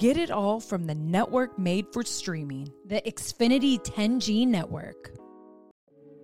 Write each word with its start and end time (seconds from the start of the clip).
Get 0.00 0.16
it 0.16 0.30
all 0.30 0.60
from 0.60 0.86
the 0.86 0.94
network 0.94 1.58
made 1.58 1.84
for 1.92 2.02
streaming. 2.04 2.72
The 2.86 3.02
Xfinity 3.02 3.78
10G 3.84 4.46
network. 4.46 5.10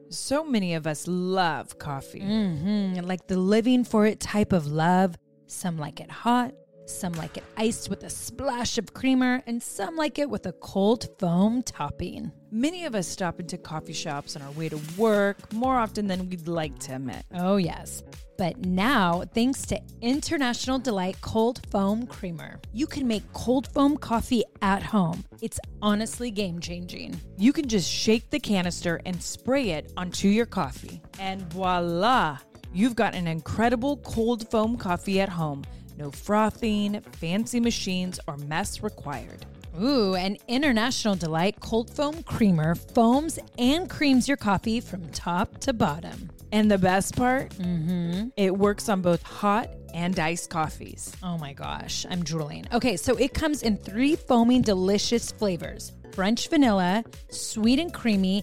So 0.09 0.43
many 0.43 0.73
of 0.73 0.87
us 0.87 1.07
love 1.07 1.79
coffee. 1.79 2.23
Mm-hmm. 2.23 3.05
Like 3.05 3.27
the 3.27 3.37
living 3.37 3.85
for 3.85 4.07
it 4.07 4.19
type 4.19 4.55
of 4.55 4.67
love. 4.67 5.15
Some 5.47 5.77
like 5.77 6.01
it 6.01 6.11
hot, 6.11 6.55
some 6.87 7.13
like 7.13 7.37
it 7.37 7.45
iced 7.59 7.91
with 7.91 8.03
a 8.05 8.09
splash 8.09 8.79
of 8.79 8.95
creamer, 8.95 9.43
and 9.47 9.63
some 9.63 9.95
like 9.95 10.19
it 10.19 10.31
with 10.31 10.47
a 10.47 10.53
cold 10.53 11.11
foam 11.19 11.63
topping. 11.63 12.33
Many 12.51 12.87
of 12.87 12.95
us 12.95 13.07
stop 13.07 13.41
into 13.41 13.59
coffee 13.59 13.93
shops 13.93 14.37
on 14.37 14.43
our 14.43 14.53
way 14.53 14.71
to 14.71 14.81
work 14.97 15.53
more 15.53 15.77
often 15.77 16.07
than 16.07 16.31
we'd 16.31 16.49
like 16.49 16.79
to 16.79 16.95
admit. 16.95 17.27
Oh, 17.35 17.59
yes. 17.59 18.03
But 18.39 18.67
now, 18.67 19.25
thanks 19.33 19.63
to 19.67 19.81
International 20.03 20.79
Delight 20.79 21.21
Cold 21.23 21.63
Foam 21.71 22.07
Creamer, 22.07 22.61
you 22.73 22.87
can 22.87 23.07
make 23.07 23.33
cold 23.33 23.67
foam 23.73 23.97
coffee 23.97 24.45
at 24.61 24.83
home. 24.83 25.25
It's 25.41 25.59
honestly 25.81 26.31
game 26.31 26.61
changing. 26.61 27.19
You 27.39 27.53
can 27.53 27.67
just 27.67 27.91
shake 27.91 28.29
the 28.31 28.41
canister 28.41 29.01
and 29.07 29.23
spray 29.23 29.71
it 29.71 29.93
onto 29.97 30.29
your 30.29 30.47
coffee. 30.47 31.01
And 31.19 31.43
voila! 31.53 32.39
You've 32.75 32.97
got 32.97 33.15
an 33.15 33.27
incredible 33.27 33.97
cold 33.99 34.51
foam 34.51 34.77
coffee 34.77 35.21
at 35.21 35.31
home. 35.31 35.65
No 35.97 36.11
frothing, 36.11 37.01
fancy 37.13 37.59
machines, 37.59 38.21
or 38.27 38.37
mess 38.37 38.83
required. 38.83 39.47
Ooh, 39.81 40.15
an 40.15 40.37
International 40.49 41.15
Delight 41.15 41.61
Cold 41.61 41.91
Foam 41.91 42.23
Creamer 42.23 42.75
foams 42.75 43.39
and 43.59 43.89
creams 43.89 44.29
your 44.29 44.37
coffee 44.37 44.81
from 44.81 45.09
top 45.09 45.59
to 45.61 45.73
bottom. 45.73 46.31
And 46.53 46.71
the 46.71 46.79
best 46.79 47.17
part, 47.17 47.51
Mm-hmm. 47.51 48.29
it 48.37 48.57
works 48.57 48.89
on 48.89 49.03
both 49.03 49.23
hot 49.23 49.69
and 49.95 50.19
iced 50.19 50.51
coffees. 50.51 51.13
Oh 51.23 51.39
my 51.39 51.53
gosh, 51.53 52.07
I'm 52.09 52.23
drooling. 52.23 52.67
Okay, 52.73 52.97
so 52.97 53.15
it 53.17 53.35
comes 53.35 53.63
in 53.63 53.77
three 53.77 54.15
foaming, 54.17 54.63
delicious 54.63 55.33
flavors 55.33 55.93
French 56.13 56.49
vanilla, 56.49 57.05
sweet 57.31 57.79
and 57.79 57.93
creamy, 57.93 58.43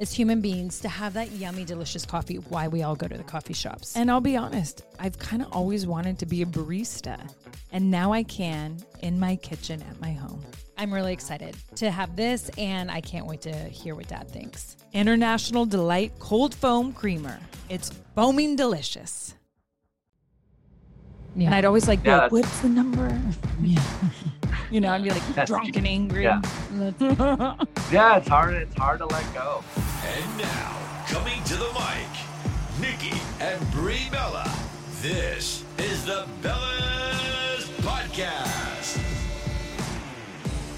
as 0.00 0.12
human 0.12 0.40
beings, 0.40 0.80
to 0.80 0.88
have 0.88 1.14
that 1.14 1.32
yummy, 1.32 1.64
delicious 1.64 2.04
coffee. 2.04 2.36
Why 2.36 2.68
we 2.68 2.82
all 2.82 2.96
go 2.96 3.08
to 3.08 3.16
the 3.16 3.24
coffee 3.24 3.54
shops. 3.54 3.96
And 3.96 4.10
I'll 4.10 4.20
be 4.20 4.36
honest, 4.36 4.82
I've 4.98 5.18
kind 5.18 5.42
of 5.42 5.52
always 5.52 5.86
wanted 5.86 6.18
to 6.20 6.26
be 6.26 6.42
a 6.42 6.46
barista. 6.46 7.18
And 7.72 7.90
now 7.90 8.12
I 8.12 8.22
can 8.22 8.78
in 9.00 9.18
my 9.18 9.36
kitchen 9.36 9.82
at 9.90 10.00
my 10.00 10.12
home. 10.12 10.42
I'm 10.78 10.92
really 10.92 11.12
excited 11.12 11.56
to 11.76 11.90
have 11.90 12.16
this, 12.16 12.50
and 12.58 12.90
I 12.90 13.00
can't 13.00 13.26
wait 13.26 13.40
to 13.42 13.52
hear 13.54 13.94
what 13.94 14.08
Dad 14.08 14.30
thinks. 14.30 14.76
International 14.92 15.64
Delight 15.64 16.12
Cold 16.18 16.54
Foam 16.54 16.92
Creamer. 16.92 17.38
It's 17.68 17.90
foaming 18.14 18.56
delicious. 18.56 19.34
Yeah. 21.34 21.46
And 21.46 21.54
I'd 21.54 21.64
always 21.64 21.86
like, 21.88 22.02
be 22.02 22.08
Yeah, 22.10 22.22
like, 22.22 22.32
what's 22.32 22.60
the 22.60 22.68
number? 22.68 23.20
Yeah. 23.62 23.82
you 24.70 24.80
know, 24.80 24.90
I'd 24.90 25.02
be 25.02 25.10
like 25.10 25.26
That's- 25.28 25.48
drunk 25.48 25.76
and 25.76 25.86
angry. 25.86 26.24
Yeah. 26.24 26.40
Yeah, 27.92 28.16
it's 28.16 28.26
hard. 28.28 28.54
It's 28.54 28.74
hard 28.74 28.98
to 28.98 29.06
let 29.06 29.32
go. 29.32 29.62
And 30.08 30.38
now, 30.38 31.04
coming 31.08 31.42
to 31.44 31.56
the 31.56 31.68
mic, 31.72 32.80
Nikki 32.80 33.20
and 33.40 33.70
Brie 33.72 34.08
Bella. 34.12 34.48
This 35.02 35.64
is 35.78 36.04
the 36.04 36.24
Bellas 36.42 37.64
Podcast. 37.80 39.02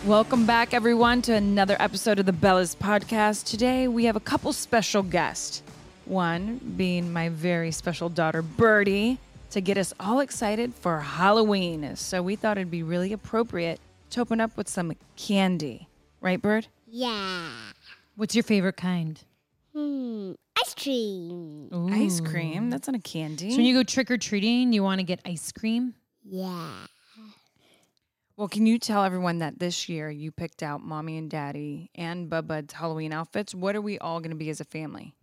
Welcome 0.06 0.46
back, 0.46 0.72
everyone, 0.72 1.20
to 1.22 1.34
another 1.34 1.76
episode 1.78 2.18
of 2.18 2.24
the 2.24 2.32
Bellas 2.32 2.74
Podcast. 2.74 3.44
Today, 3.44 3.86
we 3.86 4.06
have 4.06 4.16
a 4.16 4.20
couple 4.20 4.54
special 4.54 5.02
guests. 5.02 5.62
One 6.06 6.58
being 6.78 7.12
my 7.12 7.28
very 7.28 7.70
special 7.70 8.08
daughter, 8.08 8.40
Birdie, 8.40 9.18
to 9.50 9.60
get 9.60 9.76
us 9.76 9.92
all 10.00 10.20
excited 10.20 10.72
for 10.72 11.00
Halloween. 11.00 11.96
So, 11.96 12.22
we 12.22 12.34
thought 12.34 12.56
it'd 12.56 12.70
be 12.70 12.82
really 12.82 13.12
appropriate 13.12 13.78
to 14.10 14.22
open 14.22 14.40
up 14.40 14.56
with 14.56 14.68
some 14.68 14.94
candy. 15.16 15.86
Right, 16.22 16.40
Bird? 16.40 16.68
Yeah. 16.90 17.50
What's 18.18 18.34
your 18.34 18.42
favorite 18.42 18.76
kind? 18.76 19.22
Hmm. 19.72 20.32
Ice 20.58 20.74
cream. 20.74 21.68
Ice 21.92 22.18
cream. 22.18 22.68
That's 22.68 22.88
not 22.88 22.96
a 22.96 23.00
candy. 23.00 23.52
So 23.52 23.58
when 23.58 23.64
you 23.64 23.74
go 23.76 23.84
trick 23.84 24.10
or 24.10 24.18
treating, 24.18 24.72
you 24.72 24.82
want 24.82 24.98
to 24.98 25.04
get 25.04 25.20
ice 25.24 25.52
cream? 25.52 25.94
Yeah. 26.24 26.86
well, 28.36 28.48
can 28.48 28.66
you 28.66 28.80
tell 28.80 29.04
everyone 29.04 29.38
that 29.38 29.60
this 29.60 29.88
year 29.88 30.10
you 30.10 30.32
picked 30.32 30.64
out 30.64 30.82
mommy 30.82 31.16
and 31.16 31.30
daddy 31.30 31.92
and 31.94 32.28
Bubba's 32.28 32.72
Halloween 32.72 33.12
outfits? 33.12 33.54
What 33.54 33.76
are 33.76 33.80
we 33.80 34.00
all 34.00 34.18
going 34.18 34.32
to 34.32 34.36
be 34.36 34.50
as 34.50 34.60
a 34.60 34.64
family? 34.64 35.14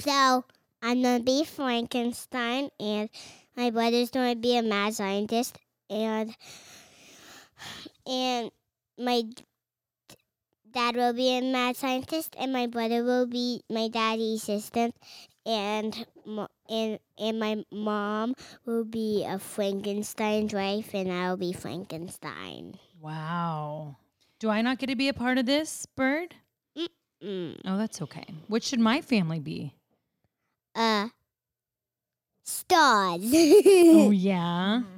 So 0.00 0.44
I'm 0.82 1.02
gonna 1.02 1.24
be 1.24 1.42
Frankenstein, 1.42 2.68
and 2.78 3.08
my 3.56 3.70
brother's 3.70 4.10
gonna 4.10 4.36
be 4.36 4.58
a 4.58 4.62
mad 4.62 4.92
scientist, 4.94 5.58
and 5.88 6.36
and 8.06 8.50
my 8.98 9.22
d- 9.22 9.44
dad 10.78 10.94
will 10.94 11.12
be 11.12 11.36
a 11.36 11.42
mad 11.42 11.76
scientist, 11.76 12.36
and 12.38 12.52
my 12.52 12.68
brother 12.68 13.02
will 13.02 13.26
be 13.26 13.62
my 13.68 13.88
daddy's 13.88 14.48
assistant, 14.48 14.94
and 15.44 16.06
and 16.68 17.00
and 17.18 17.40
my 17.40 17.64
mom 17.72 18.34
will 18.64 18.84
be 18.84 19.26
a 19.28 19.40
Frankenstein's 19.40 20.54
wife, 20.54 20.94
and 20.94 21.12
I'll 21.12 21.36
be 21.36 21.52
Frankenstein. 21.52 22.78
Wow. 23.00 23.96
Do 24.38 24.50
I 24.50 24.62
not 24.62 24.78
get 24.78 24.86
to 24.86 24.94
be 24.94 25.08
a 25.08 25.12
part 25.14 25.38
of 25.38 25.46
this, 25.46 25.84
Bird? 25.96 26.36
Mm. 27.20 27.58
Oh, 27.64 27.76
that's 27.76 28.00
okay. 28.02 28.26
What 28.46 28.62
should 28.62 28.78
my 28.78 29.00
family 29.00 29.40
be? 29.40 29.74
Uh. 30.76 31.08
Stars. 32.44 33.22
oh, 33.34 34.12
yeah. 34.12 34.82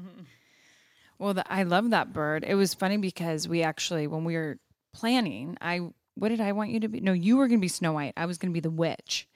Well, 1.19 1.35
the, 1.35 1.53
I 1.53 1.65
love 1.65 1.91
that 1.91 2.15
bird. 2.15 2.47
It 2.49 2.55
was 2.55 2.73
funny 2.73 2.97
because 2.97 3.47
we 3.47 3.63
actually, 3.63 4.07
when 4.07 4.25
we 4.25 4.37
were 4.37 4.59
planning, 4.93 5.57
I 5.61 5.81
what 6.15 6.29
did 6.31 6.41
I 6.41 6.53
want 6.53 6.71
you 6.71 6.81
to 6.81 6.89
be? 6.89 7.01
No, 7.01 7.13
you 7.13 7.37
were 7.37 7.49
going 7.49 7.61
to 7.61 7.65
be 7.65 7.69
Snow 7.69 7.93
White. 7.93 8.13
I 8.17 8.27
was 8.27 8.37
going 8.39 8.51
to 8.51 8.55
be 8.55 8.61
the 8.61 8.71
witch. 8.71 9.27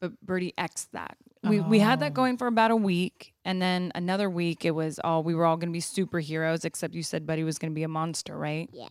But 0.00 0.20
Birdie 0.20 0.52
X 0.58 0.88
that. 0.92 1.16
We 1.42 1.60
we 1.60 1.78
had 1.78 1.98
Oh. 1.98 2.00
that 2.00 2.14
going 2.14 2.36
for 2.38 2.46
about 2.48 2.70
a 2.70 2.76
week, 2.76 3.32
and 3.44 3.62
then 3.62 3.92
another 3.94 4.28
week 4.28 4.64
it 4.64 4.72
was 4.72 4.98
all 5.02 5.22
we 5.22 5.34
were 5.34 5.44
all 5.46 5.56
going 5.56 5.68
to 5.68 5.72
be 5.72 5.80
superheroes, 5.80 6.64
except 6.64 6.94
you 6.94 7.02
said 7.02 7.26
Buddy 7.26 7.44
was 7.44 7.58
going 7.58 7.70
to 7.72 7.74
be 7.74 7.82
a 7.82 7.88
monster, 7.88 8.36
right? 8.36 8.68
yeah. 8.72 8.88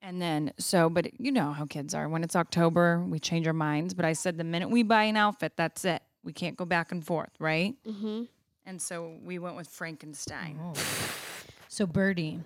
And 0.00 0.22
then, 0.22 0.52
so, 0.58 0.88
but 0.88 1.18
you 1.20 1.32
know 1.32 1.52
how 1.52 1.66
kids 1.66 1.92
are. 1.92 2.08
When 2.08 2.22
it's 2.22 2.36
October, 2.36 3.04
we 3.04 3.18
change 3.18 3.48
our 3.48 3.52
minds. 3.52 3.94
But 3.94 4.04
I 4.04 4.12
said 4.12 4.38
the 4.38 4.44
minute 4.44 4.70
we 4.70 4.84
buy 4.84 5.02
an 5.04 5.16
outfit, 5.16 5.54
that's 5.56 5.84
it. 5.84 6.02
We 6.22 6.32
can't 6.32 6.56
go 6.56 6.64
back 6.64 6.92
and 6.92 7.04
forth, 7.04 7.32
right? 7.40 7.74
Mm-hmm. 7.84 8.22
And 8.64 8.80
so 8.80 9.16
we 9.24 9.40
went 9.40 9.56
with 9.56 9.68
Frankenstein. 9.68 10.56
So, 11.70 11.86
Birdie, 11.86 12.40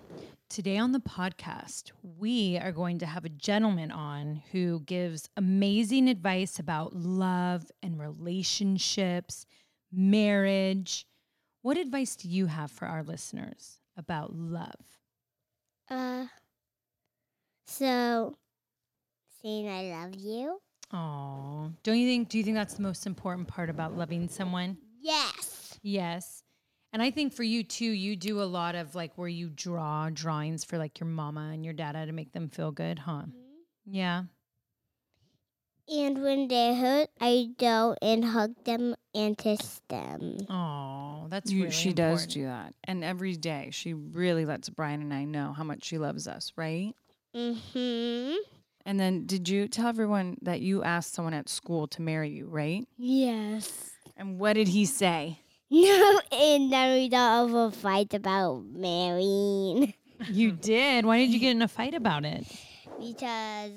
today 0.49 0.77
on 0.77 0.91
the 0.91 0.99
podcast, 0.99 1.91
we 2.01 2.57
are 2.57 2.73
going 2.73 2.99
to 2.99 3.05
have 3.05 3.23
a 3.23 3.29
gentleman 3.29 3.89
on 3.89 4.41
who 4.51 4.81
gives 4.81 5.29
amazing 5.37 6.09
advice 6.09 6.59
about 6.59 6.93
love 6.93 7.71
and 7.81 7.97
relationships, 7.97 9.45
marriage. 9.91 11.05
What 11.61 11.77
advice 11.77 12.17
do 12.17 12.27
you 12.27 12.47
have 12.47 12.69
for 12.69 12.85
our 12.85 13.01
listeners 13.01 13.79
about 13.95 14.35
love? 14.35 14.99
Uh, 15.89 16.25
so 17.65 18.37
saying 19.41 19.69
I 19.69 20.03
love 20.03 20.15
you. 20.15 20.59
Oh, 20.91 21.71
don't 21.83 21.97
you 21.97 22.07
think? 22.07 22.27
Do 22.27 22.37
you 22.37 22.43
think 22.43 22.55
that's 22.55 22.73
the 22.75 22.83
most 22.83 23.05
important 23.05 23.47
part 23.47 23.69
about 23.69 23.97
loving 23.97 24.27
someone? 24.27 24.77
Yes. 24.99 25.79
Yes. 25.81 26.42
And 26.93 27.01
I 27.01 27.09
think 27.09 27.33
for 27.33 27.43
you 27.43 27.63
too, 27.63 27.85
you 27.89 28.15
do 28.15 28.39
a 28.41 28.45
lot 28.45 28.75
of 28.75 28.93
like 28.93 29.17
where 29.17 29.27
you 29.27 29.49
draw 29.49 30.09
drawings 30.13 30.63
for 30.63 30.77
like 30.77 30.99
your 30.99 31.07
mama 31.09 31.49
and 31.51 31.65
your 31.65 31.73
dada 31.73 32.05
to 32.05 32.11
make 32.11 32.31
them 32.33 32.49
feel 32.49 32.71
good, 32.71 32.99
huh? 32.99 33.23
Yeah. 33.85 34.23
And 35.89 36.21
when 36.21 36.47
they 36.47 36.75
hurt, 36.75 37.09
I 37.19 37.47
go 37.57 37.95
and 38.01 38.23
hug 38.23 38.63
them 38.63 38.95
and 39.13 39.37
kiss 39.37 39.81
them. 39.89 40.37
Oh, 40.49 41.25
that's 41.29 41.51
You- 41.51 41.63
really 41.63 41.71
she 41.73 41.93
does 41.93 42.25
do 42.27 42.43
that. 42.43 42.73
And 42.85 43.03
every 43.03 43.35
day, 43.35 43.69
she 43.71 43.93
really 43.93 44.45
lets 44.45 44.69
Brian 44.69 45.01
and 45.01 45.13
I 45.13 45.25
know 45.25 45.51
how 45.51 45.63
much 45.63 45.83
she 45.83 45.97
loves 45.97 46.27
us, 46.27 46.53
right? 46.55 46.93
Mm-hmm. 47.35 48.35
And 48.85 48.99
then, 48.99 49.25
did 49.25 49.49
you 49.49 49.67
tell 49.67 49.87
everyone 49.87 50.37
that 50.41 50.61
you 50.61 50.83
asked 50.83 51.13
someone 51.13 51.33
at 51.33 51.49
school 51.49 51.87
to 51.87 52.01
marry 52.01 52.29
you, 52.29 52.47
right? 52.47 52.87
Yes. 52.97 53.91
And 54.15 54.39
what 54.39 54.53
did 54.53 54.67
he 54.69 54.85
say? 54.85 55.39
No, 55.73 56.21
and 56.31 56.71
then 56.71 56.93
we 56.93 57.09
don't 57.09 57.49
have 57.49 57.55
a 57.55 57.71
fight 57.71 58.13
about 58.13 58.63
marrying 58.65 59.93
You 60.29 60.51
did. 60.71 61.05
Why 61.05 61.17
did 61.17 61.31
you 61.31 61.39
get 61.39 61.51
in 61.51 61.61
a 61.63 61.67
fight 61.67 61.93
about 61.95 62.25
it? 62.25 62.45
because 62.99 63.71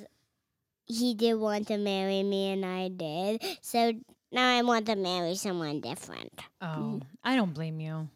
he 0.84 1.14
did 1.14 1.34
want 1.34 1.66
to 1.68 1.78
marry 1.78 2.22
me 2.22 2.52
and 2.52 2.64
I 2.64 2.88
did. 2.88 3.42
So 3.60 3.92
now 4.30 4.56
I 4.58 4.62
want 4.62 4.86
to 4.86 4.94
marry 4.94 5.34
someone 5.34 5.80
different. 5.80 6.38
Oh, 6.60 7.00
I 7.24 7.34
don't 7.34 7.54
blame 7.54 7.80
you. 7.80 8.08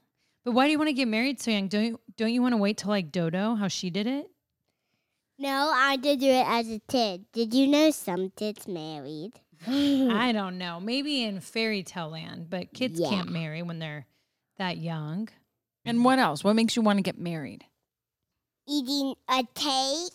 But 0.45 0.53
why 0.53 0.67
do 0.67 0.73
you 0.73 0.79
want 0.79 0.89
to 0.89 0.93
get 0.93 1.09
married 1.09 1.41
so 1.41 1.51
young? 1.51 1.69
Don't 1.69 1.85
you, 1.85 2.01
don't 2.17 2.33
you 2.33 2.43
want 2.43 2.53
to 2.53 2.59
wait 2.59 2.77
till 2.77 2.91
like 2.91 3.11
Dodo, 3.11 3.55
how 3.57 3.67
she 3.69 3.91
did 3.91 4.07
it? 4.07 4.31
No, 5.39 5.73
I 5.75 5.97
did 5.97 6.21
do 6.21 6.29
it 6.29 6.47
as 6.47 6.71
a 6.71 6.81
kid. 6.87 7.25
Did 7.33 7.55
you 7.55 7.67
know 7.67 7.91
some 7.91 8.31
kids 8.37 8.69
married? 8.69 9.33
I 9.67 10.33
don't 10.33 10.59
know. 10.59 10.81
Maybe 10.81 11.23
in 11.25 11.41
fairy 11.41 11.83
tale 11.83 12.11
land, 12.11 12.49
but 12.51 12.73
kids 12.73 12.99
Yeah. 12.99 13.09
can't 13.11 13.31
marry 13.31 13.63
when 13.63 13.79
they're 13.79 14.07
that 14.59 14.79
young. 14.79 15.29
And 15.85 16.05
what 16.05 16.19
else? 16.19 16.43
What 16.45 16.57
makes 16.57 16.77
you 16.77 16.83
want 16.83 16.99
to 16.99 17.03
get 17.03 17.19
married? 17.19 17.65
Eating 18.69 19.15
a 19.29 19.43
cake. 19.55 20.13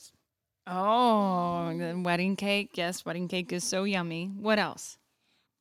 Oh, 0.67 1.75
the 1.77 1.99
wedding 2.03 2.35
cake. 2.35 2.71
Yes, 2.75 3.05
wedding 3.05 3.27
cake 3.27 3.51
is 3.53 3.63
so 3.63 3.83
yummy. 3.83 4.27
What 4.27 4.57
else? 4.57 4.97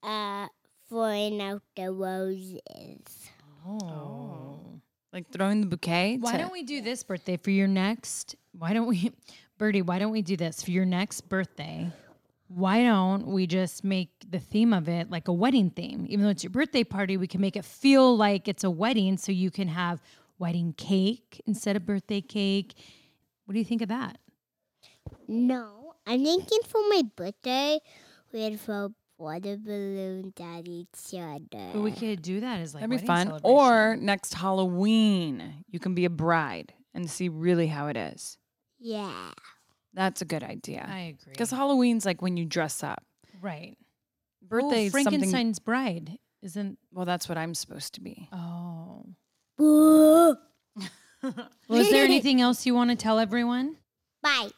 Uh, 0.03 0.49
throwing 0.89 1.41
out 1.43 1.63
the 1.77 1.91
roses. 1.91 2.61
Oh. 3.67 4.81
Like 5.13 5.31
throwing 5.31 5.61
the 5.61 5.67
bouquet? 5.67 6.17
Why 6.21 6.33
to- 6.33 6.39
don't 6.39 6.53
we 6.53 6.63
do 6.63 6.81
this 6.81 7.03
birthday 7.03 7.37
for 7.37 7.51
your 7.51 7.69
next? 7.69 8.37
Why 8.53 8.73
don't 8.73 8.87
we, 8.87 9.13
Birdie? 9.59 9.83
Why 9.83 9.99
don't 9.99 10.13
we 10.13 10.23
do 10.23 10.37
this 10.37 10.63
for 10.63 10.71
your 10.71 10.85
next 10.85 11.23
birthday? 11.29 11.91
Why 12.55 12.85
don't 12.85 13.27
we 13.27 13.49
just 13.49 13.83
make 13.83 14.11
the 14.29 14.39
theme 14.39 14.73
of 14.73 14.89
it 14.89 15.11
like 15.11 15.27
a 15.27 15.33
wedding 15.33 15.71
theme? 15.71 16.07
Even 16.09 16.25
though 16.25 16.31
it's 16.31 16.45
your 16.45 16.51
birthday 16.51 16.85
party, 16.85 17.17
we 17.17 17.27
can 17.27 17.41
make 17.41 17.57
it 17.57 17.65
feel 17.65 18.17
like 18.17 18.47
it's 18.47 18.63
a 18.63 18.71
wedding, 18.71 19.17
so 19.17 19.33
you 19.33 19.51
can 19.51 19.67
have 19.67 20.01
wedding 20.39 20.73
cake 20.77 21.43
instead 21.47 21.75
of 21.75 21.85
birthday 21.85 22.21
cake. 22.21 22.75
What 23.45 23.55
do 23.55 23.59
you 23.59 23.65
think 23.65 23.83
of 23.83 23.89
that? 23.89 24.19
No, 25.27 25.95
I'm 26.07 26.25
thinking 26.25 26.61
for 26.67 26.81
my 26.89 27.03
birthday, 27.17 27.81
we'd 28.33 28.61
throw 28.61 28.91
water 29.19 29.57
balloons 29.57 30.35
at 30.41 30.69
each 30.69 30.89
other. 31.15 31.71
But 31.73 31.81
we 31.81 31.91
could 31.91 32.23
do 32.23 32.41
that 32.41 32.61
as 32.61 32.75
like 32.75 32.83
That'd 32.83 33.01
be 33.01 33.07
fun. 33.07 33.41
Or 33.43 33.97
next 33.97 34.35
Halloween, 34.35 35.65
you 35.69 35.81
can 35.81 35.95
be 35.95 36.05
a 36.05 36.11
bride 36.11 36.73
and 36.95 37.11
see 37.11 37.29
really 37.29 37.67
how 37.67 37.89
it 37.89 37.97
is. 37.97 38.39
yeah. 38.79 39.33
That's 39.95 40.21
a 40.23 40.25
good 40.25 40.43
idea. 40.43 40.87
I 40.91 41.01
agree. 41.01 41.33
Because 41.33 41.51
Halloween's 41.51 42.05
like 42.05 42.21
when 42.21 42.37
you 42.37 42.45
dress 42.45 42.83
up. 42.83 43.03
right, 43.41 43.77
Birthday 44.43 44.85
oh, 44.85 44.87
is 44.87 44.93
something. 44.93 45.13
Frankenstein's 45.13 45.59
bride 45.59 46.19
isn't. 46.43 46.79
Well, 46.93 47.07
that's 47.07 47.29
what 47.29 47.39
I'm 47.39 47.55
supposed 47.55 47.95
to 47.95 48.01
be. 48.01 48.29
Oh, 48.33 49.07
Boo. 49.57 50.37
well, 51.23 51.81
is 51.81 51.91
there 51.91 52.05
anything 52.05 52.41
else 52.41 52.67
you 52.67 52.75
want 52.75 52.91
to 52.91 52.97
tell 52.97 53.19
everyone? 53.19 53.77
Bye. 54.23 54.51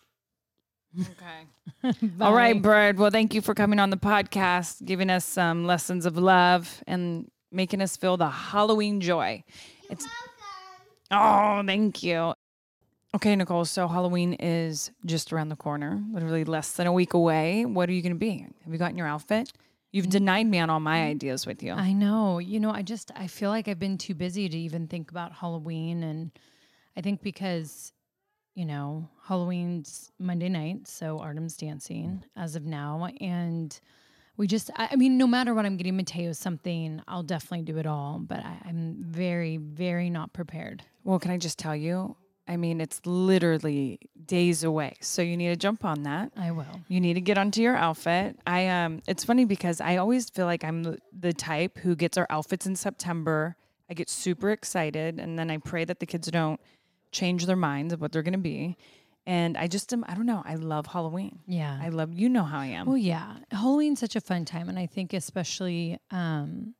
Okay. 1.01 1.97
All 2.21 2.33
right, 2.35 2.61
Bird. 2.61 2.99
Well, 2.99 3.11
thank 3.11 3.35
you 3.35 3.43
for 3.43 3.55
coming 3.55 3.79
on 3.79 3.91
the 3.91 3.97
podcast, 3.97 4.85
giving 4.85 5.11
us 5.11 5.25
some 5.25 5.67
lessons 5.67 6.07
of 6.07 6.17
love 6.17 6.83
and 6.87 7.31
making 7.53 7.83
us 7.83 7.97
feel 7.97 8.17
the 8.17 8.31
Halloween 8.31 9.01
joy. 9.01 9.45
It's 9.91 10.05
welcome. 10.05 10.33
Oh, 11.11 11.63
thank 11.67 12.03
you. 12.03 12.35
Okay, 13.17 13.35
Nicole. 13.35 13.65
So 13.65 13.89
Halloween 13.89 14.35
is 14.35 14.91
just 15.07 15.33
around 15.33 15.49
the 15.49 15.57
corner, 15.57 16.03
literally 16.13 16.45
less 16.45 16.73
than 16.73 16.87
a 16.87 16.93
week 16.93 17.15
away. 17.15 17.65
What 17.65 17.89
are 17.89 17.93
you 17.93 18.03
going 18.03 18.13
to 18.13 18.19
be? 18.19 18.47
Have 18.63 18.71
you 18.71 18.77
gotten 18.77 18.99
your 18.99 19.07
outfit? 19.07 19.55
You've 19.91 20.11
denied 20.11 20.47
me 20.47 20.59
on 20.59 20.69
all 20.69 20.81
my 20.81 21.05
ideas 21.05 21.47
with 21.47 21.63
you. 21.63 21.73
I 21.73 21.95
know. 21.95 22.41
You 22.41 22.61
know, 22.61 22.71
I 22.71 22.83
just 22.83 23.11
I 23.17 23.27
feel 23.27 23.49
like 23.49 23.69
I've 23.69 23.79
been 23.79 23.97
too 23.97 24.15
busy 24.15 24.51
to 24.51 24.59
even 24.59 24.87
think 24.87 25.11
about 25.11 25.33
Halloween 25.33 26.03
and 26.03 26.31
I 26.95 27.01
think 27.01 27.23
because 27.23 27.95
you 28.55 28.67
know, 28.67 29.09
Halloween's 29.25 30.13
Monday 30.19 30.51
night, 30.51 30.87
so 30.87 31.19
Artem's 31.19 31.57
dancing 31.57 32.23
as 32.37 32.55
of 32.55 32.67
now 32.67 33.09
and 33.19 33.81
we 34.37 34.47
just 34.47 34.71
I, 34.77 34.91
I 34.93 34.97
mean 34.97 35.17
no 35.17 35.27
matter 35.27 35.55
what 35.55 35.65
I'm 35.65 35.79
getting 35.79 35.97
Mateo 35.97 36.33
something, 36.33 37.01
I'll 37.09 37.23
definitely 37.23 37.63
do 37.63 37.79
it 37.79 37.87
all, 37.87 38.19
but 38.19 38.41
I, 38.41 38.59
I'm 38.67 38.97
very 39.01 39.57
very 39.57 40.11
not 40.11 40.35
prepared. 40.35 40.83
Well, 41.03 41.19
can 41.19 41.31
I 41.31 41.39
just 41.39 41.59
tell 41.59 41.75
you? 41.75 42.15
I 42.49 42.57
mean, 42.57 42.81
it's 42.81 43.01
literally 43.05 43.99
days 44.25 44.63
away. 44.63 44.95
So 45.01 45.23
you 45.23 45.37
need 45.37 45.49
to 45.49 45.57
jump 45.57 45.85
on 45.85 46.05
that. 46.05 46.33
I 46.37 46.53
will. 46.53 46.65
You 46.89 47.01
need 47.01 47.15
to 47.15 47.21
get 47.21 47.39
onto 47.39 47.61
your 47.61 47.77
outfit. 47.77 48.39
I 48.47 48.69
um 48.69 49.03
it's 49.07 49.25
funny 49.25 49.45
because 49.45 49.81
I 49.81 49.97
always 49.97 50.31
feel 50.31 50.47
like 50.47 50.65
I'm 50.65 50.97
the, 51.13 51.33
type 51.33 51.79
who 51.79 51.97
gets 51.97 52.17
our 52.17 52.27
outfits 52.31 52.67
in 52.67 52.77
September. 52.77 53.57
I 53.91 53.95
get 53.95 54.09
super 54.09 54.51
excited 54.51 55.19
and 55.19 55.39
then 55.39 55.51
I 55.51 55.59
pray 55.59 55.85
that 55.85 56.01
the 56.01 56.07
kids 56.07 56.31
don't 56.31 56.61
change 57.13 57.47
their 57.47 57.57
minds 57.57 57.93
of 57.93 58.01
what 58.01 58.13
they're 58.13 58.23
going 58.23 58.33
to 58.33 58.39
be. 58.39 58.77
And 59.27 59.57
I 59.57 59.67
just 59.67 59.93
am 59.93 60.05
I 60.07 60.15
don't 60.15 60.27
know, 60.27 60.43
I 60.45 60.55
love 60.55 60.87
Halloween. 60.87 61.41
Yeah. 61.47 61.79
I 61.83 61.89
love 61.89 62.13
you 62.13 62.29
know 62.29 62.45
how 62.45 62.61
I 62.61 62.67
am. 62.67 62.87
Well, 62.87 62.97
yeah, 62.97 63.39
Halloween's 63.51 63.99
such 63.99 64.15
a 64.15 64.21
fun 64.21 64.45
time, 64.45 64.69
and 64.69 64.79
I 64.79 64.87
think 64.87 65.13
especially 65.13 65.99
um, 66.13 66.75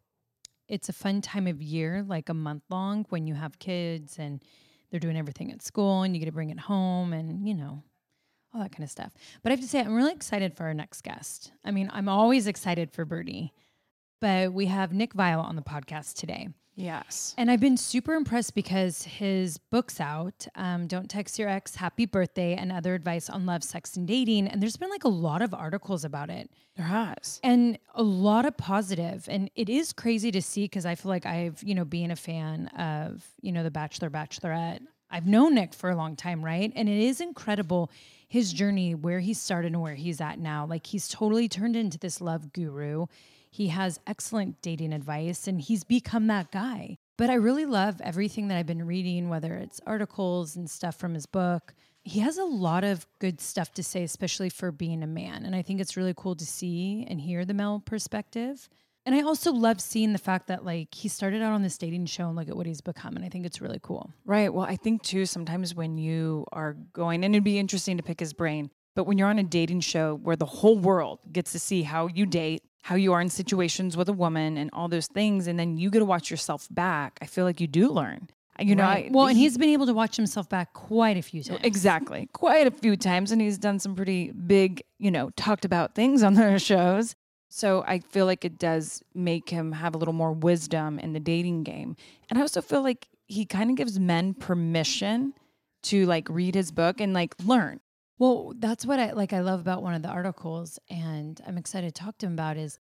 it's 0.69 0.89
a 0.89 0.93
fun 0.93 1.23
time 1.23 1.49
of 1.49 1.61
year, 1.61 2.05
like 2.07 2.29
a 2.29 2.35
month 2.35 2.63
long, 2.71 3.05
when 3.09 3.27
you 3.27 3.35
have 3.35 3.59
kids 3.59 4.17
and 4.19 4.41
they're 4.97 5.11
doing 5.11 5.19
everything 5.19 5.53
at 5.53 5.63
school, 5.63 6.03
and 6.03 6.15
you 6.15 6.21
get 6.21 6.27
to 6.27 6.33
bring 6.33 6.49
it 6.49 6.59
home, 6.59 7.13
and 7.13 7.47
you 7.47 7.55
know, 7.55 7.83
all 8.55 8.63
that 8.63 8.73
kind 8.73 8.83
of 8.83 8.91
stuff. 8.91 9.13
But 9.43 9.51
I 9.51 9.55
have 9.55 9.61
to 9.61 9.69
say, 9.69 9.81
I'm 9.81 9.95
really 9.95 10.13
excited 10.13 10.55
for 10.55 10.65
our 10.65 10.73
next 10.73 11.03
guest. 11.03 11.53
I 11.65 11.71
mean, 11.71 11.91
I'm 11.93 12.09
always 12.09 12.47
excited 12.47 12.91
for 12.91 13.05
Birdie, 13.05 13.53
but 14.23 14.55
we 14.55 14.67
have 14.67 14.95
Nick 14.95 15.13
Viall 15.13 15.45
on 15.45 15.57
the 15.57 15.63
podcast 15.63 16.15
today. 16.15 16.49
Yes. 16.77 17.35
And 17.37 17.51
I've 17.51 17.61
been 17.61 17.77
super 17.77 18.15
impressed 18.15 18.55
because 18.55 19.03
his 19.03 19.59
book's 19.59 20.01
out, 20.01 20.47
um, 20.55 20.87
Don't 20.87 21.11
Text 21.11 21.39
Your 21.39 21.49
Ex, 21.49 21.75
Happy 21.75 22.07
Birthday, 22.07 22.55
and 22.55 22.71
Other 22.71 22.95
Advice 22.95 23.29
on 23.29 23.47
Love, 23.47 23.65
Sex, 23.65 23.97
and 23.97 24.07
Dating. 24.07 24.47
And 24.47 24.63
there's 24.63 24.77
been 24.77 24.91
like 24.91 25.05
a 25.05 25.09
lot 25.09 25.43
of 25.43 25.53
articles 25.53 26.05
about 26.05 26.31
it 26.31 26.51
There 26.77 26.87
has. 26.87 27.41
and 27.43 27.79
a 27.95 28.03
lot 28.03 28.47
of 28.47 28.57
positive. 28.57 29.27
And 29.29 29.51
it 29.57 29.69
is 29.69 29.93
crazy 29.93 30.31
to 30.31 30.41
see 30.43 30.65
because 30.65 30.87
I 30.87 30.95
feel 30.95 31.11
like 31.11 31.27
I've, 31.27 31.61
you 31.65 31.75
know, 31.75 31.85
being 31.85 32.11
a 32.13 32.17
fan 32.17 32.69
of, 32.69 33.27
you 33.41 33.51
know, 33.51 33.63
The 33.65 33.71
Bachelor, 33.71 34.11
Bachelorette, 34.11 34.81
I've 35.11 35.27
known 35.27 35.55
Nick 35.55 35.73
for 35.73 35.91
a 35.91 35.97
long 35.97 36.17
time, 36.17 36.45
right? 36.45 36.73
And 36.75 36.89
it 36.89 36.99
is 36.99 37.21
incredible 37.21 37.91
his 38.29 38.53
journey, 38.53 38.95
where 38.95 39.21
he 39.21 39.35
started 39.35 39.73
and 39.73 39.81
where 39.81 39.95
he's 39.95 40.21
at 40.21 40.39
now. 40.41 40.67
Like 40.67 40.85
he's 40.85 41.07
totally 41.09 41.49
turned 41.49 41.77
into 41.77 41.97
this 41.97 42.21
love 42.21 42.53
guru. 42.53 43.07
He 43.51 43.69
has 43.69 44.01
excellent 44.07 44.61
dating 44.63 44.93
advice 44.93 45.47
and 45.47 45.61
he's 45.61 45.85
become 45.85 46.27
that 46.27 46.51
guy. 46.51 46.97
But 47.17 47.31
I 47.31 47.35
really 47.35 47.65
love 47.65 48.01
everything 48.03 48.49
that 48.49 48.59
I've 48.59 48.67
been 48.67 48.87
reading, 48.87 49.29
whether 49.29 49.55
it's 49.55 49.81
articles 49.87 50.57
and 50.57 50.69
stuff 50.69 50.97
from 50.97 51.15
his 51.15 51.27
book. 51.27 51.75
He 52.05 52.21
has 52.21 52.39
a 52.39 52.45
lot 52.45 52.85
of 52.85 53.07
good 53.19 53.41
stuff 53.41 53.73
to 53.73 53.83
say, 53.83 54.05
especially 54.05 54.51
for 54.51 54.71
being 54.71 55.03
a 55.03 55.07
man. 55.07 55.45
And 55.45 55.57
I 55.57 55.63
think 55.63 55.81
it's 55.81 55.97
really 55.97 56.15
cool 56.17 56.37
to 56.37 56.47
see 56.47 57.07
and 57.09 57.21
hear 57.21 57.45
the 57.45 57.55
male 57.55 57.81
perspective. 57.85 58.69
And 59.07 59.15
I 59.15 59.23
also 59.23 59.53
love 59.53 59.81
seeing 59.81 60.13
the 60.13 60.19
fact 60.19 60.49
that 60.49 60.65
like 60.65 60.93
he 60.93 61.09
started 61.09 61.41
out 61.41 61.53
on 61.53 61.63
this 61.63 61.79
dating 61.79 62.07
show 62.07 62.27
and 62.27 62.37
look 62.37 62.49
at 62.49 62.57
what 62.57 62.67
he's 62.67 62.81
become. 62.81 63.17
And 63.17 63.25
I 63.25 63.29
think 63.29 63.47
it's 63.47 63.61
really 63.61 63.81
cool. 63.81 64.13
Right. 64.25 64.53
Well, 64.53 64.67
I 64.67 64.77
think 64.77 65.03
too, 65.03 65.27
sometimes 65.27 65.75
when 65.75 65.97
you 65.97 66.45
are 66.53 66.75
going, 66.93 67.25
and 67.25 67.35
it'd 67.35 67.45
be 67.45 67.59
interesting 67.59 67.97
to 67.97 68.03
pick 68.03 68.21
his 68.21 68.33
brain, 68.33 68.71
but 68.97 69.05
when 69.05 69.17
you're 69.17 69.29
on 69.29 69.39
a 69.39 69.45
dating 69.45 69.81
show 69.81 70.17
where 70.17 70.37
the 70.37 70.47
whole 70.47 70.79
world 70.79 71.21
gets 71.31 71.53
to 71.53 71.59
see 71.59 71.83
how 71.83 72.09
you 72.09 72.27
date, 72.27 72.63
how 72.87 72.95
you 72.95 73.13
are 73.13 73.21
in 73.21 73.29
situations 73.29 73.97
with 73.97 74.09
a 74.09 74.13
woman, 74.13 74.57
and 74.57 74.71
all 74.73 74.89
those 74.89 75.09
things, 75.09 75.47
and 75.49 75.59
then 75.59 75.77
you 75.77 75.91
get 75.91 75.99
to 75.99 76.05
watch 76.05 76.31
yourself 76.31 76.69
back, 76.71 77.19
I 77.21 77.27
feel 77.27 77.45
like 77.45 77.61
you 77.61 77.67
do 77.67 77.89
learn. 77.91 78.29
You 78.61 78.75
know, 78.77 78.85
Right. 78.85 79.07
I, 79.07 79.11
well, 79.13 79.27
and 79.27 79.37
he- 79.37 79.43
he's 79.43 79.59
been 79.59 79.69
able 79.71 79.87
to 79.87 79.93
watch 79.93 80.17
himself 80.17 80.49
back 80.49 80.73
quite 80.73 81.17
a 81.17 81.23
few 81.23 81.43
times. 81.43 81.61
Exactly. 81.65 82.29
Quite 82.33 82.67
a 82.67 82.71
few 82.71 82.97
times. 82.97 83.33
And 83.33 83.41
he's 83.43 83.59
done 83.59 83.79
some 83.81 83.95
pretty 83.97 84.31
big, 84.33 84.83
you 84.99 85.11
know, 85.11 85.31
talked 85.37 85.65
about 85.65 85.95
things 85.95 86.23
on 86.23 86.35
those 86.43 86.63
shows. 86.63 87.15
So 87.51 87.85
I 87.87 87.99
feel 87.99 88.25
like 88.25 88.45
it 88.45 88.57
does 88.59 89.03
make 89.15 89.51
him 89.51 89.73
have 89.73 89.95
a 89.95 89.99
little 89.99 90.15
more 90.15 90.33
wisdom 90.33 90.99
in 90.99 91.13
the 91.13 91.21
dating 91.21 91.65
game. 91.65 91.97
And 92.31 92.39
I 92.39 92.43
also 92.43 92.63
feel 92.63 92.83
like 92.83 93.09
he 93.27 93.45
kind 93.45 93.69
of 93.71 93.77
gives 93.77 93.99
men 94.01 94.33
permission 94.33 95.35
to 95.85 96.07
like 96.07 96.29
read 96.31 96.55
his 96.55 96.71
book 96.73 97.01
and 97.01 97.13
like 97.13 97.35
learn. 97.45 97.81
Well, 98.19 98.55
that's 98.57 98.87
what 98.87 98.99
I 98.99 99.13
like. 99.13 99.33
I 99.33 99.41
love 99.41 99.61
about 99.61 99.83
one 99.83 99.95
of 99.95 100.03
the 100.03 100.09
articles, 100.09 100.79
and 100.89 101.41
I'm 101.47 101.59
excited 101.59 101.95
to 101.95 102.03
talk 102.03 102.17
to 102.19 102.27
him 102.27 102.33
about 102.33 102.57
is 102.57 102.79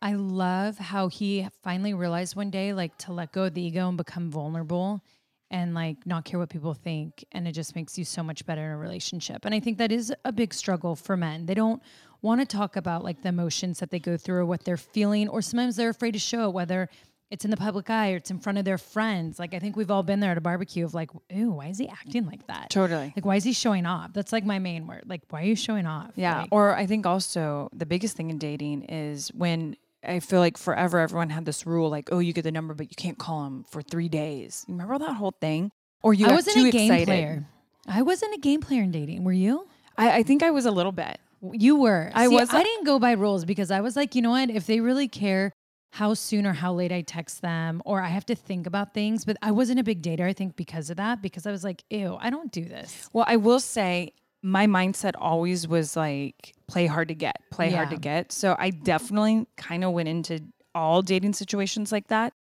I 0.00 0.14
love 0.14 0.78
how 0.78 1.08
he 1.08 1.46
finally 1.62 1.92
realized 1.92 2.36
one 2.36 2.50
day, 2.50 2.72
like, 2.72 2.96
to 2.98 3.12
let 3.12 3.32
go 3.32 3.44
of 3.44 3.54
the 3.54 3.62
ego 3.62 3.88
and 3.88 3.98
become 3.98 4.30
vulnerable 4.30 5.02
and 5.50 5.74
like 5.74 6.06
not 6.06 6.24
care 6.26 6.38
what 6.38 6.50
people 6.50 6.74
think. 6.74 7.24
And 7.32 7.48
it 7.48 7.52
just 7.52 7.74
makes 7.74 7.96
you 7.98 8.04
so 8.04 8.22
much 8.22 8.44
better 8.44 8.62
in 8.62 8.70
a 8.70 8.76
relationship. 8.76 9.44
And 9.44 9.54
I 9.54 9.60
think 9.60 9.78
that 9.78 9.90
is 9.90 10.12
a 10.24 10.32
big 10.32 10.52
struggle 10.52 10.94
for 10.94 11.16
men. 11.16 11.46
They 11.46 11.54
don't 11.54 11.82
want 12.20 12.40
to 12.42 12.46
talk 12.46 12.76
about 12.76 13.02
like 13.02 13.22
the 13.22 13.30
emotions 13.30 13.78
that 13.80 13.90
they 13.90 13.98
go 13.98 14.16
through 14.16 14.36
or 14.36 14.46
what 14.46 14.64
they're 14.64 14.76
feeling, 14.76 15.28
or 15.28 15.40
sometimes 15.42 15.76
they're 15.76 15.88
afraid 15.88 16.12
to 16.12 16.18
show 16.18 16.48
it, 16.48 16.52
whether 16.52 16.88
it's 17.30 17.44
in 17.44 17.50
the 17.50 17.56
public 17.56 17.90
eye 17.90 18.12
or 18.12 18.16
it's 18.16 18.30
in 18.30 18.38
front 18.38 18.58
of 18.58 18.64
their 18.64 18.78
friends. 18.78 19.38
Like, 19.38 19.52
I 19.54 19.58
think 19.58 19.76
we've 19.76 19.90
all 19.90 20.02
been 20.02 20.20
there 20.20 20.30
at 20.32 20.38
a 20.38 20.40
barbecue 20.40 20.84
of 20.84 20.94
like, 20.94 21.10
ooh, 21.36 21.50
why 21.50 21.66
is 21.66 21.78
he 21.78 21.88
acting 21.88 22.24
like 22.26 22.46
that? 22.46 22.70
Totally. 22.70 23.12
Like, 23.14 23.24
why 23.26 23.36
is 23.36 23.44
he 23.44 23.52
showing 23.52 23.84
off? 23.86 24.12
That's 24.14 24.32
like 24.32 24.44
my 24.44 24.58
main 24.58 24.86
word. 24.86 25.04
Like, 25.06 25.22
why 25.30 25.42
are 25.42 25.44
you 25.44 25.56
showing 25.56 25.86
off? 25.86 26.12
Yeah. 26.16 26.42
Like, 26.42 26.48
or 26.52 26.74
I 26.74 26.86
think 26.86 27.04
also 27.06 27.68
the 27.74 27.84
biggest 27.86 28.16
thing 28.16 28.30
in 28.30 28.38
dating 28.38 28.84
is 28.84 29.28
when 29.34 29.76
I 30.06 30.20
feel 30.20 30.40
like 30.40 30.56
forever 30.56 30.98
everyone 31.00 31.28
had 31.30 31.44
this 31.44 31.66
rule 31.66 31.90
like, 31.90 32.08
oh, 32.12 32.18
you 32.20 32.32
get 32.32 32.42
the 32.44 32.52
number, 32.52 32.72
but 32.72 32.86
you 32.90 32.96
can't 32.96 33.18
call 33.18 33.44
him 33.46 33.64
for 33.70 33.82
three 33.82 34.08
days. 34.08 34.64
You 34.66 34.74
remember 34.74 34.98
that 34.98 35.14
whole 35.14 35.34
thing? 35.40 35.70
Or 36.02 36.14
you 36.14 36.26
I 36.28 36.32
wasn't 36.32 36.56
a 36.68 36.70
game 36.70 36.90
excited. 36.92 37.06
player. 37.08 37.46
I 37.86 38.02
wasn't 38.02 38.34
a 38.34 38.38
game 38.38 38.60
player 38.60 38.82
in 38.82 38.90
dating. 38.90 39.24
Were 39.24 39.32
you? 39.32 39.66
I, 39.96 40.18
I 40.18 40.22
think 40.22 40.42
I 40.42 40.50
was 40.50 40.64
a 40.64 40.70
little 40.70 40.92
bit. 40.92 41.18
You 41.52 41.76
were. 41.76 42.10
I 42.14 42.28
See, 42.28 42.34
was- 42.34 42.54
I 42.54 42.62
didn't 42.62 42.84
go 42.84 42.98
by 42.98 43.12
rules 43.12 43.44
because 43.44 43.70
I 43.70 43.80
was 43.80 43.96
like, 43.96 44.14
you 44.14 44.22
know 44.22 44.30
what? 44.30 44.48
If 44.50 44.66
they 44.66 44.80
really 44.80 45.08
care 45.08 45.52
how 45.90 46.14
soon 46.14 46.46
or 46.46 46.52
how 46.52 46.72
late 46.72 46.92
I 46.92 47.00
text 47.00 47.42
them, 47.42 47.82
or 47.84 48.02
I 48.02 48.08
have 48.08 48.26
to 48.26 48.34
think 48.34 48.66
about 48.66 48.94
things, 48.94 49.24
but 49.24 49.36
I 49.42 49.50
wasn't 49.50 49.80
a 49.80 49.84
big 49.84 50.02
dater. 50.02 50.22
I 50.22 50.32
think 50.32 50.56
because 50.56 50.90
of 50.90 50.96
that, 50.98 51.22
because 51.22 51.46
I 51.46 51.50
was 51.50 51.64
like, 51.64 51.82
ew, 51.90 52.16
I 52.20 52.30
don't 52.30 52.52
do 52.52 52.64
this. 52.64 53.08
Well, 53.12 53.24
I 53.26 53.36
will 53.36 53.60
say 53.60 54.12
my 54.42 54.66
mindset 54.66 55.14
always 55.18 55.66
was 55.66 55.96
like 55.96 56.54
play 56.68 56.86
hard 56.86 57.08
to 57.08 57.14
get, 57.14 57.40
play 57.50 57.70
hard 57.70 57.90
to 57.90 57.96
get. 57.96 58.32
So 58.32 58.54
I 58.58 58.70
definitely 58.70 59.46
kind 59.56 59.82
of 59.82 59.92
went 59.92 60.08
into 60.08 60.40
all 60.74 61.02
dating 61.02 61.32
situations 61.32 61.90
like 61.90 62.08
that. 62.08 62.32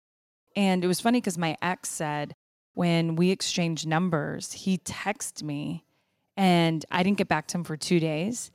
And 0.55 0.85
it 0.85 0.87
was 0.87 1.01
funny 1.01 1.21
because 1.21 1.39
my 1.39 1.57
ex 1.63 1.89
said 1.89 2.35
when 2.75 3.17
we 3.17 3.31
exchanged 3.31 3.87
numbers, 3.87 4.53
he 4.53 4.79
texted 4.79 5.43
me 5.43 5.85
and 6.37 6.85
I 6.91 7.03
didn't 7.03 7.19
get 7.19 7.29
back 7.29 7.47
to 7.49 7.59
him 7.59 7.65
for 7.65 7.77
two 7.77 8.01
days. 8.01 8.51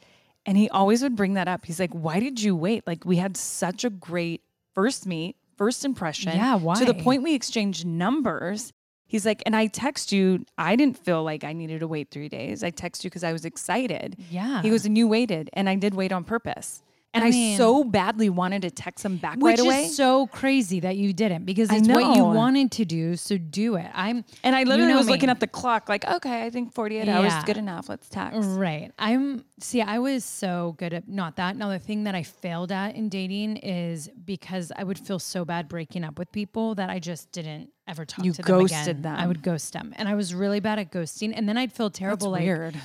And 0.46 0.58
he 0.58 0.70
always 0.70 1.02
would 1.02 1.16
bring 1.16 1.34
that 1.36 1.48
up. 1.48 1.66
He's 1.66 1.80
like, 1.80 1.94
Why 1.94 2.20
did 2.20 2.42
you 2.42 2.56
wait? 2.56 2.86
Like, 2.88 3.06
we 3.06 3.18
had 3.18 3.38
such 3.38 3.84
a 3.84 3.90
great 3.90 4.42
first 4.74 5.06
meet, 5.06 5.36
first 5.58 5.86
impression. 5.86 6.36
Yeah, 6.36 6.56
why? 6.56 6.76
To 6.76 6.86
the 6.86 6.94
point 6.94 7.24
we 7.24 7.36
exchanged 7.36 7.86
numbers. 7.86 8.74
He's 9.06 9.26
like, 9.26 9.44
and 9.46 9.56
I 9.58 9.68
text 9.68 10.14
you. 10.14 10.46
I 10.58 10.78
didn't 10.78 10.98
feel 10.98 11.22
like 11.24 11.44
I 11.44 11.52
needed 11.52 11.82
to 11.82 11.88
wait 11.88 12.12
three 12.12 12.30
days. 12.30 12.64
I 12.64 12.70
text 12.70 13.04
you 13.04 13.10
because 13.10 13.26
I 13.26 13.34
was 13.34 13.44
excited. 13.44 14.16
Yeah. 14.30 14.62
He 14.62 14.70
goes, 14.70 14.86
and 14.86 14.98
you 14.98 15.06
waited, 15.08 15.50
and 15.52 15.68
I 15.68 15.76
did 15.76 15.94
wait 15.96 16.14
on 16.14 16.24
purpose. 16.24 16.82
And 17.14 17.24
I 17.26 17.28
I, 17.28 17.58
so 17.58 17.84
badly 17.84 18.30
wanted 18.30 18.62
to 18.62 18.72
text 18.72 19.04
him 19.04 19.18
back 19.18 19.38
right 19.42 19.60
away. 19.60 19.82
Which 19.82 19.90
is 19.90 19.98
so 19.98 20.28
crazy 20.28 20.80
that 20.80 20.96
you 20.96 21.12
didn't 21.12 21.46
because 21.46 21.70
it's 21.72 21.88
what 21.88 22.16
you 22.16 22.24
wanted 22.24 22.72
to 22.74 22.86
do. 22.86 23.18
So 23.18 23.38
do 23.38 23.76
it. 23.76 23.88
I'm 23.94 24.24
and 24.44 24.56
I 24.56 24.62
you 24.62 24.66
literally 24.66 24.94
know 24.94 24.98
was 24.98 25.10
looking 25.10 25.30
at 25.30 25.40
the 25.40 25.48
clock, 25.48 25.90
like, 25.90 26.06
okay, 26.06 26.46
I 26.46 26.50
think 26.50 26.74
48 26.74 27.10
hours 27.10 27.34
is 27.34 27.44
good 27.44 27.58
enough. 27.58 27.90
Let's 27.90 28.08
text. 28.08 28.40
Right. 28.42 28.92
I'm 28.98 29.44
see, 29.60 29.82
I 29.82 30.00
was 30.00 30.24
so 30.24 30.76
good 30.78 30.94
at 30.94 31.10
not 31.10 31.36
that. 31.36 31.58
Now 31.58 31.70
the 31.70 31.80
thing 31.80 32.06
that 32.06 32.16
I 32.16 32.24
failed 32.24 32.72
at 32.72 32.96
in 32.96 33.10
dating 33.10 33.58
is 33.58 34.10
because 34.26 34.72
I 34.76 34.84
would 34.84 35.00
feel 35.00 35.20
so 35.20 35.44
bad 35.44 35.68
breaking 35.68 36.04
up 36.06 36.18
with 36.18 36.32
people 36.32 36.76
that 36.76 36.90
I 36.90 37.00
just 37.00 37.32
didn't 37.34 37.72
ever 37.88 38.06
talk 38.06 38.24
You 38.24 38.32
to 38.32 38.42
them 38.42 38.60
ghosted 38.60 39.00
again. 39.00 39.16
I 39.18 39.28
would 39.28 39.44
ghost 39.44 39.74
them. 39.74 39.94
And 39.98 40.08
I 40.08 40.16
was 40.16 40.34
really 40.34 40.62
bad 40.62 40.80
at 40.80 40.92
ghosting. 40.92 41.34
And 41.36 41.48
then 41.48 41.58
I'd 41.58 41.74
feel 41.74 41.90
That's 41.90 42.00
terrible 42.00 42.32
like 42.32 42.44
weird. 42.44 42.76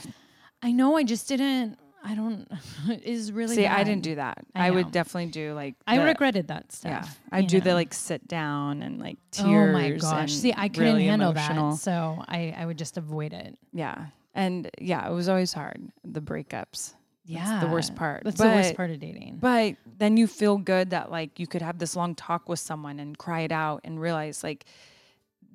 I 0.63 0.73
know 0.73 0.97
I 0.97 1.05
just 1.05 1.29
didn't 1.29 1.79
I 2.07 2.15
don't 2.15 2.47
it 2.89 3.03
is 3.03 3.33
really 3.33 3.57
See, 3.57 3.67
I 3.67 3.83
didn't 3.83 4.03
do 4.03 4.15
that. 4.15 4.39
I 4.55 4.69
I, 4.69 4.71
would 4.71 4.93
definitely 4.93 5.31
do 5.31 5.55
like. 5.55 5.75
I 5.87 5.99
the- 5.99 6.05
regretted 6.05 6.49
that 6.49 6.71
stuff. 6.71 6.91
Yeah. 7.05 7.39
I 7.39 7.43
do 7.43 7.61
the 7.61 7.75
like 7.75 7.93
sit 7.93 8.29
down 8.29 8.83
and 8.83 9.01
like 9.01 9.19
tears. 9.33 9.71
Oh 9.71 9.73
my 9.73 9.91
gosh. 9.91 10.33
See, 10.33 10.55
I 10.57 10.69
couldn't 10.69 10.95
really 10.95 11.07
handle 11.07 11.33
emotional. 11.33 11.73
that. 11.73 11.79
So 11.79 12.23
I, 12.29 12.55
I 12.57 12.65
would 12.65 12.79
just 12.79 12.97
avoid 12.97 13.33
it. 13.33 13.59
Yeah, 13.73 14.07
and 14.35 14.71
yeah, 14.81 15.09
it 15.09 15.13
was 15.13 15.29
always 15.29 15.53
hard. 15.53 15.81
The 16.05 16.21
breakups. 16.21 16.95
Yeah. 17.25 17.45
That's 17.45 17.65
the 17.65 17.73
worst 17.73 17.97
part. 17.97 18.23
That's 18.23 18.39
the 18.41 18.47
worst 18.47 18.77
part 18.77 18.91
of 18.91 19.01
dating. 19.01 19.39
But 19.41 19.75
then 19.99 20.17
you 20.17 20.29
feel 20.29 20.59
good 20.59 20.91
that 20.91 21.11
like 21.11 21.41
you 21.41 21.49
could 21.49 21.63
have 21.63 21.79
this 21.79 21.97
long 21.97 22.15
talk 22.15 22.49
with 22.49 22.61
someone 22.61 23.01
and 23.01 23.19
cry 23.19 23.41
it 23.41 23.51
out 23.51 23.81
and 23.83 24.01
realize 24.01 24.45
like 24.45 24.65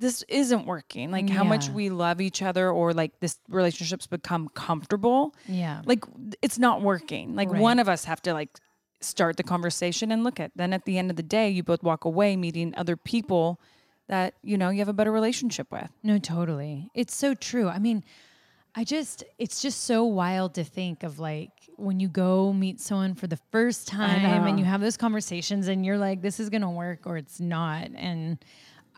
this 0.02 0.24
isn't 0.28 0.66
working. 0.66 1.12
Like 1.12 1.30
how 1.30 1.44
much 1.44 1.70
we 1.70 1.90
love 1.90 2.20
each 2.20 2.42
other 2.42 2.70
or 2.70 2.94
like 2.94 3.20
this 3.22 3.38
relationships 3.48 4.08
become 4.08 4.50
comfortable. 4.50 5.34
yeah. 5.48 5.82
Like 5.86 6.04
it's 6.42 6.58
not 6.60 6.82
working. 6.82 7.36
Like 7.36 7.50
Right. 7.52 7.62
one 7.62 7.80
of 7.80 7.88
us 7.88 8.04
have 8.06 8.22
to 8.24 8.34
like 8.34 8.50
start 9.00 9.38
the 9.38 9.44
conversation 9.44 10.12
and 10.12 10.24
look 10.24 10.40
at. 10.40 10.52
Then 10.56 10.74
at 10.74 10.86
the 10.86 10.98
end 10.98 11.10
of 11.12 11.16
the 11.18 11.24
day, 11.24 11.50
you 11.50 11.64
both 11.64 11.84
walk 11.84 12.04
away 12.06 12.36
meeting 12.36 12.74
other 12.76 12.98
people 12.98 13.60
that 14.08 14.34
you 14.44 14.58
know 14.58 14.70
you 14.70 14.80
have 14.80 14.90
a 14.90 14.94
better 14.94 15.12
relationship 15.12 15.72
with. 15.72 15.90
No, 16.04 16.18
totally. 16.18 16.90
It's 16.94 17.16
so 17.16 17.34
true. 17.34 17.68
I 17.70 17.80
mean, 17.80 18.04
I 18.74 18.84
just, 18.84 19.24
it's 19.38 19.62
just 19.62 19.84
so 19.84 20.04
wild 20.06 20.54
to 20.56 20.64
think 20.64 21.04
of 21.04 21.20
like 21.20 21.52
when 21.78 22.00
you 22.00 22.08
go 22.08 22.54
meet 22.54 22.80
someone 22.80 23.16
for 23.16 23.28
the 23.28 23.40
first 23.52 23.88
time 23.88 24.46
and 24.48 24.58
you 24.60 24.66
have 24.66 24.82
those 24.82 24.98
conversations 24.98 25.68
and 25.68 25.86
you're 25.86 25.98
like, 25.98 26.22
this 26.22 26.40
is 26.40 26.50
going 26.50 26.62
to 26.62 26.70
work 26.70 27.02
or 27.06 27.18
it's 27.18 27.40
not. 27.40 27.90
And 27.96 28.38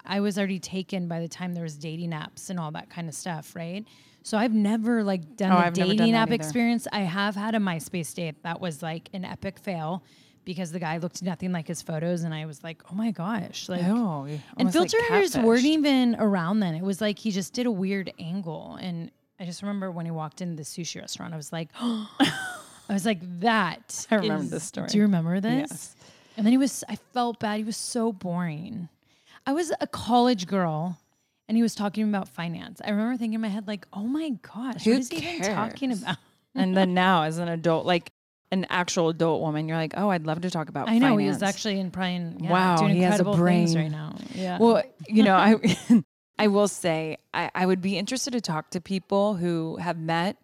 I 0.06 0.20
was 0.20 0.38
already 0.38 0.60
taken 0.60 1.08
by 1.08 1.20
the 1.20 1.28
time 1.28 1.54
there 1.54 1.64
was 1.64 1.76
dating 1.78 2.12
apps 2.12 2.50
and 2.50 2.60
all 2.60 2.72
that 2.72 2.90
kind 2.90 3.08
of 3.08 3.16
stuff, 3.16 3.56
right? 3.56 3.86
So 4.24 4.38
I've 4.38 4.54
never 4.54 5.04
like 5.04 5.36
done 5.36 5.52
Oh, 5.52 5.56
the 5.56 5.66
I've 5.66 5.76
never 5.78 5.90
done 5.90 5.98
dating 5.98 6.16
app 6.16 6.32
experience. 6.32 6.88
I 6.92 7.02
have 7.02 7.36
had 7.36 7.56
a 7.56 7.60
MySpace 7.60 8.14
date 8.14 8.42
that 8.44 8.62
was 8.62 8.82
like 8.82 9.10
an 9.14 9.26
epic 9.26 9.60
fail 9.60 10.04
because 10.46 10.72
the 10.72 10.80
guy 10.80 10.98
looked 10.98 11.22
nothing 11.22 11.52
like 11.52 11.68
his 11.68 11.82
photos 11.82 12.24
and 12.24 12.34
I 12.34 12.46
was 12.46 12.64
like, 12.64 12.82
oh 12.92 12.96
my 12.96 13.12
gosh, 13.12 13.70
like 13.70 13.84
Oh, 13.86 14.28
and 14.58 14.72
filters 14.72 15.38
weren't 15.38 15.66
even 15.66 16.16
around 16.20 16.60
then. 16.60 16.76
It 16.76 16.84
was 16.84 17.02
like 17.02 17.20
he 17.20 17.32
just 17.32 17.54
did 17.54 17.66
a 17.66 17.72
weird 17.72 18.12
angle. 18.20 18.78
And 18.82 19.12
I 19.40 19.46
just 19.46 19.62
remember 19.62 19.92
when 19.92 20.06
he 20.06 20.12
walked 20.12 20.42
into 20.42 20.56
the 20.56 20.64
sushi 20.64 21.00
restaurant, 21.02 21.34
I 21.34 21.38
was 21.38 21.52
like, 21.52 21.70
I 21.80 22.32
was 22.90 23.06
like, 23.06 23.20
that. 23.42 24.06
I 24.12 24.16
remember 24.16 24.44
is- 24.46 24.52
this 24.52 24.64
story. 24.64 24.88
Do 24.88 24.98
you 24.98 25.04
remember 25.04 25.40
this? 25.40 25.70
Yes. 25.70 25.96
And 26.36 26.46
then 26.46 26.52
he 26.52 26.58
was, 26.58 26.84
I 26.90 26.96
felt 27.14 27.40
bad. 27.40 27.58
He 27.60 27.64
was 27.64 27.78
so 27.78 28.12
boring. 28.12 28.90
I 29.46 29.54
was 29.54 29.72
a 29.82 29.88
college 29.88 30.48
girl 30.48 31.00
and 31.48 31.58
he 31.58 31.62
was 31.64 31.76
talking 31.76 32.08
about 32.08 32.30
finance. 32.30 32.82
I 32.84 32.90
remember 32.92 33.18
thinking 33.18 33.36
in 33.36 33.42
my 33.42 33.50
head, 33.50 33.68
like, 33.68 33.86
oh 33.94 34.04
my 34.04 34.30
gosh, 34.42 34.84
Who 34.86 34.92
what 34.92 35.00
is 35.00 35.10
he 35.10 35.18
even 35.18 35.42
talking 35.54 35.92
about? 35.92 36.18
and 36.56 36.76
then 36.76 36.94
now 36.94 37.24
as 37.24 37.38
an 37.38 37.48
adult, 37.50 37.86
like 37.86 38.12
an 38.52 38.66
actual 38.70 39.10
adult 39.10 39.42
woman, 39.42 39.68
you're 39.68 39.78
like, 39.78 39.94
oh, 39.98 40.10
I'd 40.10 40.26
love 40.26 40.42
to 40.42 40.50
talk 40.50 40.70
about. 40.70 40.88
I 40.88 41.00
know 41.00 41.18
he 41.18 41.28
was 41.28 41.42
actually 41.44 41.80
in 41.80 41.92
probably 41.92 42.16
in, 42.16 42.38
yeah, 42.40 42.52
Wow, 42.52 42.78
doing 42.78 42.96
he 42.96 43.02
has 43.02 43.20
a 43.20 43.24
incredible 43.24 43.46
things 43.46 43.74
brain. 43.74 43.84
right 43.84 43.92
now. 43.92 44.16
Yeah. 44.34 44.58
Well, 44.60 44.84
you 45.08 45.24
know, 45.24 45.36
I 45.36 45.56
I 46.40 46.48
will 46.48 46.68
say 46.68 47.18
I, 47.34 47.52
I 47.54 47.66
would 47.66 47.82
be 47.82 47.98
interested 47.98 48.32
to 48.32 48.42
talk 48.42 48.70
to 48.72 48.82
people 48.82 49.36
who 49.36 49.78
have 49.78 49.98
met 49.98 50.38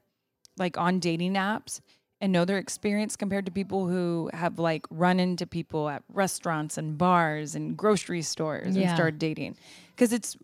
like 0.58 0.78
on 0.78 1.00
dating 1.00 1.36
apps 1.36 1.80
and 2.22 2.32
know 2.34 2.44
their 2.46 2.58
experience 2.58 3.16
compared 3.16 3.46
to 3.46 3.52
people 3.52 3.88
who 3.88 4.30
have 4.34 4.60
like 4.60 4.86
run 4.90 5.20
into 5.20 5.48
people 5.48 5.88
at 5.90 6.04
restaurants 6.12 6.78
and 6.78 6.98
bars 6.98 7.56
and 7.56 7.78
grocery 7.78 8.22
stores 8.22 8.76
Yeah. 8.76 8.88
and 8.90 8.96
started 8.96 9.20
dating. 9.20 9.56
Because 9.96 10.12
it's 10.14 10.36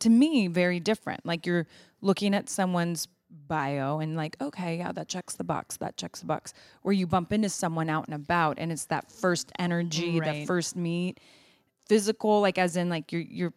to 0.00 0.10
me 0.10 0.46
very 0.46 0.78
different. 0.80 1.26
Like 1.26 1.44
you're 1.46 1.66
looking 2.00 2.34
at 2.34 2.48
someone's 2.48 3.08
bio 3.48 3.98
and 3.98 4.16
like, 4.16 4.36
okay, 4.40 4.78
yeah, 4.78 4.92
that 4.92 5.08
checks 5.08 5.34
the 5.34 5.44
box, 5.44 5.76
that 5.78 5.96
checks 5.96 6.20
the 6.20 6.26
box. 6.26 6.54
Where 6.82 6.92
you 6.94 7.06
bump 7.06 7.32
into 7.32 7.48
someone 7.48 7.90
out 7.90 8.06
and 8.06 8.14
about 8.14 8.58
and 8.58 8.70
it's 8.70 8.86
that 8.86 9.10
first 9.10 9.50
energy, 9.58 10.20
that 10.20 10.26
Right. 10.26 10.46
first 10.46 10.76
meet, 10.76 11.18
physical, 11.88 12.40
like 12.40 12.58
as 12.58 12.76
in 12.76 12.88
like 12.88 13.12
you're 13.12 13.22
you're 13.22 13.52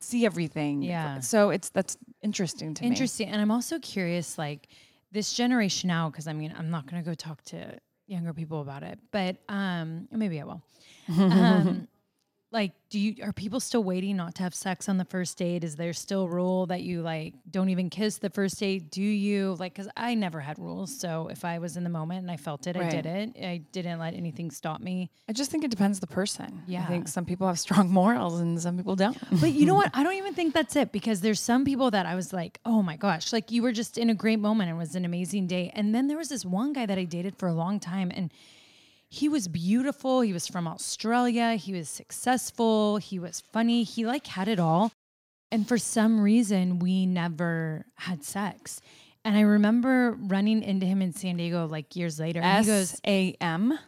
see 0.00 0.26
everything. 0.26 0.82
Yeah. 0.82 1.20
So 1.20 1.50
it's 1.50 1.70
that's 1.70 1.96
interesting 2.22 2.74
to 2.74 2.82
me. 2.82 2.88
Interesting. 2.88 3.28
And 3.28 3.40
I'm 3.40 3.50
also 3.50 3.78
curious, 3.78 4.36
like 4.36 4.68
this 5.14 5.32
generation 5.32 5.88
now, 5.88 6.10
because 6.10 6.26
I 6.26 6.34
mean, 6.34 6.52
I'm 6.58 6.70
not 6.70 6.86
going 6.90 7.02
to 7.02 7.08
go 7.08 7.14
talk 7.14 7.42
to 7.44 7.78
younger 8.06 8.34
people 8.34 8.60
about 8.60 8.82
it, 8.82 8.98
but 9.12 9.36
um, 9.48 10.08
maybe 10.10 10.40
I 10.40 10.44
will. 10.44 10.62
Um, 11.08 11.88
like, 12.54 12.72
do 12.88 13.00
you 13.00 13.16
are 13.24 13.32
people 13.32 13.58
still 13.58 13.82
waiting 13.82 14.16
not 14.16 14.36
to 14.36 14.44
have 14.44 14.54
sex 14.54 14.88
on 14.88 14.96
the 14.96 15.04
first 15.04 15.36
date? 15.36 15.64
Is 15.64 15.74
there 15.74 15.92
still 15.92 16.28
rule 16.28 16.66
that 16.66 16.82
you 16.82 17.02
like 17.02 17.34
don't 17.50 17.68
even 17.68 17.90
kiss 17.90 18.18
the 18.18 18.30
first 18.30 18.58
date? 18.60 18.92
Do 18.92 19.02
you 19.02 19.56
like? 19.58 19.74
Because 19.74 19.90
I 19.96 20.14
never 20.14 20.40
had 20.40 20.58
rules, 20.58 20.96
so 20.98 21.28
if 21.28 21.44
I 21.44 21.58
was 21.58 21.76
in 21.76 21.82
the 21.82 21.90
moment 21.90 22.20
and 22.20 22.30
I 22.30 22.36
felt 22.36 22.66
it, 22.68 22.76
I 22.76 22.88
did 22.88 23.06
it. 23.06 23.36
I 23.42 23.62
didn't 23.72 23.98
let 23.98 24.14
anything 24.14 24.52
stop 24.52 24.80
me. 24.80 25.10
I 25.28 25.32
just 25.32 25.50
think 25.50 25.64
it 25.64 25.70
depends 25.70 25.98
the 25.98 26.06
person. 26.06 26.62
Yeah. 26.66 26.84
I 26.84 26.86
think 26.86 27.08
some 27.08 27.24
people 27.24 27.48
have 27.48 27.58
strong 27.58 27.90
morals 28.00 28.40
and 28.40 28.60
some 28.62 28.76
people 28.76 28.96
don't. 28.96 29.18
But 29.40 29.52
you 29.52 29.66
know 29.66 29.74
what? 29.74 29.90
I 29.92 30.04
don't 30.04 30.14
even 30.14 30.32
think 30.32 30.54
that's 30.54 30.76
it 30.76 30.92
because 30.92 31.20
there's 31.20 31.40
some 31.40 31.64
people 31.64 31.90
that 31.90 32.06
I 32.06 32.14
was 32.14 32.32
like, 32.32 32.60
oh 32.64 32.82
my 32.82 32.96
gosh, 32.96 33.32
like 33.32 33.50
you 33.50 33.62
were 33.62 33.72
just 33.72 33.98
in 33.98 34.08
a 34.10 34.14
great 34.14 34.38
moment 34.38 34.70
and 34.70 34.76
it 34.76 34.78
was 34.78 34.94
an 34.94 35.04
amazing 35.04 35.48
day. 35.48 35.72
And 35.74 35.92
then 35.92 36.06
there 36.06 36.16
was 36.16 36.28
this 36.28 36.44
one 36.44 36.72
guy 36.72 36.86
that 36.86 36.98
I 36.98 37.04
dated 37.04 37.36
for 37.36 37.48
a 37.48 37.52
long 37.52 37.80
time 37.80 38.12
and 38.14 38.32
he 39.14 39.28
was 39.28 39.46
beautiful. 39.48 40.20
He 40.22 40.32
was 40.32 40.46
from 40.46 40.66
Australia. 40.66 41.54
He 41.54 41.72
was 41.72 41.88
successful. 41.88 42.96
He 42.98 43.18
was 43.18 43.40
funny. 43.52 43.82
He 43.84 44.04
like 44.06 44.26
had 44.26 44.48
it 44.48 44.58
all. 44.58 44.90
And 45.52 45.68
for 45.68 45.78
some 45.78 46.20
reason, 46.20 46.78
we 46.80 47.06
never 47.06 47.86
had 47.94 48.24
sex. 48.24 48.80
And 49.24 49.36
I 49.36 49.42
remember 49.42 50.18
running 50.20 50.62
into 50.62 50.84
him 50.86 51.00
in 51.00 51.12
San 51.12 51.36
Diego 51.36 51.66
like 51.66 51.94
years 51.96 52.18
later. 52.18 52.40
And 52.40 52.64
he 52.64 52.70
goes, 52.70 53.00
A 53.06 53.36
M. 53.40 53.78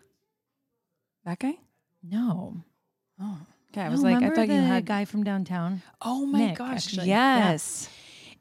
That 1.24 1.38
guy? 1.38 1.54
no. 2.02 2.54
Oh, 3.20 3.38
okay. 3.72 3.80
I 3.80 3.88
was 3.88 4.02
No, 4.02 4.10
like, 4.10 4.22
I 4.22 4.30
thought 4.30 4.48
you 4.48 4.54
had. 4.60 4.84
guy 4.84 5.06
from 5.06 5.24
downtown. 5.24 5.82
oh 6.02 6.26
my 6.26 6.38
Nick, 6.38 6.58
gosh! 6.58 6.86
actually. 6.86 7.08
Yeah. 7.08 7.50
Yes. 7.50 7.88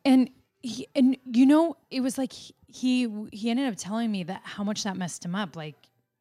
and 0.03 0.29
he 0.61 0.87
and 0.95 1.15
you 1.31 1.45
know 1.45 1.77
it 1.89 2.01
was 2.01 2.17
like 2.17 2.33
he 2.33 2.53
he, 2.67 3.07
he 3.31 3.49
ended 3.49 3.67
up 3.69 3.75
telling 3.77 4.11
me 4.11 4.23
that 4.23 4.41
how 4.43 4.63
much 4.63 4.83
that 4.83 4.97
messed 4.97 5.23
him 5.23 5.33
up 5.35 5.55
like 5.55 5.75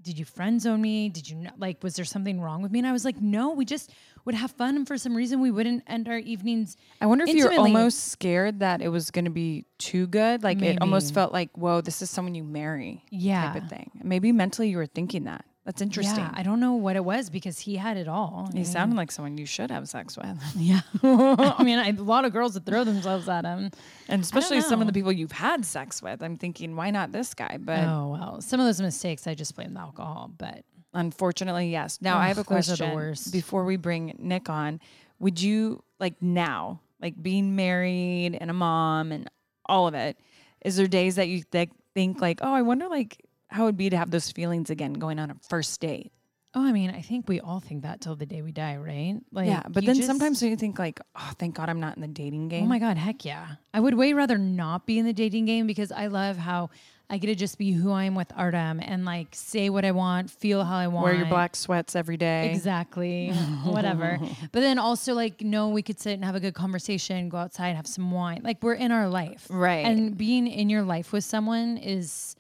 did 0.05 0.19
you 0.19 0.25
friend 0.25 0.61
zone 0.61 0.81
me 0.81 1.09
did 1.09 1.29
you 1.29 1.37
not 1.37 1.59
like 1.59 1.83
was 1.83 1.97
there 1.97 2.05
something 2.05 2.41
wrong 2.41 2.63
with 2.63 2.71
me 2.71 2.79
and 2.79 2.87
i 2.87 2.93
was 2.93 3.05
like 3.05 3.21
no 3.21 3.51
we 3.53 3.65
just 3.65 3.91
would 4.25 4.35
have 4.35 4.51
fun 4.53 4.77
and 4.77 4.87
for 4.87 4.97
some 4.97 5.15
reason 5.15 5.41
we 5.41 5.51
wouldn't 5.51 5.83
end 5.87 6.09
our 6.09 6.19
evenings 6.19 6.77
I 7.01 7.07
wonder 7.07 7.25
if 7.25 7.35
you're 7.35 7.53
almost 7.59 8.09
scared 8.09 8.61
that 8.61 8.81
it 8.81 8.89
was 8.89 9.11
going 9.11 9.27
to 9.27 9.31
be 9.31 9.67
too 9.79 10.07
good. 10.07 10.43
Like 10.43 10.63
it 10.63 10.81
almost 10.81 11.13
felt 11.13 11.33
like, 11.33 11.51
whoa, 11.59 11.81
this 11.83 12.01
is 12.01 12.09
someone 12.09 12.35
you 12.35 12.45
marry. 12.45 13.05
yeah 13.11 13.53
Type 13.53 13.63
of 13.65 13.69
thing. 13.69 13.91
Maybe 14.03 14.33
mentally 14.33 14.71
you 14.71 14.79
were 14.79 14.87
thinking 14.87 15.25
that. 15.25 15.45
That's 15.65 15.81
interesting. 15.81 16.19
yeah 16.19 16.31
i 16.35 16.43
don't 16.43 16.61
know 16.61 16.75
what 16.75 16.95
it 16.95 17.05
was 17.05 17.31
because 17.31 17.59
he 17.59 17.77
had 17.77 17.97
it 17.97 18.07
all 18.07 18.51
you 18.53 18.65
sounded 18.65 18.97
like 18.97 19.11
someone 19.11 19.39
you 19.39 19.47
should 19.47 19.71
have 19.71 19.89
sex 19.89 20.17
with. 20.17 20.39
yeah 20.57 20.81
i 21.03 21.63
mean 21.65 21.79
I, 21.79 21.89
a 21.89 21.93
lot 21.95 22.25
of 22.25 22.33
girls 22.33 22.55
would 22.55 22.67
throw 22.67 22.85
themselves 22.85 23.29
at 23.29 23.45
him 23.45 23.71
And 24.09 24.23
especially 24.23 24.61
some 24.61 24.81
of 24.81 24.87
the 24.87 24.93
people 24.93 25.11
you've 25.11 25.33
had 25.33 25.65
sex 25.65 26.03
with. 26.03 26.23
I'm 26.23 26.37
thinking, 26.37 26.77
why 26.77 26.91
not 26.91 27.13
this 27.13 27.33
guy? 27.35 27.59
But 27.61 27.81
oh 27.85 28.09
well 28.19 28.41
some 28.41 28.61
of 28.61 28.67
those 28.67 28.81
mistakes 28.81 29.27
i 29.27 29.35
just 29.35 29.55
blame 29.57 29.75
the 29.75 29.81
alcohol 29.81 30.31
but 30.37 30.65
Unfortunately, 30.95 31.71
yes. 31.71 31.99
Now 32.01 32.19
I 32.19 32.29
have 32.29 32.39
a 32.39 32.45
question. 32.45 33.15
Before 33.33 33.65
we 33.65 33.77
bring 33.77 34.15
Nick 34.19 34.49
on, 34.49 34.81
would 35.19 35.43
you 35.43 35.83
like 35.99 36.15
now, 36.23 36.81
like 37.03 37.21
being 37.21 37.57
married 37.57 38.39
and 38.41 38.49
a 38.49 38.55
mom 38.55 39.11
and 39.11 39.29
all 39.67 39.89
of 39.89 39.95
it? 39.95 40.17
Is 40.65 40.77
there 40.77 40.87
days 40.87 41.17
that 41.17 41.27
you 41.27 41.43
th- 41.43 41.71
think 41.95 42.21
like, 42.21 42.39
oh, 42.43 42.55
I 42.55 42.63
wonder 42.63 42.87
like 42.87 43.24
how 43.55 43.63
it 43.63 43.67
would 43.67 43.77
be 43.77 43.89
to 43.91 43.97
have 43.97 44.11
those 44.11 44.31
feelings 44.31 44.69
again 44.71 44.93
going 44.95 45.19
on 45.19 45.31
a 45.31 45.37
first 45.49 45.81
date? 45.81 46.11
oh 46.57 46.65
i 46.65 46.71
mean 46.71 46.89
i 46.91 47.01
think 47.01 47.29
we 47.29 47.41
all 47.41 47.59
think 47.59 47.83
that 47.83 48.01
till 48.01 48.15
the 48.15 48.27
day 48.27 48.41
we 48.41 48.53
die 48.53 48.77
right 48.77 49.17
like 49.33 49.49
yeah, 49.49 49.63
but 49.69 49.85
then 49.85 49.97
just- 49.97 50.07
sometimes 50.07 50.41
you 50.41 50.55
think 50.55 50.79
like, 50.79 51.01
oh, 51.17 51.33
thank 51.39 51.57
God 51.57 51.69
I'm 51.69 51.81
not 51.81 51.97
in 51.97 52.01
the 52.03 52.07
dating 52.09 52.49
game. 52.49 52.63
Oh 52.65 52.67
my 52.69 52.79
God, 52.79 52.97
heck 52.97 53.25
yeah. 53.25 53.57
I 53.73 53.81
would 53.81 53.95
way 53.95 54.13
rather 54.13 54.39
not 54.39 54.87
be 54.87 54.99
in 55.01 55.05
the 55.05 55.13
dating 55.13 55.47
game 55.47 55.67
because 55.67 55.91
I 55.91 56.07
love 56.07 56.37
how 56.37 56.71
I 57.11 57.19
get 57.19 57.27
to 57.27 57.35
just 57.35 57.59
be 57.59 57.73
who 57.73 57.91
I 57.91 58.05
am 58.05 58.15
with 58.15 58.33
Artem 58.37 58.81
and 58.81 59.05
like 59.05 59.29
say 59.33 59.69
what 59.69 59.85
I 59.85 59.91
want, 59.91 60.31
feel 60.31 60.65
how 60.65 60.77
I 60.77 60.87
want. 60.87 61.05
Wear 61.05 61.15
your 61.15 61.27
black 61.27 61.55
sweats 61.57 61.95
every 61.97 62.17
day. 62.17 62.53
Exactly. 62.55 63.31
Whatever. 63.65 64.19
But 64.53 64.61
then 64.61 64.79
also 64.79 65.13
like, 65.13 65.43
no, 65.43 65.69
we 65.69 65.83
could 65.83 66.01
sit 66.01 66.13
and 66.15 66.25
have 66.25 66.35
a 66.37 66.41
good 66.41 66.55
conversation, 66.55 67.29
go 67.29 67.37
outside, 67.37 67.77
have 67.77 67.87
some 67.87 68.11
wine. 68.11 68.41
Like 68.43 68.63
we're 68.63 68.75
in 68.75 68.91
our 68.93 69.09
life. 69.09 69.47
Right. 69.51 69.85
And 69.85 70.17
being 70.17 70.47
in 70.47 70.71
your 70.71 70.83
life 70.83 71.13
with 71.13 71.25
someone 71.25 71.77
is 71.77 72.34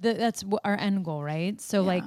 the, 0.00 0.14
that's 0.14 0.44
our 0.64 0.76
end 0.78 1.04
goal, 1.04 1.22
right? 1.22 1.60
So 1.60 1.82
like, 1.82 2.04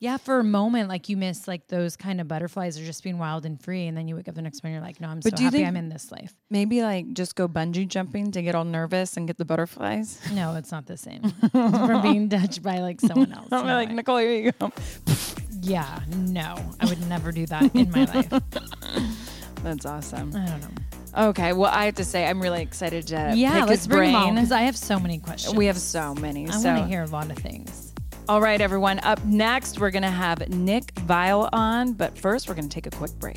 yeah, 0.00 0.16
for 0.16 0.38
a 0.40 0.44
moment, 0.44 0.88
like 0.88 1.08
you 1.08 1.16
miss 1.16 1.46
like 1.48 1.68
those 1.68 1.96
kind 1.96 2.20
of 2.20 2.28
butterflies 2.28 2.78
are 2.78 2.84
just 2.84 3.02
being 3.02 3.18
wild 3.18 3.46
and 3.46 3.60
free, 3.62 3.86
and 3.86 3.96
then 3.96 4.08
you 4.08 4.16
wake 4.16 4.28
up 4.28 4.34
the 4.34 4.42
next 4.42 4.62
morning, 4.62 4.74
you're 4.76 4.84
like, 4.86 5.00
no, 5.00 5.08
I'm 5.08 5.20
But 5.20 5.30
so 5.32 5.36
do 5.36 5.42
you 5.42 5.46
happy 5.46 5.58
think- 5.58 5.68
I'm 5.68 5.76
in 5.76 5.88
this 5.88 6.10
life. 6.12 6.34
Maybe 6.50 6.82
like 6.82 7.12
just 7.14 7.36
go 7.36 7.48
bungee 7.48 7.86
jumping 7.88 8.30
to 8.32 8.42
get 8.42 8.54
all 8.54 8.64
nervous 8.64 9.16
and 9.16 9.26
get 9.26 9.38
the 9.38 9.44
butterflies. 9.44 10.20
No, 10.32 10.54
it's 10.56 10.72
not 10.72 10.86
the 10.86 10.96
same. 10.96 11.22
From 11.52 12.02
being 12.02 12.28
touched 12.28 12.62
by 12.62 12.78
like 12.80 13.00
someone 13.00 13.32
else. 13.36 13.48
I'm 13.52 13.66
No 13.66 13.74
like, 13.74 13.88
way. 13.88 13.94
Nicole, 13.94 14.18
here 14.18 14.32
you 14.32 14.52
go. 14.52 14.72
yeah, 15.62 16.00
no, 16.16 16.56
I 16.80 16.86
would 16.86 17.06
never 17.08 17.32
do 17.32 17.46
that 17.46 17.74
in 17.74 17.90
my 17.90 18.04
life. 18.06 18.28
That's 19.62 19.86
awesome. 19.86 20.34
I 20.36 20.46
don't 20.46 20.60
know. 20.60 20.68
Okay, 21.16 21.52
well, 21.52 21.70
I 21.72 21.84
have 21.86 21.94
to 21.96 22.04
say, 22.04 22.26
I'm 22.26 22.40
really 22.42 22.62
excited 22.62 23.06
to 23.08 23.32
yeah, 23.36 23.60
pick 23.60 23.68
let's 23.68 23.82
his 23.82 23.88
bring 23.88 24.12
brain. 24.12 24.34
because 24.34 24.50
I 24.50 24.62
have 24.62 24.76
so 24.76 24.98
many 24.98 25.18
questions. 25.18 25.54
We 25.54 25.66
have 25.66 25.78
so 25.78 26.14
many. 26.16 26.48
I 26.48 26.50
so, 26.50 26.72
want 26.72 26.82
to 26.82 26.88
hear 26.88 27.02
a 27.02 27.06
lot 27.06 27.30
of 27.30 27.38
things. 27.38 27.92
all 28.28 28.40
right, 28.40 28.60
everyone. 28.60 28.98
Up 29.00 29.24
next, 29.24 29.78
we're 29.78 29.90
gonna 29.92 30.10
have 30.10 30.48
Nick 30.48 30.92
Viall 31.06 31.48
on, 31.52 31.92
but 31.92 32.18
first, 32.18 32.48
we're 32.48 32.54
gonna 32.54 32.68
take 32.68 32.86
a 32.86 32.90
quick 32.90 33.12
break. 33.20 33.36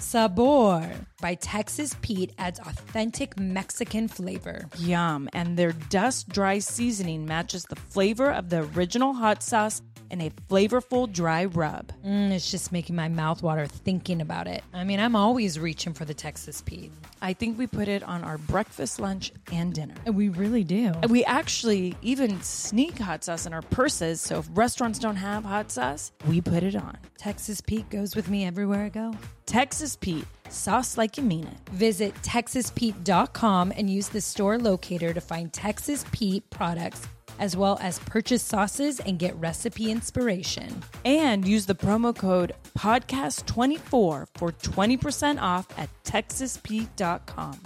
Sabor 0.00 0.90
by 1.20 1.34
Texas 1.34 1.94
Pete 2.00 2.32
adds 2.38 2.58
authentic 2.60 3.38
Mexican 3.38 4.08
flavor. 4.08 4.66
Yum. 4.78 5.28
And 5.32 5.56
their 5.56 5.72
dust 5.72 6.28
dry 6.30 6.58
seasoning 6.58 7.26
matches 7.26 7.64
the 7.64 7.76
flavor 7.76 8.30
of 8.30 8.48
the 8.48 8.62
original 8.74 9.12
hot 9.12 9.42
sauce 9.42 9.82
in 10.10 10.20
a 10.20 10.30
flavorful 10.48 11.12
dry 11.12 11.44
rub. 11.44 11.92
Mm, 12.04 12.32
it's 12.32 12.50
just 12.50 12.72
making 12.72 12.96
my 12.96 13.08
mouth 13.08 13.42
water 13.42 13.66
thinking 13.66 14.20
about 14.20 14.48
it. 14.48 14.64
I 14.72 14.84
mean, 14.84 14.98
I'm 14.98 15.14
always 15.14 15.58
reaching 15.58 15.92
for 15.92 16.04
the 16.04 16.14
Texas 16.14 16.62
Pete. 16.62 16.90
I 17.22 17.32
think 17.32 17.58
we 17.58 17.66
put 17.66 17.86
it 17.86 18.02
on 18.02 18.24
our 18.24 18.38
breakfast, 18.38 18.98
lunch, 18.98 19.32
and 19.52 19.72
dinner. 19.72 19.94
We 20.06 20.30
really 20.30 20.64
do. 20.64 20.92
We 21.08 21.24
actually 21.24 21.94
even 22.02 22.42
sneak 22.42 22.98
hot 22.98 23.22
sauce 23.22 23.46
in 23.46 23.52
our 23.52 23.62
purses, 23.62 24.20
so 24.20 24.38
if 24.38 24.48
restaurants 24.52 24.98
don't 24.98 25.16
have 25.16 25.44
hot 25.44 25.70
sauce, 25.70 26.10
we 26.26 26.40
put 26.40 26.62
it 26.62 26.74
on. 26.74 26.96
Texas 27.18 27.60
Pete 27.60 27.88
goes 27.90 28.16
with 28.16 28.28
me 28.28 28.46
everywhere 28.46 28.84
I 28.84 28.88
go. 28.88 29.14
Texas 29.50 29.96
Pete, 29.96 30.26
sauce 30.48 30.96
like 30.96 31.16
you 31.16 31.24
mean 31.24 31.42
it. 31.42 31.70
Visit 31.72 32.14
TexasPete.com 32.22 33.72
and 33.76 33.90
use 33.90 34.08
the 34.08 34.20
store 34.20 34.56
locator 34.56 35.12
to 35.12 35.20
find 35.20 35.52
Texas 35.52 36.04
Pete 36.12 36.48
products 36.50 37.08
as 37.40 37.56
well 37.56 37.76
as 37.82 37.98
purchase 37.98 38.44
sauces 38.44 39.00
and 39.00 39.18
get 39.18 39.34
recipe 39.40 39.90
inspiration. 39.90 40.80
And 41.04 41.48
use 41.48 41.66
the 41.66 41.74
promo 41.74 42.16
code 42.16 42.52
podcast24 42.78 43.80
for 43.90 44.26
20% 44.38 45.42
off 45.42 45.66
at 45.76 45.88
texaspete.com. 46.04 47.60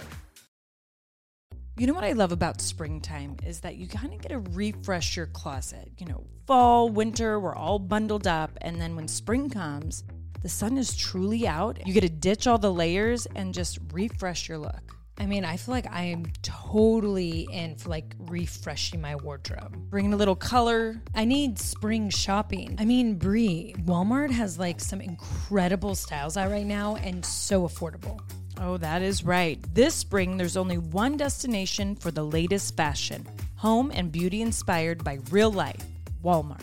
You 1.77 1.85
know 1.85 1.93
what 1.93 2.03
I 2.03 2.13
love 2.13 2.31
about 2.31 2.61
springtime 2.61 3.37
is 3.45 3.59
that 3.59 3.75
you 3.75 3.87
kind 3.87 4.11
of 4.11 4.21
get 4.21 4.29
to 4.29 4.39
refresh 4.39 5.15
your 5.15 5.27
closet. 5.27 5.91
You 5.99 6.07
know, 6.07 6.23
fall, 6.47 6.89
winter, 6.89 7.39
we're 7.39 7.53
all 7.53 7.77
bundled 7.77 8.25
up. 8.25 8.57
And 8.61 8.81
then 8.81 8.95
when 8.95 9.07
spring 9.07 9.51
comes, 9.51 10.03
the 10.45 10.49
sun 10.49 10.77
is 10.77 10.95
truly 10.95 11.47
out. 11.47 11.79
You 11.87 11.91
get 11.91 12.01
to 12.01 12.09
ditch 12.09 12.45
all 12.45 12.59
the 12.59 12.71
layers 12.71 13.25
and 13.35 13.51
just 13.51 13.79
refresh 13.91 14.47
your 14.47 14.59
look. 14.59 14.95
I 15.17 15.25
mean, 15.25 15.43
I 15.43 15.57
feel 15.57 15.73
like 15.73 15.91
I 15.91 16.03
am 16.03 16.27
totally 16.43 17.47
in 17.51 17.77
for 17.77 17.89
like 17.89 18.13
refreshing 18.19 19.01
my 19.01 19.15
wardrobe. 19.15 19.75
bringing 19.89 20.13
a 20.13 20.15
little 20.15 20.35
color. 20.35 21.01
I 21.15 21.25
need 21.25 21.57
spring 21.57 22.11
shopping. 22.11 22.75
I 22.77 22.85
mean, 22.85 23.15
Brie, 23.15 23.73
Walmart 23.85 24.29
has 24.29 24.59
like 24.59 24.79
some 24.79 25.01
incredible 25.01 25.95
styles 25.95 26.37
out 26.37 26.51
right 26.51 26.67
now 26.67 26.97
and 26.97 27.25
so 27.25 27.67
affordable. 27.67 28.19
Oh, 28.61 28.77
that 28.77 29.01
is 29.01 29.23
right. 29.23 29.57
This 29.73 29.95
spring, 29.95 30.37
there's 30.37 30.57
only 30.57 30.77
one 30.77 31.17
destination 31.17 31.95
for 31.95 32.11
the 32.11 32.23
latest 32.23 32.77
fashion 32.77 33.25
home 33.55 33.91
and 33.95 34.11
beauty 34.11 34.43
inspired 34.43 35.03
by 35.03 35.17
real 35.31 35.51
life 35.51 35.83
Walmart. 36.23 36.61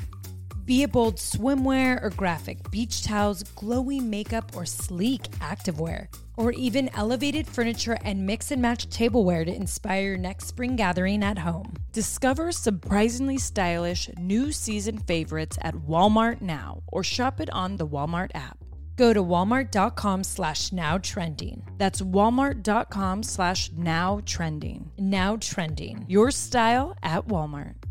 Be 0.65 0.83
it 0.83 0.93
bold 0.93 1.17
swimwear 1.17 2.01
or 2.03 2.11
graphic 2.11 2.71
beach 2.71 3.03
towels, 3.03 3.43
glowy 3.57 4.01
makeup 4.01 4.53
or 4.55 4.65
sleek 4.65 5.23
activewear, 5.41 6.07
or 6.37 6.53
even 6.53 6.89
elevated 6.95 7.49
furniture 7.49 7.99
and 8.05 8.25
mix 8.25 8.53
and 8.53 8.63
match 8.63 8.89
tableware 8.89 9.45
to 9.45 9.53
inspire 9.53 10.03
your 10.03 10.17
next 10.17 10.47
spring 10.47 10.77
gathering 10.77 11.25
at 11.25 11.39
home. 11.39 11.75
Discover 11.93 12.53
surprisingly 12.53 13.39
stylish 13.39 14.09
new 14.19 14.53
season 14.53 14.99
favorites 14.99 15.59
at 15.63 15.75
Walmart 15.75 16.41
now 16.41 16.83
or 16.87 17.03
shop 17.03 17.41
it 17.41 17.51
on 17.51 17.77
the 17.77 17.87
Walmart 17.87 18.31
app. 18.35 18.59
Go 18.97 19.13
to 19.13 19.23
walmart.com 19.23 20.23
slash 20.23 20.71
now 20.71 20.97
trending. 20.99 21.67
That's 21.77 22.01
walmart.com 22.01 23.25
slash 23.25 23.73
now 23.73 24.21
trending. 24.27 24.93
Now 24.97 25.39
trending. 25.39 26.05
Your 26.09 26.31
style 26.31 26.97
at 27.03 27.27
Walmart. 27.27 27.82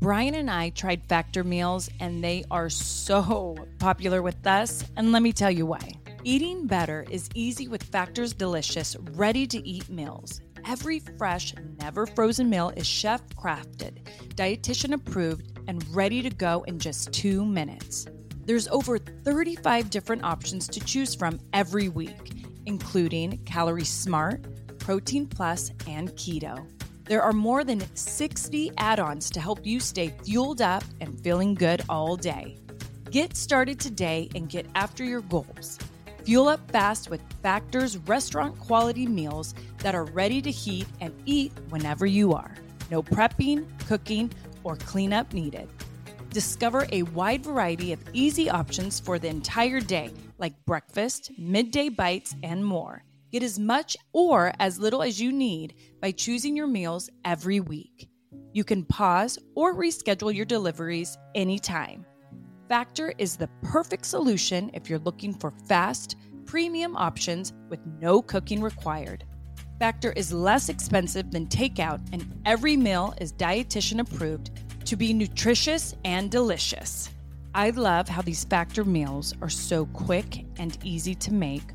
Brian 0.00 0.36
and 0.36 0.48
I 0.48 0.70
tried 0.70 1.02
Factor 1.08 1.42
meals 1.42 1.90
and 1.98 2.22
they 2.22 2.44
are 2.52 2.70
so 2.70 3.56
popular 3.80 4.22
with 4.22 4.46
us. 4.46 4.84
And 4.96 5.10
let 5.10 5.22
me 5.22 5.32
tell 5.32 5.50
you 5.50 5.66
why. 5.66 5.92
Eating 6.22 6.68
better 6.68 7.04
is 7.10 7.28
easy 7.34 7.66
with 7.66 7.82
Factor's 7.82 8.32
delicious, 8.32 8.96
ready 9.12 9.44
to 9.48 9.58
eat 9.66 9.88
meals. 9.88 10.40
Every 10.64 11.00
fresh, 11.00 11.52
never 11.80 12.06
frozen 12.06 12.48
meal 12.48 12.72
is 12.76 12.86
chef 12.86 13.26
crafted, 13.30 14.04
dietitian 14.36 14.92
approved, 14.92 15.58
and 15.66 15.84
ready 15.94 16.22
to 16.22 16.30
go 16.30 16.62
in 16.68 16.78
just 16.78 17.12
two 17.12 17.44
minutes. 17.44 18.06
There's 18.44 18.68
over 18.68 18.98
35 18.98 19.90
different 19.90 20.22
options 20.22 20.68
to 20.68 20.80
choose 20.80 21.14
from 21.14 21.40
every 21.52 21.88
week, 21.88 22.44
including 22.66 23.38
Calorie 23.44 23.84
Smart, 23.84 24.78
Protein 24.78 25.26
Plus, 25.26 25.72
and 25.88 26.10
Keto. 26.12 26.66
There 27.08 27.22
are 27.22 27.32
more 27.32 27.64
than 27.64 27.82
60 27.96 28.70
add 28.76 29.00
ons 29.00 29.30
to 29.30 29.40
help 29.40 29.64
you 29.64 29.80
stay 29.80 30.12
fueled 30.24 30.60
up 30.60 30.84
and 31.00 31.18
feeling 31.18 31.54
good 31.54 31.80
all 31.88 32.16
day. 32.16 32.58
Get 33.10 33.34
started 33.34 33.80
today 33.80 34.28
and 34.34 34.46
get 34.46 34.66
after 34.74 35.04
your 35.04 35.22
goals. 35.22 35.78
Fuel 36.24 36.48
up 36.48 36.70
fast 36.70 37.08
with 37.08 37.22
Factor's 37.42 37.96
restaurant 37.96 38.58
quality 38.58 39.06
meals 39.06 39.54
that 39.78 39.94
are 39.94 40.04
ready 40.04 40.42
to 40.42 40.50
heat 40.50 40.86
and 41.00 41.14
eat 41.24 41.50
whenever 41.70 42.04
you 42.04 42.34
are. 42.34 42.54
No 42.90 43.02
prepping, 43.02 43.64
cooking, 43.86 44.30
or 44.62 44.76
cleanup 44.76 45.32
needed. 45.32 45.66
Discover 46.28 46.88
a 46.92 47.04
wide 47.04 47.42
variety 47.42 47.94
of 47.94 48.00
easy 48.12 48.50
options 48.50 49.00
for 49.00 49.18
the 49.18 49.28
entire 49.28 49.80
day, 49.80 50.12
like 50.36 50.62
breakfast, 50.66 51.30
midday 51.38 51.88
bites, 51.88 52.36
and 52.42 52.62
more. 52.62 53.02
Get 53.30 53.42
as 53.42 53.58
much 53.58 53.96
or 54.12 54.52
as 54.58 54.78
little 54.78 55.02
as 55.02 55.20
you 55.20 55.32
need 55.32 55.74
by 56.00 56.12
choosing 56.12 56.56
your 56.56 56.66
meals 56.66 57.10
every 57.24 57.60
week. 57.60 58.08
You 58.54 58.64
can 58.64 58.84
pause 58.84 59.38
or 59.54 59.74
reschedule 59.74 60.34
your 60.34 60.46
deliveries 60.46 61.18
anytime. 61.34 62.06
Factor 62.68 63.12
is 63.18 63.36
the 63.36 63.50
perfect 63.62 64.06
solution 64.06 64.70
if 64.72 64.88
you're 64.88 64.98
looking 65.00 65.34
for 65.34 65.52
fast, 65.66 66.16
premium 66.46 66.96
options 66.96 67.52
with 67.68 67.80
no 68.00 68.22
cooking 68.22 68.62
required. 68.62 69.24
Factor 69.78 70.12
is 70.12 70.32
less 70.32 70.70
expensive 70.70 71.30
than 71.30 71.46
takeout, 71.46 72.00
and 72.12 72.40
every 72.46 72.76
meal 72.76 73.14
is 73.20 73.32
dietitian 73.34 74.00
approved 74.00 74.50
to 74.86 74.96
be 74.96 75.12
nutritious 75.12 75.94
and 76.04 76.30
delicious. 76.30 77.10
I 77.54 77.70
love 77.70 78.08
how 78.08 78.22
these 78.22 78.44
Factor 78.44 78.84
meals 78.84 79.34
are 79.42 79.50
so 79.50 79.86
quick 79.86 80.46
and 80.58 80.78
easy 80.82 81.14
to 81.16 81.32
make. 81.32 81.74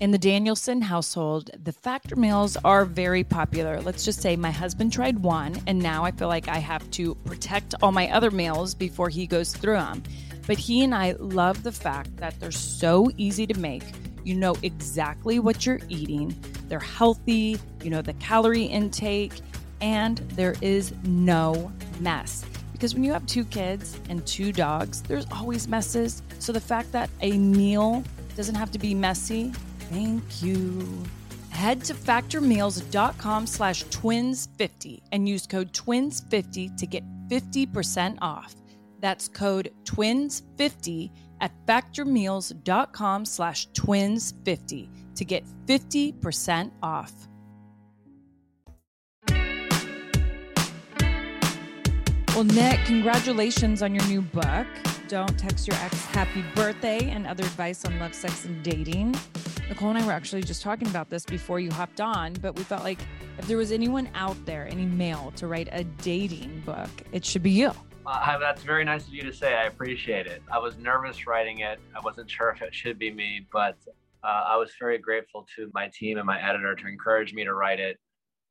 In 0.00 0.10
the 0.10 0.18
Danielson 0.18 0.82
household, 0.82 1.50
the 1.62 1.72
Factor 1.72 2.16
meals 2.16 2.56
are 2.64 2.84
very 2.84 3.22
popular. 3.22 3.80
Let's 3.80 4.04
just 4.04 4.20
say 4.20 4.34
my 4.34 4.50
husband 4.50 4.92
tried 4.92 5.20
one, 5.20 5.54
and 5.68 5.78
now 5.78 6.04
I 6.04 6.10
feel 6.10 6.26
like 6.26 6.48
I 6.48 6.58
have 6.58 6.90
to 6.92 7.14
protect 7.24 7.74
all 7.82 7.92
my 7.92 8.10
other 8.10 8.32
meals 8.32 8.74
before 8.74 9.08
he 9.08 9.26
goes 9.26 9.54
through 9.54 9.74
them. 9.74 10.02
But 10.46 10.58
he 10.58 10.82
and 10.82 10.92
I 10.92 11.12
love 11.18 11.62
the 11.62 11.70
fact 11.70 12.16
that 12.16 12.38
they're 12.40 12.50
so 12.50 13.10
easy 13.16 13.46
to 13.46 13.58
make. 13.58 13.84
You 14.24 14.34
know 14.34 14.56
exactly 14.62 15.38
what 15.38 15.66
you're 15.66 15.80
eating, 15.88 16.34
they're 16.68 16.80
healthy, 16.80 17.58
you 17.82 17.90
know 17.90 18.02
the 18.02 18.14
calorie 18.14 18.64
intake, 18.64 19.34
and 19.80 20.18
there 20.34 20.56
is 20.60 20.92
no 21.04 21.70
mess. 22.00 22.44
Because 22.72 22.94
when 22.94 23.04
you 23.04 23.12
have 23.12 23.26
two 23.26 23.44
kids 23.44 24.00
and 24.08 24.26
two 24.26 24.52
dogs, 24.52 25.02
there's 25.02 25.26
always 25.30 25.68
messes. 25.68 26.22
So 26.40 26.52
the 26.52 26.60
fact 26.60 26.90
that 26.90 27.08
a 27.20 27.38
meal 27.38 28.02
doesn't 28.36 28.56
have 28.56 28.72
to 28.72 28.78
be 28.78 28.94
messy, 28.94 29.52
thank 29.92 30.42
you. 30.42 31.04
Head 31.50 31.84
to 31.84 31.94
factormeals.com 31.94 33.46
slash 33.46 33.84
twins50 33.84 35.02
and 35.12 35.28
use 35.28 35.46
code 35.46 35.72
twins50 35.72 36.76
to 36.76 36.86
get 36.86 37.04
50% 37.28 38.18
off. 38.22 38.54
That's 39.00 39.28
code 39.28 39.72
twins50 39.84 41.10
at 41.40 41.52
factormeals.com 41.66 43.24
slash 43.26 43.68
twins50 43.70 44.88
to 45.14 45.24
get 45.24 45.44
50% 45.66 46.70
off. 46.82 47.12
Well, 52.34 52.44
Nick, 52.44 52.80
congratulations 52.86 53.82
on 53.82 53.94
your 53.94 54.06
new 54.06 54.22
book. 54.22 54.66
Don't 55.08 55.38
text 55.38 55.68
your 55.68 55.76
ex 55.76 56.02
happy 56.06 56.42
birthday 56.54 57.10
and 57.10 57.26
other 57.26 57.44
advice 57.44 57.84
on 57.84 57.98
love, 57.98 58.14
sex, 58.14 58.46
and 58.46 58.62
dating. 58.62 59.14
Nicole 59.72 59.88
and 59.88 59.98
I 59.98 60.04
were 60.04 60.12
actually 60.12 60.42
just 60.42 60.60
talking 60.60 60.86
about 60.88 61.08
this 61.08 61.24
before 61.24 61.58
you 61.58 61.70
hopped 61.70 61.98
on, 61.98 62.34
but 62.34 62.54
we 62.56 62.62
felt 62.62 62.84
like 62.84 62.98
if 63.38 63.46
there 63.46 63.56
was 63.56 63.72
anyone 63.72 64.06
out 64.14 64.36
there, 64.44 64.68
any 64.68 64.84
male, 64.84 65.32
to 65.36 65.46
write 65.46 65.70
a 65.72 65.82
dating 65.82 66.62
book, 66.66 66.90
it 67.10 67.24
should 67.24 67.42
be 67.42 67.52
you. 67.52 67.72
Uh, 68.04 68.38
that's 68.38 68.62
very 68.62 68.84
nice 68.84 69.06
of 69.06 69.14
you 69.14 69.22
to 69.22 69.32
say. 69.32 69.54
I 69.54 69.64
appreciate 69.64 70.26
it. 70.26 70.42
I 70.52 70.58
was 70.58 70.76
nervous 70.76 71.26
writing 71.26 71.60
it. 71.60 71.80
I 71.96 72.00
wasn't 72.00 72.30
sure 72.30 72.50
if 72.50 72.60
it 72.60 72.74
should 72.74 72.98
be 72.98 73.10
me, 73.10 73.46
but 73.50 73.78
uh, 74.22 74.44
I 74.46 74.56
was 74.56 74.70
very 74.78 74.98
grateful 74.98 75.46
to 75.56 75.70
my 75.72 75.90
team 75.94 76.18
and 76.18 76.26
my 76.26 76.38
editor 76.46 76.74
to 76.74 76.86
encourage 76.86 77.32
me 77.32 77.42
to 77.44 77.54
write 77.54 77.80
it. 77.80 77.98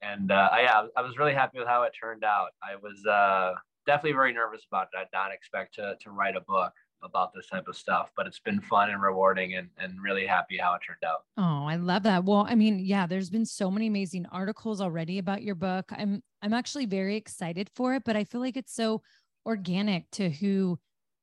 And 0.01 0.31
uh, 0.31 0.49
I, 0.51 0.61
yeah, 0.61 0.85
I 0.97 1.03
was 1.03 1.19
really 1.19 1.35
happy 1.35 1.59
with 1.59 1.67
how 1.67 1.83
it 1.83 1.93
turned 2.01 2.23
out. 2.23 2.49
I 2.63 2.77
was 2.77 3.05
uh, 3.05 3.53
definitely 3.85 4.13
very 4.13 4.33
nervous 4.33 4.63
about 4.67 4.87
it. 4.91 4.97
I 4.97 5.03
did 5.03 5.09
not 5.13 5.31
expect 5.31 5.75
to, 5.75 5.95
to 6.01 6.09
write 6.09 6.35
a 6.35 6.41
book 6.41 6.73
about 7.03 7.33
this 7.33 7.47
type 7.47 7.67
of 7.67 7.75
stuff, 7.75 8.11
but 8.15 8.27
it's 8.27 8.39
been 8.39 8.61
fun 8.61 8.89
and 8.89 9.01
rewarding 9.01 9.55
and, 9.55 9.69
and 9.77 10.01
really 10.01 10.25
happy 10.25 10.57
how 10.57 10.73
it 10.75 10.81
turned 10.85 11.03
out. 11.05 11.23
Oh, 11.37 11.65
I 11.67 11.75
love 11.75 12.03
that. 12.03 12.25
Well, 12.25 12.45
I 12.49 12.55
mean, 12.55 12.79
yeah, 12.79 13.07
there's 13.07 13.29
been 13.29 13.45
so 13.45 13.71
many 13.71 13.87
amazing 13.87 14.25
articles 14.31 14.81
already 14.81 15.17
about 15.17 15.43
your 15.43 15.55
book. 15.55 15.91
I'm 15.91 16.21
I'm 16.41 16.53
actually 16.53 16.85
very 16.85 17.15
excited 17.15 17.69
for 17.75 17.93
it, 17.95 18.03
but 18.05 18.15
I 18.15 18.23
feel 18.23 18.41
like 18.41 18.57
it's 18.57 18.73
so 18.73 19.01
organic 19.45 20.09
to 20.11 20.29
who 20.29 20.79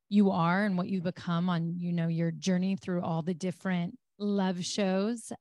you 0.09 0.31
are 0.31 0.65
and 0.65 0.77
what 0.77 0.89
you've 0.89 1.03
become 1.03 1.49
on, 1.49 1.75
you 1.77 1.93
know, 1.93 2.07
your 2.07 2.31
journey 2.31 2.75
through 2.75 3.01
all 3.01 3.21
the 3.21 3.33
different 3.33 3.97
love 4.17 4.63
shows. 4.63 5.31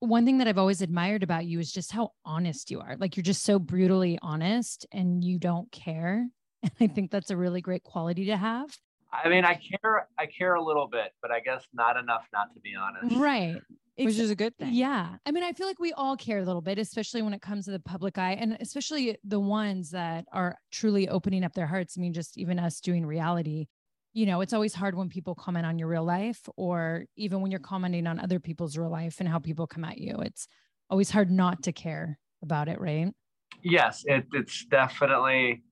One 0.00 0.24
thing 0.24 0.38
that 0.38 0.48
I've 0.48 0.58
always 0.58 0.82
admired 0.82 1.22
about 1.22 1.46
you 1.46 1.58
is 1.58 1.72
just 1.72 1.92
how 1.92 2.12
honest 2.24 2.70
you 2.70 2.80
are. 2.80 2.96
Like 2.98 3.16
you're 3.16 3.22
just 3.22 3.44
so 3.44 3.58
brutally 3.58 4.18
honest 4.22 4.86
and 4.92 5.22
you 5.22 5.38
don't 5.38 5.70
care. 5.70 6.26
And 6.62 6.72
I 6.80 6.92
think 6.92 7.12
that's 7.12 7.30
a 7.30 7.36
really 7.36 7.60
great 7.60 7.84
quality 7.84 8.24
to 8.24 8.36
have. 8.36 8.76
I 9.24 9.28
mean, 9.28 9.44
I 9.44 9.54
care. 9.54 10.08
I 10.18 10.26
care 10.26 10.54
a 10.54 10.62
little 10.62 10.88
bit, 10.88 11.12
but 11.22 11.30
I 11.30 11.40
guess 11.40 11.64
not 11.72 11.96
enough 11.96 12.24
not 12.32 12.52
to 12.54 12.60
be 12.60 12.74
honest. 12.74 13.16
Right. 13.16 13.56
Which 13.98 14.18
is 14.18 14.30
a 14.30 14.36
good 14.36 14.56
thing. 14.58 14.74
Yeah. 14.74 15.16
I 15.24 15.30
mean, 15.30 15.42
I 15.42 15.52
feel 15.52 15.66
like 15.66 15.78
we 15.78 15.92
all 15.94 16.16
care 16.16 16.38
a 16.38 16.44
little 16.44 16.60
bit, 16.60 16.78
especially 16.78 17.22
when 17.22 17.32
it 17.32 17.40
comes 17.40 17.64
to 17.64 17.70
the 17.70 17.80
public 17.80 18.18
eye 18.18 18.32
and 18.32 18.56
especially 18.60 19.16
the 19.24 19.40
ones 19.40 19.90
that 19.90 20.26
are 20.32 20.58
truly 20.70 21.08
opening 21.08 21.44
up 21.44 21.54
their 21.54 21.66
hearts. 21.66 21.94
I 21.96 22.02
mean, 22.02 22.12
just 22.12 22.36
even 22.36 22.58
us 22.58 22.80
doing 22.80 23.06
reality, 23.06 23.68
you 24.12 24.26
know, 24.26 24.42
it's 24.42 24.52
always 24.52 24.74
hard 24.74 24.96
when 24.96 25.08
people 25.08 25.34
comment 25.34 25.64
on 25.64 25.78
your 25.78 25.88
real 25.88 26.04
life 26.04 26.46
or 26.56 27.04
even 27.16 27.40
when 27.40 27.50
you're 27.50 27.58
commenting 27.60 28.06
on 28.06 28.20
other 28.20 28.38
people's 28.38 28.76
real 28.76 28.90
life 28.90 29.16
and 29.20 29.28
how 29.28 29.38
people 29.38 29.66
come 29.66 29.84
at 29.84 29.96
you. 29.96 30.16
It's 30.18 30.46
always 30.90 31.10
hard 31.10 31.30
not 31.30 31.62
to 31.62 31.72
care 31.72 32.18
about 32.42 32.68
it, 32.68 32.78
right? 32.80 33.08
Yes, 33.62 34.04
it, 34.06 34.26
it's 34.32 34.66
definitely 34.66 35.62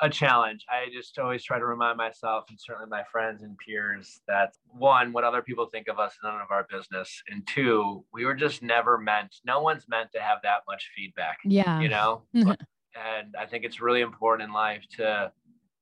a 0.00 0.10
challenge. 0.10 0.64
I 0.68 0.92
just 0.92 1.18
always 1.18 1.42
try 1.42 1.58
to 1.58 1.64
remind 1.64 1.96
myself 1.96 2.44
and 2.48 2.58
certainly 2.60 2.88
my 2.88 3.02
friends 3.10 3.42
and 3.42 3.56
peers 3.58 4.20
that 4.28 4.52
one, 4.66 5.12
what 5.12 5.24
other 5.24 5.42
people 5.42 5.66
think 5.66 5.88
of 5.88 5.98
us 5.98 6.12
is 6.12 6.18
none 6.22 6.34
of 6.34 6.50
our 6.50 6.66
business. 6.70 7.22
And 7.30 7.46
two, 7.46 8.04
we 8.12 8.24
were 8.24 8.34
just 8.34 8.62
never 8.62 8.98
meant, 8.98 9.36
no 9.44 9.60
one's 9.62 9.84
meant 9.88 10.10
to 10.12 10.20
have 10.20 10.38
that 10.42 10.60
much 10.68 10.90
feedback. 10.94 11.38
Yeah. 11.44 11.80
You 11.80 11.88
know? 11.88 12.22
and 12.34 13.34
I 13.38 13.46
think 13.46 13.64
it's 13.64 13.80
really 13.80 14.02
important 14.02 14.48
in 14.48 14.54
life 14.54 14.84
to 14.96 15.32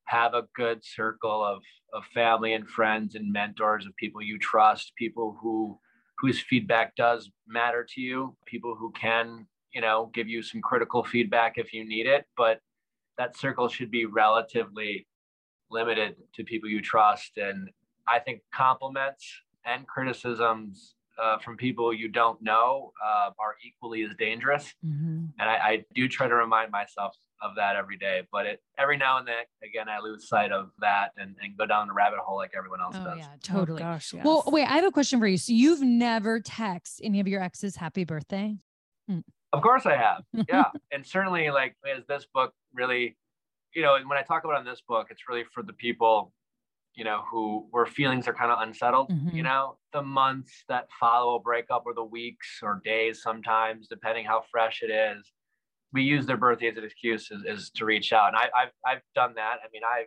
have 0.06 0.34
a 0.34 0.46
good 0.54 0.84
circle 0.84 1.44
of, 1.44 1.62
of 1.92 2.04
family 2.12 2.54
and 2.54 2.68
friends 2.68 3.14
and 3.14 3.32
mentors 3.32 3.86
of 3.86 3.96
people 3.96 4.22
you 4.22 4.38
trust, 4.38 4.92
people 4.96 5.36
who 5.40 5.78
whose 6.18 6.40
feedback 6.40 6.94
does 6.94 7.30
matter 7.46 7.84
to 7.94 8.00
you, 8.00 8.36
people 8.46 8.76
who 8.78 8.92
can, 8.92 9.46
you 9.72 9.80
know, 9.80 10.10
give 10.14 10.28
you 10.28 10.42
some 10.42 10.60
critical 10.60 11.02
feedback 11.02 11.58
if 11.58 11.72
you 11.72 11.86
need 11.86 12.06
it, 12.06 12.24
but 12.36 12.60
that 13.18 13.36
circle 13.36 13.68
should 13.68 13.90
be 13.90 14.06
relatively 14.06 15.06
limited 15.70 16.16
to 16.34 16.44
people 16.44 16.68
you 16.68 16.80
trust. 16.80 17.36
And 17.36 17.70
I 18.06 18.18
think 18.18 18.40
compliments 18.52 19.26
and 19.64 19.86
criticisms 19.86 20.94
uh, 21.22 21.38
from 21.38 21.56
people 21.56 21.92
you 21.94 22.08
don't 22.08 22.42
know 22.42 22.92
uh, 23.04 23.30
are 23.38 23.54
equally 23.64 24.02
as 24.02 24.10
dangerous. 24.18 24.74
Mhm. 24.84 25.28
And 25.38 25.48
I, 25.48 25.54
I 25.54 25.84
do 25.94 26.08
try 26.08 26.26
to 26.26 26.34
remind 26.34 26.72
myself 26.72 27.16
of 27.40 27.52
that 27.56 27.76
every 27.76 27.96
day. 27.96 28.22
But 28.32 28.46
it, 28.46 28.62
every 28.78 28.96
now 28.96 29.18
and 29.18 29.28
then, 29.28 29.44
again, 29.62 29.88
I 29.88 30.00
lose 30.00 30.28
sight 30.28 30.50
of 30.50 30.70
that 30.80 31.12
and, 31.16 31.36
and 31.40 31.56
go 31.56 31.66
down 31.66 31.86
the 31.86 31.94
rabbit 31.94 32.18
hole 32.18 32.36
like 32.36 32.50
everyone 32.56 32.80
else 32.80 32.96
Oh 32.98 33.04
does. 33.04 33.18
yeah, 33.18 33.28
totally. 33.44 33.80
Oh, 33.80 33.84
gosh, 33.84 34.12
yes. 34.12 34.24
Well, 34.24 34.42
wait, 34.48 34.64
I 34.64 34.74
have 34.76 34.84
a 34.84 34.90
question 34.90 35.20
for 35.20 35.26
you. 35.28 35.36
So 35.38 35.52
you've 35.52 35.82
never 35.82 36.40
texted 36.40 37.00
any 37.04 37.20
of 37.20 37.28
your 37.28 37.40
exes 37.42 37.76
happy 37.76 38.02
birthday? 38.04 38.56
Of 39.52 39.62
course 39.62 39.86
I 39.86 39.96
have. 39.96 40.24
Yeah. 40.48 40.64
and 40.90 41.06
certainly 41.06 41.48
like 41.50 41.76
as 41.96 42.04
this 42.08 42.26
book 42.34 42.52
really, 42.74 43.16
you 43.74 43.82
know, 43.82 43.94
and 43.96 44.08
when 44.08 44.18
I 44.18 44.22
talk 44.22 44.44
about 44.44 44.58
in 44.60 44.66
this 44.66 44.82
book, 44.86 45.08
it's 45.10 45.22
really 45.28 45.44
for 45.52 45.62
the 45.62 45.72
people, 45.72 46.32
you 46.94 47.04
know, 47.04 47.22
who 47.30 47.66
where 47.70 47.86
feelings 47.86 48.28
are 48.28 48.34
kind 48.34 48.50
of 48.50 48.60
unsettled, 48.60 49.10
Mhm. 49.10 49.34
you 49.34 49.42
know, 49.42 49.78
the 49.92 50.02
months 50.02 50.64
that 50.68 50.88
follow 51.00 51.36
a 51.36 51.40
breakup 51.40 51.84
or 51.86 51.94
the 51.94 52.04
weeks 52.04 52.60
or 52.62 52.80
days 52.84 53.22
sometimes, 53.22 53.88
depending 53.88 54.24
how 54.26 54.42
fresh 54.50 54.82
it 54.82 54.90
is. 54.90 55.32
We 55.92 56.02
use 56.02 56.26
their 56.26 56.36
birthday 56.36 56.68
as 56.68 56.76
an 56.76 56.84
excuse 56.84 57.30
is, 57.30 57.44
is 57.44 57.70
to 57.70 57.84
reach 57.84 58.12
out. 58.12 58.28
And 58.28 58.36
I, 58.36 58.50
I've 58.56 58.72
I've 58.86 59.02
done 59.14 59.34
that. 59.34 59.60
I 59.64 59.68
mean, 59.72 59.82
I 59.84 60.06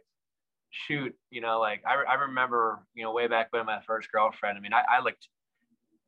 shoot, 0.69 1.15
you 1.31 1.41
know, 1.41 1.59
like 1.59 1.81
I, 1.85 1.95
I 2.03 2.13
remember, 2.15 2.85
you 2.93 3.03
know, 3.03 3.11
way 3.13 3.27
back 3.27 3.47
when 3.51 3.65
my 3.65 3.81
first 3.87 4.11
girlfriend, 4.11 4.57
I 4.57 4.61
mean, 4.61 4.73
I, 4.73 4.83
I 4.97 4.99
looked 5.01 5.27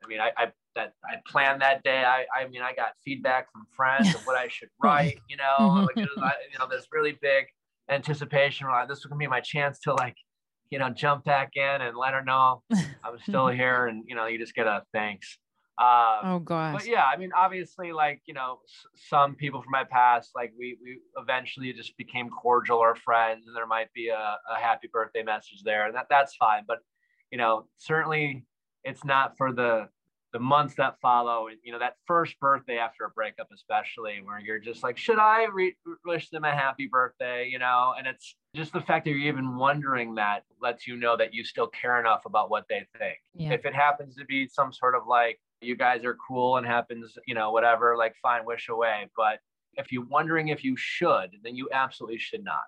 I 0.04 0.08
mean, 0.08 0.20
I, 0.22 0.32
I 0.38 0.52
that 0.76 0.94
I 1.04 1.16
planned 1.28 1.62
that 1.62 1.84
day. 1.84 2.04
I, 2.04 2.26
I 2.36 2.48
mean, 2.48 2.62
I 2.62 2.74
got 2.74 2.90
feedback 3.04 3.52
from 3.52 3.66
friends 3.76 4.14
of 4.16 4.22
what 4.26 4.38
I 4.38 4.48
should 4.50 4.70
write. 4.84 5.20
You 5.30 5.38
know, 5.38 5.68
like 5.88 5.96
was, 5.96 6.08
I- 6.22 6.34
you 6.52 6.60
know, 6.60 6.68
this 6.70 6.88
really 6.92 7.18
big 7.22 7.46
anticipation. 7.90 8.68
Like 8.68 8.88
this 8.88 9.00
was 9.00 9.06
gonna 9.06 9.20
be 9.20 9.28
my 9.28 9.42
chance 9.42 9.80
to 9.82 9.94
like, 9.94 10.16
you 10.70 10.80
know, 10.80 10.90
jump 10.90 11.26
back 11.26 11.52
in 11.56 11.82
and 11.82 11.98
let 11.98 12.14
her 12.14 12.24
know 12.24 12.64
I'm 13.04 13.18
still 13.24 13.48
here, 13.48 13.88
and 13.88 14.04
you 14.08 14.16
know, 14.16 14.26
you 14.28 14.38
just 14.38 14.54
get 14.56 14.68
a 14.68 14.84
thanks. 14.94 15.38
Um, 15.80 16.20
oh 16.24 16.40
gosh. 16.44 16.74
but 16.84 16.88
yeah, 16.88 17.06
I 17.06 17.16
mean, 17.16 17.32
obviously, 17.36 17.94
like 17.94 18.22
you 18.26 18.34
know, 18.34 18.60
s- 18.68 18.86
some 19.10 19.36
people 19.36 19.62
from 19.62 19.72
my 19.72 19.86
past, 19.90 20.32
like 20.36 20.52
we 20.60 20.78
we 20.84 21.00
eventually 21.18 21.72
just 21.74 21.96
became 21.98 22.30
cordial 22.30 22.78
or 22.78 22.96
friends, 22.96 23.48
and 23.48 23.56
there 23.56 23.66
might 23.66 23.92
be 23.94 24.10
a, 24.10 24.38
a 24.54 24.60
happy 24.60 24.90
birthday 24.92 25.24
message 25.24 25.62
there, 25.64 25.86
and 25.88 25.96
that 25.96 26.08
that's 26.10 26.36
fine. 26.36 26.64
But 26.68 26.80
you 27.32 27.38
know, 27.38 27.68
certainly, 27.78 28.46
it's 28.84 29.06
not 29.06 29.38
for 29.38 29.54
the 29.54 29.88
the 30.32 30.40
months 30.40 30.76
that 30.76 31.00
follow. 31.02 31.48
And 31.48 31.58
you 31.64 31.72
know, 31.72 31.80
that 31.80 31.96
first 32.06 32.40
birthday 32.40 32.78
after 32.78 33.06
a 33.06 33.10
breakup, 33.10 33.48
especially, 33.54 34.22
where 34.24 34.40
you're 34.40 34.60
just 34.60 34.84
like, 34.84 34.98
should 34.98 35.20
I 35.20 35.46
re- 35.46 35.76
wish 36.06 36.30
them 36.30 36.44
a 36.44 36.52
happy 36.52 36.88
birthday? 36.92 37.48
You 37.48 37.60
know, 37.60 37.94
and 37.98 38.06
it's 38.08 38.36
just 38.56 38.74
the 38.74 38.82
fact 38.82 39.06
that 39.06 39.12
you're 39.12 39.20
even 39.20 39.56
wondering 39.56 40.16
that 40.16 40.44
lets 40.62 40.88
you 40.88 40.96
know 40.98 41.16
that 41.18 41.34
you 41.34 41.44
still 41.44 41.68
care 41.68 42.00
enough 42.00 42.22
about 42.26 42.50
what 42.50 42.66
they 42.70 42.86
think 42.98 43.18
Yeah. 43.36 43.52
if 43.54 43.66
it 43.66 43.76
happens 43.76 44.16
to 44.16 44.26
be 44.26 44.48
some 44.48 44.74
sort 44.74 44.96
of 44.96 45.04
like 45.08 45.40
you 45.62 45.76
guys 45.76 46.04
are 46.04 46.18
cool 46.28 46.58
and 46.58 46.66
happens 46.66 47.16
you 47.28 47.36
know 47.36 47.52
whatever 47.52 47.96
like 47.98 48.16
fine 48.24 48.46
wish 48.46 48.70
away 48.70 49.08
but 49.16 49.40
if 49.76 49.92
you're 49.92 50.06
wondering 50.06 50.48
if 50.48 50.64
you 50.64 50.76
should 50.78 51.30
then 51.44 51.56
you 51.56 51.70
absolutely 51.72 52.18
should 52.18 52.44
not 52.44 52.64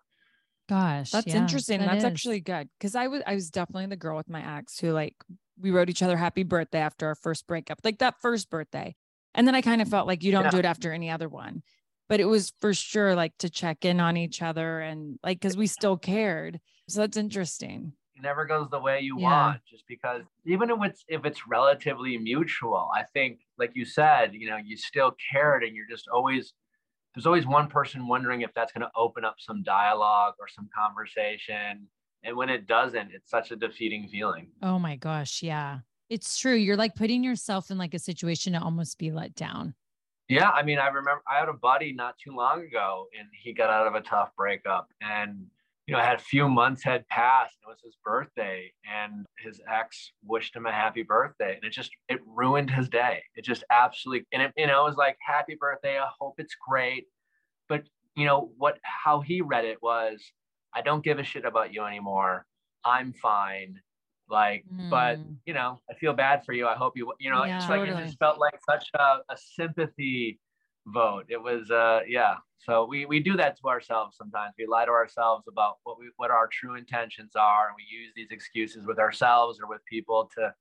Gosh. 0.70 1.12
That's 1.12 1.28
yeah, 1.28 1.38
interesting. 1.42 1.80
that 1.80 1.88
That's 1.88 1.98
is. 2.00 2.04
actually 2.06 2.40
good 2.40 2.70
because 2.80 2.96
I 2.96 3.08
was 3.08 3.22
I 3.28 3.34
was 3.34 3.50
definitely 3.50 3.88
the 3.88 3.98
girl 3.98 4.16
with 4.16 4.30
my 4.30 4.58
ex 4.58 4.80
who 4.80 4.92
like 4.92 5.16
we 5.62 5.72
wrote 5.72 5.90
each 5.90 6.04
other 6.04 6.18
happy 6.18 6.44
birthday 6.44 6.80
after 6.80 7.08
our 7.08 7.16
first 7.16 7.48
breakup, 7.48 7.80
like 7.84 8.00
that 8.00 8.22
first 8.22 8.50
birthday, 8.50 8.96
and 9.34 9.48
then 9.48 9.56
I 9.56 9.62
kind 9.62 9.82
of 9.82 9.88
mm-hmm. 9.88 9.92
felt 9.92 10.08
like 10.08 10.24
you 10.24 10.32
don't 10.32 10.46
Yeah. 10.46 10.50
do 10.52 10.58
it 10.58 10.66
after 10.66 10.92
any 10.92 11.10
other 11.10 11.30
one, 11.30 11.64
but 12.10 12.20
it 12.20 12.26
was 12.26 12.54
for 12.60 12.74
sure 12.74 13.16
like 13.16 13.38
to 13.40 13.50
check 13.50 13.86
in 13.86 14.00
on 14.00 14.18
each 14.18 14.42
other 14.42 14.80
and 14.82 15.20
like 15.24 15.40
because 15.40 15.56
we 15.58 15.68
still 15.68 15.98
cared. 15.98 16.60
So 16.88 17.02
that's 17.02 17.18
interesting. 17.18 17.94
it 18.16 18.22
never 18.22 18.46
goes 18.46 18.70
the 18.70 18.80
way 18.80 19.00
you 19.02 19.18
Yeah. 19.20 19.24
want 19.30 19.62
just 19.66 19.88
because 19.88 20.24
even 20.46 20.70
if 20.70 20.78
it's 20.84 21.06
if 21.08 21.26
it's 21.26 21.48
relatively 21.48 22.18
mutual 22.18 22.90
i 22.94 23.04
think 23.14 23.40
like 23.58 23.72
you 23.74 23.86
said 23.86 24.34
you 24.34 24.50
know 24.50 24.58
you 24.58 24.76
still 24.78 25.12
cared 25.32 25.64
and 25.64 25.76
you're 25.76 25.88
just 25.88 26.08
always 26.08 26.54
there's 27.16 27.26
always 27.26 27.46
one 27.48 27.68
person 27.68 28.08
wondering 28.08 28.42
if 28.42 28.54
that's 28.54 28.72
going 28.74 28.82
to 28.82 28.92
open 28.96 29.24
up 29.26 29.36
some 29.40 29.64
dialogue 29.64 30.34
or 30.40 30.48
some 30.48 30.70
conversation 30.76 31.88
and 32.24 32.36
when 32.36 32.50
it 32.50 32.68
doesn't 32.68 33.12
it's 33.12 33.30
such 33.30 33.52
a 33.52 33.56
defeating 33.56 34.08
feeling 34.08 34.48
Oh 34.62 34.80
my 34.80 34.96
gosh. 34.96 35.42
Yeah. 35.44 35.80
It's 36.10 36.38
true. 36.38 36.56
You're 36.56 36.76
like 36.76 36.96
putting 36.96 37.24
yourself 37.24 37.72
in 37.72 37.78
like 37.78 37.94
a 37.94 38.00
situation 38.00 38.52
to 38.54 38.62
almost 38.62 38.98
be 38.98 39.12
let 39.12 39.34
down. 39.34 39.74
Yeah, 40.28 40.50
I 40.50 40.64
mean, 40.64 40.78
I 40.78 40.88
remember 40.88 41.22
I 41.30 41.40
had 41.40 41.50
a 41.50 41.54
buddy 41.54 41.94
not 41.94 42.16
too 42.18 42.36
long 42.36 42.64
ago, 42.64 43.08
and 43.18 43.28
he 43.32 43.54
got 43.54 43.70
out 43.70 43.88
of 43.88 43.96
a 43.96 44.02
tough 44.02 44.30
breakup, 44.38 44.90
and 45.02 45.46
you 45.88 45.94
know, 45.94 46.02
had 46.02 46.20
a 46.20 46.24
few 46.24 46.48
months 46.48 46.84
had 46.84 47.08
passed. 47.08 47.56
It 47.62 47.68
was 47.68 47.80
his 47.84 47.98
birthday, 48.04 48.72
and 48.90 49.26
his 49.40 49.62
ex 49.70 50.12
wished 50.24 50.56
him 50.56 50.66
a 50.66 50.72
happy 50.72 51.04
birthday, 51.04 51.56
and 51.56 51.64
it 51.64 51.72
just 51.72 51.92
it 52.08 52.20
ruined 52.26 52.70
his 52.70 52.88
day. 52.88 53.24
It 53.36 53.44
just 53.44 53.64
absolutely, 53.72 54.26
and 54.32 54.42
it 54.42 54.54
you 54.56 54.68
know, 54.68 54.86
it 54.86 54.90
was 54.90 54.98
like 54.98 55.18
happy 55.26 55.58
birthday. 55.60 55.98
I 55.98 56.08
hope 56.20 56.36
it's 56.40 56.56
great, 56.68 57.08
but 57.68 57.84
you 58.16 58.26
know 58.26 58.52
what? 58.58 58.80
How 58.84 59.22
he 59.22 59.42
read 59.42 59.66
it 59.66 59.82
was, 59.82 60.22
I 60.74 60.82
don't 60.82 61.04
give 61.04 61.20
a 61.20 61.24
shit 61.24 61.46
about 61.46 61.74
you 61.74 61.84
anymore. 61.84 62.46
I'm 62.86 63.14
fine. 63.14 63.80
Like, 64.30 64.66
but 64.90 65.18
Mm. 65.20 65.38
you 65.46 65.54
know, 65.54 65.82
I 65.90 65.94
feel 65.96 66.14
bad 66.14 66.46
for 66.46 66.54
you. 66.54 66.68
I 66.68 66.76
hope 66.76 66.96
you, 66.96 67.14
you 67.20 67.30
know, 67.30 67.44
Yeah. 67.44 67.58
it's 67.58 67.70
like 67.70 67.82
it 67.88 67.98
just 67.98 68.18
felt 68.18 68.40
like 68.40 68.58
such 68.70 68.90
a, 68.94 69.18
a 69.30 69.38
sympathy 69.38 70.40
vote. 70.88 71.26
It 71.30 71.42
was, 71.42 71.70
uh, 71.70 72.02
yeah. 72.08 72.36
So 72.60 72.86
we 72.86 73.06
we 73.06 73.20
do 73.20 73.36
that 73.38 73.58
to 73.60 73.68
ourselves 73.68 74.16
sometimes. 74.18 74.54
We 74.58 74.68
lie 74.68 74.86
to 74.86 74.92
ourselves 74.92 75.48
about 75.48 75.80
what 75.84 75.98
we 76.00 76.12
what 76.18 76.30
our 76.32 76.48
true 76.48 76.76
intentions 76.76 77.36
are, 77.36 77.68
and 77.68 77.76
we 77.76 77.84
use 77.90 78.14
these 78.16 78.30
excuses 78.32 78.86
with 78.86 79.00
ourselves 79.00 79.60
or 79.60 79.68
with 79.68 79.84
people 79.86 80.30
to 80.38 80.54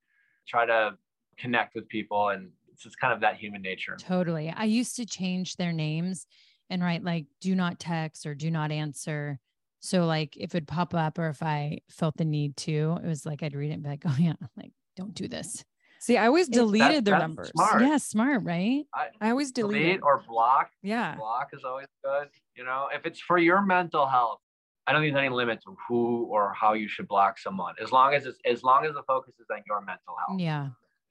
try 0.47 0.65
to 0.65 0.97
connect 1.37 1.75
with 1.75 1.87
people, 1.89 2.29
and 2.29 2.49
it's 2.73 2.81
just 2.83 2.99
kind 2.99 3.13
of 3.13 3.21
that 3.21 3.35
human 3.37 3.61
nature. 3.61 3.95
Totally. 3.97 4.49
I 4.49 4.63
used 4.65 4.95
to 4.95 5.05
change 5.05 5.55
their 5.57 5.71
names 5.71 6.25
and 6.71 6.81
write 6.83 7.03
like 7.03 7.25
do 7.39 7.53
not 7.55 7.79
text 7.79 8.25
or 8.25 8.33
do 8.33 8.49
not 8.51 8.71
answer. 8.71 9.39
So 9.81 10.05
like 10.05 10.37
if 10.37 10.55
it'd 10.55 10.67
pop 10.67 10.93
up 10.93 11.17
or 11.19 11.27
if 11.29 11.41
I 11.43 11.79
felt 11.89 12.15
the 12.17 12.25
need 12.25 12.55
to, 12.57 12.97
it 13.03 13.07
was 13.07 13.25
like 13.25 13.43
I'd 13.43 13.55
read 13.55 13.71
it 13.71 13.73
and 13.73 13.83
be 13.83 13.89
like, 13.89 14.03
oh 14.05 14.15
yeah, 14.17 14.33
like 14.55 14.71
don't 14.95 15.13
do 15.13 15.27
this. 15.27 15.63
See, 15.99 16.17
I 16.17 16.25
always 16.25 16.47
deleted 16.47 17.05
their 17.05 17.13
that's 17.15 17.21
numbers. 17.21 17.49
smart. 17.49 17.81
Yeah, 17.81 17.97
smart, 17.97 18.43
right? 18.43 18.85
I 19.19 19.29
always 19.29 19.51
Delete 19.51 19.81
deleted. 19.81 20.01
or 20.01 20.23
block. 20.27 20.71
yeah. 20.81 21.15
block 21.15 21.49
is 21.53 21.63
always 21.63 21.85
good. 22.03 22.27
You 22.55 22.63
know, 22.63 22.87
if 22.91 23.05
it's 23.05 23.19
for 23.19 23.37
your 23.37 23.61
mental 23.61 24.07
health, 24.07 24.39
I 24.87 24.93
don't 24.93 25.03
think 25.03 25.13
there's 25.13 25.25
any 25.25 25.35
limit 25.35 25.61
to 25.63 25.77
who 25.87 26.25
or 26.25 26.53
how 26.53 26.73
you 26.73 26.87
should 26.87 27.07
block 27.07 27.37
someone. 27.37 27.75
As 27.79 27.91
long 27.91 28.15
as 28.15 28.25
it's 28.25 28.39
as 28.45 28.63
long 28.63 28.85
as 28.85 28.93
the 28.93 29.03
focus 29.03 29.35
is 29.39 29.45
on 29.51 29.61
your 29.67 29.79
mental 29.81 30.15
health. 30.27 30.39
Yeah. 30.39 30.69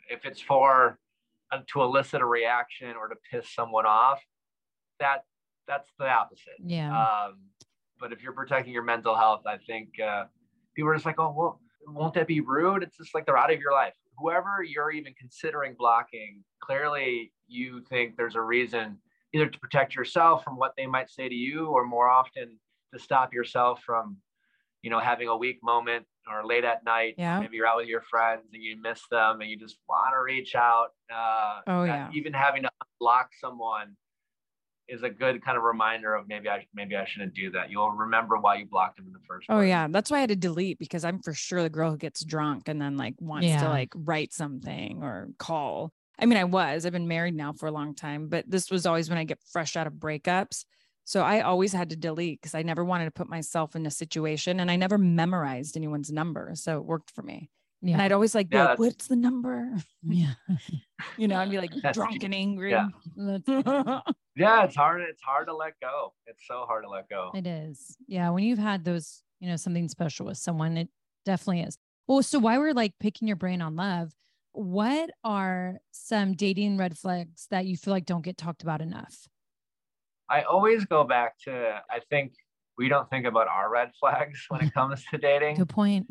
If 0.09 0.24
it's 0.24 0.40
for 0.40 0.98
uh, 1.52 1.59
to 1.72 1.83
elicit 1.83 2.20
a 2.20 2.26
reaction 2.26 2.94
or 2.96 3.06
to 3.09 3.14
piss 3.30 3.48
someone 3.48 3.87
off, 3.87 4.20
that 4.98 5.22
that's 5.68 5.88
the 6.00 6.09
opposite. 6.09 6.54
Yeah. 6.64 6.90
Um, 6.90 7.35
but 8.01 8.13
if 8.13 8.23
you're 8.23 8.33
protecting 8.33 8.73
your 8.73 8.83
mental 8.83 9.15
health, 9.15 9.43
I 9.47 9.59
think 9.59 9.89
uh, 10.01 10.25
people 10.75 10.91
are 10.91 10.95
just 10.95 11.07
like, 11.07 11.19
oh, 11.19 11.35
well, 11.37 11.61
won't 11.87 12.15
that 12.15 12.27
be 12.27 12.41
rude? 12.41 12.83
It's 12.83 12.97
just 12.97 13.15
like 13.15 13.27
they're 13.27 13.39
out 13.39 13.53
of 13.53 13.61
your 13.61 13.73
life. 13.73 13.95
Whoever 14.19 14.63
you're 14.63 14.91
even 14.91 15.15
considering 15.19 15.75
blocking, 15.79 16.43
clearly 16.63 17.33
you 17.49 17.83
think 17.89 18.17
there's 18.17 18.35
a 18.37 18.41
reason 18.41 18.99
either 19.33 19.47
to 19.47 19.59
protect 19.59 19.95
yourself 19.95 20.43
from 20.43 20.57
what 20.57 20.73
they 20.77 20.87
might 20.87 21.09
say 21.11 21.29
to 21.29 21.35
you, 21.35 21.67
or 21.67 21.85
more 21.85 22.09
often 22.09 22.59
to 22.93 22.99
stop 22.99 23.33
yourself 23.33 23.81
from, 23.85 24.17
you 24.83 24.91
know, 24.91 24.99
having 24.99 25.29
a 25.29 25.37
weak 25.37 25.59
moment 25.63 26.05
or 26.31 26.45
late 26.45 26.65
at 26.65 26.85
night. 26.85 27.15
Yeah. 27.17 27.41
Maybe 27.41 27.57
you're 27.57 27.67
out 27.67 27.77
with 27.77 27.87
your 27.89 28.03
friends 28.03 28.43
and 28.53 28.63
you 28.63 28.77
miss 28.81 29.01
them 29.11 29.41
and 29.41 29.49
you 29.49 29.57
just 29.57 29.79
want 29.89 30.13
to 30.15 30.21
reach 30.21 30.55
out. 30.55 30.89
Uh, 31.13 31.61
Oh, 31.67 31.85
yeah. 31.85 32.11
Even 32.13 32.33
having 32.33 32.63
to 32.63 32.71
block 32.99 33.31
someone 33.41 33.97
is 34.90 35.03
a 35.03 35.09
good 35.11 35.44
kind 35.44 35.57
of 35.57 35.62
reminder 35.62 36.14
of 36.14 36.26
maybe 36.29 36.48
I 36.48 36.66
maybe 36.74 36.96
I 36.96 37.05
shouldn't 37.07 37.35
do 37.35 37.50
that. 37.53 37.70
You'll 37.70 37.90
remember 37.90 38.37
why 38.38 38.57
you 38.57 38.66
blocked 38.66 38.98
him 38.98 39.07
in 39.07 39.12
the 39.12 39.20
first 39.29 39.46
Oh 39.48 39.57
place. 39.59 39.68
yeah, 39.68 39.87
that's 39.88 40.11
why 40.11 40.18
I 40.18 40.20
had 40.20 40.31
to 40.31 40.37
delete 40.37 40.79
because 40.79 41.05
I'm 41.05 41.20
for 41.20 41.33
sure 41.33 41.62
the 41.62 41.70
girl 41.70 41.90
who 41.92 41.96
gets 41.96 42.24
drunk 42.24 42.68
and 42.68 42.81
then 42.81 42.96
like 42.96 43.14
wants 43.20 43.46
Yeah. 43.48 43.62
to 43.62 43.68
like 43.68 43.92
write 43.94 44.33
something 44.33 45.03
or 45.03 45.29
call. 45.38 45.92
I 46.18 46.26
mean, 46.26 46.38
I 46.38 46.44
was. 46.44 46.85
I've 46.85 46.92
been 46.92 47.09
married 47.09 47.35
now 47.35 47.53
for 47.53 47.66
a 47.66 47.72
long 47.72 47.94
time, 47.94 48.29
but 48.29 48.44
this 48.50 48.70
was 48.70 48.85
always 48.85 49.09
when 49.09 49.18
I 49.18 49.24
get 49.24 49.38
fresh 49.53 49.76
out 49.76 49.87
of 49.87 49.94
breakups. 49.94 50.64
So 51.05 51.22
I 51.22 51.40
always 51.40 51.72
had 51.72 51.90
to 51.90 51.96
delete 51.96 52.40
because 52.40 52.55
I 52.55 52.62
never 52.62 52.85
wanted 52.85 53.07
to 53.07 53.11
put 53.11 53.29
myself 53.29 53.74
in 53.74 53.87
a 53.87 53.90
situation 53.90 54.61
and 54.61 54.70
I 54.70 54.76
never 54.76 54.98
memorized 54.98 55.76
anyone's 55.76 56.12
number. 56.12 56.50
So 56.55 56.76
it 56.76 56.85
worked 56.85 57.11
for 57.11 57.22
me. 57.22 57.50
And 57.83 58.01
I'd 58.03 58.12
always 58.12 58.35
like, 58.35 58.49
Yeah, 58.51 58.71
like 58.71 58.79
what's 58.79 59.07
the 59.07 59.16
number? 59.16 59.73
Yeah. 60.03 60.35
You 61.16 61.29
know, 61.29 61.38
I'd 61.38 61.51
be 61.51 61.59
like 61.59 61.73
That's 61.83 61.97
drunk 61.97 62.23
and 62.25 62.35
angry. 62.35 62.71
Yeah. 62.71 62.88
Yeah, 64.37 64.64
it's 64.64 64.77
hard. 64.77 65.03
It's 65.03 65.21
hard 65.21 65.49
to 65.49 65.55
let 65.55 65.75
go. 65.83 66.14
It's 66.27 66.47
so 66.47 66.64
hard 66.66 66.85
to 66.85 66.88
let 66.88 67.11
go. 67.11 67.31
It 67.35 67.47
is. 67.47 67.97
Yeah. 68.07 68.31
When 68.31 68.43
you've 68.45 68.61
had 68.61 68.85
those, 68.85 69.23
you 69.38 69.49
know, 69.49 69.57
something 69.57 69.87
special 69.88 70.25
with 70.25 70.38
someone, 70.38 70.79
it 70.79 70.88
definitely 71.27 71.61
is. 71.62 71.77
Well, 72.07 72.23
so 72.23 72.38
why 72.38 72.57
we're 72.57 72.73
like 72.73 72.95
picking 73.01 73.29
your 73.29 73.37
brain 73.37 73.61
on 73.61 73.77
love, 73.77 74.12
what 74.53 75.11
are 75.25 75.79
some 75.90 76.35
dating 76.35 76.79
red 76.79 76.97
flags 76.97 77.49
that 77.51 77.66
you 77.66 77.77
feel 77.77 77.93
like 77.93 78.07
don't 78.07 78.25
get 78.25 78.38
talked 78.38 78.62
about 78.62 78.81
enough? 78.81 79.29
I 80.29 80.43
always 80.43 80.85
go 80.85 81.05
back 81.05 81.35
to 81.45 81.83
I 81.90 82.01
think 82.09 82.33
we 82.79 82.88
don't 82.88 83.11
think 83.11 83.27
about 83.27 83.49
our 83.49 83.71
red 83.71 83.90
flags 83.99 84.45
when 84.49 84.62
it 84.62 84.73
comes 84.75 85.05
to 85.11 85.19
dating. 85.19 85.57
Good 85.57 85.69
point. 85.69 86.07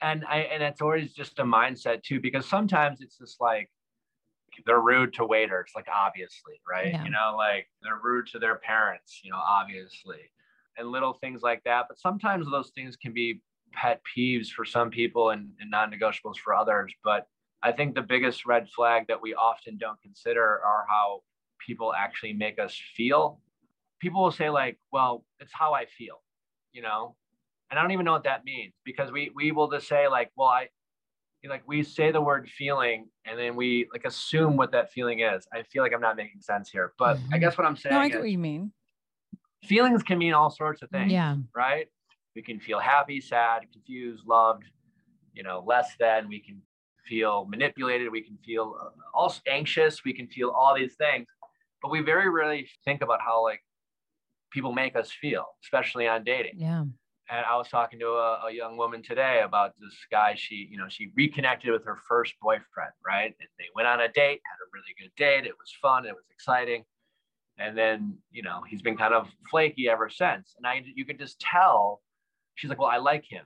And 0.00 0.24
I 0.28 0.38
and 0.40 0.62
it's 0.62 0.80
always 0.80 1.12
just 1.12 1.38
a 1.38 1.44
mindset 1.44 2.02
too, 2.02 2.20
because 2.20 2.46
sometimes 2.46 3.00
it's 3.00 3.18
just 3.18 3.40
like 3.40 3.70
they're 4.66 4.80
rude 4.80 5.12
to 5.14 5.24
waiters, 5.24 5.70
like 5.74 5.86
obviously, 5.94 6.54
right? 6.68 6.92
Yeah. 6.92 7.04
You 7.04 7.10
know, 7.10 7.34
like 7.36 7.66
they're 7.82 8.00
rude 8.02 8.26
to 8.28 8.38
their 8.38 8.56
parents, 8.56 9.20
you 9.22 9.30
know, 9.30 9.38
obviously, 9.38 10.30
and 10.76 10.88
little 10.88 11.14
things 11.14 11.42
like 11.42 11.62
that. 11.64 11.86
But 11.88 11.98
sometimes 11.98 12.46
those 12.50 12.70
things 12.74 12.96
can 12.96 13.12
be 13.12 13.40
pet 13.72 14.00
peeves 14.16 14.48
for 14.48 14.64
some 14.64 14.90
people 14.90 15.30
and, 15.30 15.50
and 15.60 15.70
non-negotiables 15.70 16.38
for 16.42 16.54
others. 16.54 16.92
But 17.04 17.26
I 17.62 17.72
think 17.72 17.94
the 17.94 18.02
biggest 18.02 18.46
red 18.46 18.68
flag 18.70 19.06
that 19.08 19.20
we 19.20 19.34
often 19.34 19.76
don't 19.78 20.00
consider 20.00 20.42
are 20.42 20.86
how 20.88 21.22
people 21.64 21.92
actually 21.92 22.32
make 22.32 22.58
us 22.58 22.80
feel. 22.96 23.40
People 24.00 24.22
will 24.22 24.30
say 24.30 24.48
like, 24.48 24.78
"Well, 24.92 25.24
it's 25.40 25.52
how 25.52 25.74
I 25.74 25.86
feel," 25.86 26.22
you 26.72 26.82
know, 26.82 27.16
and 27.70 27.78
I 27.78 27.82
don't 27.82 27.92
even 27.92 28.04
know 28.04 28.12
what 28.12 28.24
that 28.24 28.44
means 28.44 28.74
because 28.84 29.10
we 29.12 29.30
we 29.34 29.52
will 29.52 29.70
just 29.70 29.88
say 29.88 30.08
like, 30.08 30.30
"Well, 30.36 30.48
I." 30.48 30.68
Like 31.48 31.66
we 31.68 31.84
say 31.84 32.10
the 32.10 32.20
word 32.20 32.48
feeling 32.50 33.10
and 33.24 33.38
then 33.38 33.54
we 33.56 33.88
like 33.92 34.04
assume 34.04 34.56
what 34.56 34.72
that 34.72 34.90
feeling 34.92 35.20
is. 35.20 35.46
I 35.52 35.62
feel 35.62 35.84
like 35.84 35.92
I'm 35.94 36.00
not 36.00 36.16
making 36.16 36.40
sense 36.40 36.68
here, 36.68 36.94
but 36.98 37.16
I 37.32 37.38
Mhm. 37.38 37.40
guess 37.40 37.56
what 37.56 37.66
I'm 37.66 37.76
saying 37.76 37.94
No, 37.94 38.00
I 38.00 38.06
is 38.06 38.10
get 38.10 38.20
what 38.20 38.30
you 38.30 38.38
mean. 38.38 38.72
feelings 39.64 40.02
can 40.02 40.18
mean 40.18 40.34
all 40.34 40.50
sorts 40.50 40.82
of 40.82 40.90
things 40.90 41.12
Yeah. 41.12 41.36
right? 41.54 41.88
We 42.34 42.42
can 42.42 42.60
feel 42.60 42.78
happy, 42.78 43.20
sad, 43.20 43.70
confused, 43.72 44.24
loved, 44.26 44.64
you 45.34 45.42
know, 45.42 45.60
less 45.66 45.96
than. 45.98 46.28
We 46.28 46.40
can 46.40 46.62
feel 47.06 47.46
manipulated. 47.46 48.10
We 48.12 48.22
can 48.22 48.38
feel 48.44 48.76
uh, 48.80 48.90
also 49.14 49.40
anxious. 49.46 50.04
We 50.04 50.12
can 50.12 50.28
feel 50.28 50.50
all 50.50 50.74
these 50.74 50.94
things, 50.96 51.26
but 51.82 51.90
we 51.90 52.00
very 52.00 52.28
rarely 52.30 52.68
think 52.84 53.02
about 53.02 53.20
how 53.20 53.42
like 53.42 53.64
people 54.50 54.72
make 54.72 54.96
us 54.96 55.10
feel, 55.12 55.46
especially 55.64 56.06
on 56.08 56.24
dating. 56.24 56.54
Yeah. 56.58 56.84
And 57.30 57.44
I 57.44 57.56
was 57.56 57.68
talking 57.68 57.98
to 58.00 58.06
a, 58.06 58.46
a 58.46 58.52
young 58.52 58.76
woman 58.78 59.02
today 59.02 59.42
about 59.44 59.74
this 59.80 59.94
guy. 60.10 60.34
She, 60.36 60.66
you 60.70 60.78
know, 60.78 60.88
she 60.88 61.10
reconnected 61.14 61.70
with 61.70 61.84
her 61.84 61.96
first 62.08 62.34
boyfriend, 62.40 62.92
right? 63.06 63.34
And 63.38 63.48
they 63.58 63.66
went 63.74 63.86
on 63.86 64.00
a 64.00 64.08
date, 64.08 64.40
had 64.44 64.56
a 64.64 64.68
really 64.72 64.94
good 64.98 65.12
date. 65.16 65.46
It 65.46 65.56
was 65.58 65.74
fun. 65.82 66.06
It 66.06 66.14
was 66.14 66.24
exciting. 66.30 66.84
And 67.58 67.76
then, 67.76 68.16
you 68.30 68.42
know, 68.42 68.62
he's 68.68 68.80
been 68.80 68.96
kind 68.96 69.12
of 69.12 69.28
flaky 69.50 69.88
ever 69.88 70.08
since. 70.08 70.54
And 70.56 70.66
I, 70.66 70.82
you 70.94 71.04
could 71.04 71.18
just 71.18 71.38
tell. 71.40 72.00
She's 72.54 72.70
like, 72.70 72.78
"Well, 72.78 72.88
I 72.88 72.96
like 72.96 73.24
him," 73.28 73.44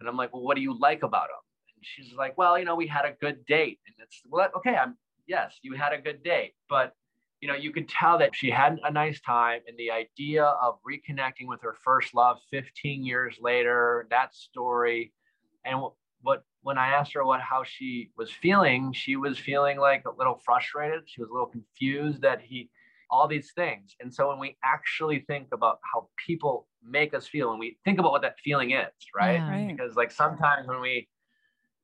and 0.00 0.08
I'm 0.08 0.16
like, 0.16 0.34
"Well, 0.34 0.42
what 0.42 0.56
do 0.56 0.62
you 0.62 0.78
like 0.78 1.02
about 1.02 1.24
him?" 1.24 1.42
And 1.76 1.84
she's 1.84 2.14
like, 2.14 2.36
"Well, 2.36 2.58
you 2.58 2.64
know, 2.64 2.74
we 2.74 2.86
had 2.86 3.04
a 3.04 3.12
good 3.20 3.44
date." 3.46 3.78
And 3.86 3.94
it's 4.00 4.20
well, 4.28 4.48
okay. 4.56 4.76
I'm 4.76 4.96
yes, 5.26 5.58
you 5.62 5.74
had 5.74 5.92
a 5.92 5.98
good 5.98 6.22
date, 6.22 6.54
but 6.68 6.94
you 7.40 7.48
know, 7.48 7.54
you 7.54 7.72
could 7.72 7.88
tell 7.88 8.18
that 8.18 8.34
she 8.34 8.50
had 8.50 8.78
a 8.84 8.90
nice 8.90 9.20
time, 9.20 9.60
and 9.66 9.76
the 9.76 9.90
idea 9.90 10.44
of 10.44 10.78
reconnecting 10.88 11.46
with 11.46 11.62
her 11.62 11.76
first 11.84 12.14
love 12.14 12.38
15 12.50 13.04
years 13.04 13.36
later, 13.40 14.06
that 14.10 14.34
story, 14.34 15.12
and 15.64 15.80
what 16.22 16.42
when 16.62 16.76
I 16.76 16.88
asked 16.88 17.14
her 17.14 17.24
what 17.24 17.40
how 17.40 17.62
she 17.64 18.10
was 18.16 18.30
feeling, 18.30 18.92
she 18.92 19.16
was 19.16 19.38
feeling 19.38 19.78
like 19.78 20.04
a 20.04 20.10
little 20.18 20.40
frustrated. 20.44 21.02
She 21.06 21.20
was 21.20 21.30
a 21.30 21.32
little 21.32 21.46
confused 21.46 22.22
that 22.22 22.40
he 22.40 22.68
all 23.10 23.26
these 23.26 23.52
things. 23.52 23.96
And 24.00 24.12
so 24.12 24.28
when 24.28 24.38
we 24.38 24.56
actually 24.62 25.20
think 25.20 25.48
about 25.52 25.78
how 25.82 26.08
people 26.26 26.66
make 26.84 27.14
us 27.14 27.26
feel 27.26 27.50
and 27.50 27.58
we 27.58 27.78
think 27.84 27.98
about 27.98 28.12
what 28.12 28.22
that 28.22 28.38
feeling 28.40 28.72
is, 28.72 28.92
right? 29.16 29.34
Yeah. 29.34 29.50
Right. 29.50 29.76
Because 29.76 29.96
like 29.96 30.10
sometimes 30.10 30.68
when 30.68 30.80
we, 30.80 31.08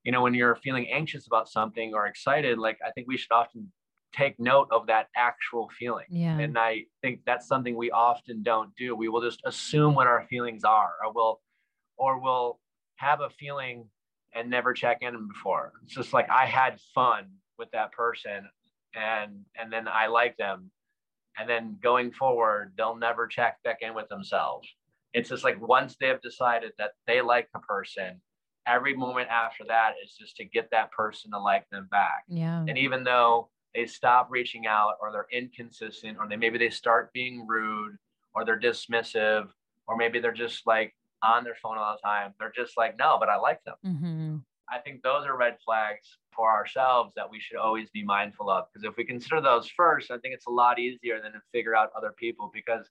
you 0.02 0.12
know, 0.12 0.22
when 0.22 0.34
you're 0.34 0.56
feeling 0.56 0.88
anxious 0.92 1.26
about 1.26 1.48
something 1.48 1.94
or 1.94 2.06
excited, 2.06 2.58
like 2.58 2.78
I 2.86 2.90
think 2.90 3.08
we 3.08 3.16
should 3.16 3.32
often 3.32 3.72
take 4.14 4.38
note 4.38 4.68
of 4.70 4.86
that 4.86 5.08
actual 5.16 5.68
feeling. 5.78 6.06
Yeah. 6.08 6.38
And 6.38 6.58
I 6.58 6.84
think 7.02 7.20
that's 7.26 7.48
something 7.48 7.76
we 7.76 7.90
often 7.90 8.42
don't 8.42 8.74
do. 8.76 8.94
We 8.94 9.08
will 9.08 9.22
just 9.22 9.40
assume 9.44 9.94
what 9.94 10.06
our 10.06 10.26
feelings 10.28 10.64
are, 10.64 10.92
or 11.04 11.12
we'll, 11.12 11.40
or 11.96 12.20
we'll 12.20 12.60
have 12.96 13.20
a 13.20 13.30
feeling 13.30 13.88
and 14.34 14.50
never 14.50 14.72
check 14.72 14.98
in 15.00 15.28
before. 15.28 15.72
It's 15.84 15.94
just 15.94 16.12
like 16.12 16.28
I 16.30 16.46
had 16.46 16.78
fun 16.94 17.26
with 17.58 17.70
that 17.72 17.92
person, 17.92 18.48
and 18.94 19.44
and 19.56 19.72
then 19.72 19.88
I 19.88 20.06
like 20.06 20.36
them, 20.36 20.70
and 21.38 21.48
then 21.48 21.78
going 21.82 22.12
forward, 22.12 22.72
they'll 22.76 22.96
never 22.96 23.26
check 23.26 23.58
back 23.64 23.78
in 23.80 23.94
with 23.94 24.08
themselves. 24.08 24.68
It's 25.12 25.28
just 25.28 25.44
like 25.44 25.60
once 25.60 25.96
they've 26.00 26.20
decided 26.20 26.72
that 26.78 26.92
they 27.06 27.20
like 27.20 27.48
the 27.54 27.60
person, 27.60 28.20
every 28.66 28.96
moment 28.96 29.28
after 29.28 29.64
that 29.68 29.92
is 30.04 30.16
just 30.18 30.36
to 30.36 30.44
get 30.44 30.68
that 30.72 30.90
person 30.90 31.30
to 31.30 31.38
like 31.38 31.68
them 31.70 31.86
back. 31.90 32.24
Yeah. 32.28 32.64
And 32.66 32.76
even 32.76 33.04
though 33.04 33.50
they 33.74 33.86
stop 33.86 34.28
reaching 34.30 34.66
out 34.66 34.94
or 35.00 35.10
they're 35.10 35.26
inconsistent 35.32 36.18
or 36.18 36.28
they 36.28 36.36
maybe 36.36 36.58
they 36.58 36.70
start 36.70 37.12
being 37.12 37.46
rude 37.46 37.96
or 38.34 38.44
they're 38.44 38.60
dismissive 38.60 39.48
or 39.86 39.96
maybe 39.96 40.20
they're 40.20 40.32
just 40.32 40.66
like 40.66 40.94
on 41.22 41.44
their 41.44 41.56
phone 41.62 41.78
all 41.78 41.96
the 41.96 42.06
time, 42.06 42.34
they're 42.38 42.52
just 42.54 42.76
like, 42.76 42.98
no, 42.98 43.16
but 43.18 43.28
I 43.28 43.36
like 43.36 43.62
them. 43.64 43.76
Mm-hmm. 43.84 44.36
I 44.70 44.78
think 44.78 45.02
those 45.02 45.26
are 45.26 45.36
red 45.36 45.56
flags 45.64 46.18
for 46.34 46.50
ourselves 46.50 47.12
that 47.16 47.30
we 47.30 47.40
should 47.40 47.56
always 47.56 47.90
be 47.90 48.02
mindful 48.02 48.50
of. 48.50 48.64
Because 48.72 48.88
if 48.88 48.96
we 48.96 49.04
consider 49.04 49.40
those 49.40 49.68
first, 49.68 50.10
I 50.10 50.18
think 50.18 50.34
it's 50.34 50.46
a 50.46 50.50
lot 50.50 50.78
easier 50.78 51.20
than 51.22 51.32
to 51.32 51.40
figure 51.52 51.76
out 51.76 51.90
other 51.96 52.14
people 52.16 52.50
because 52.52 52.88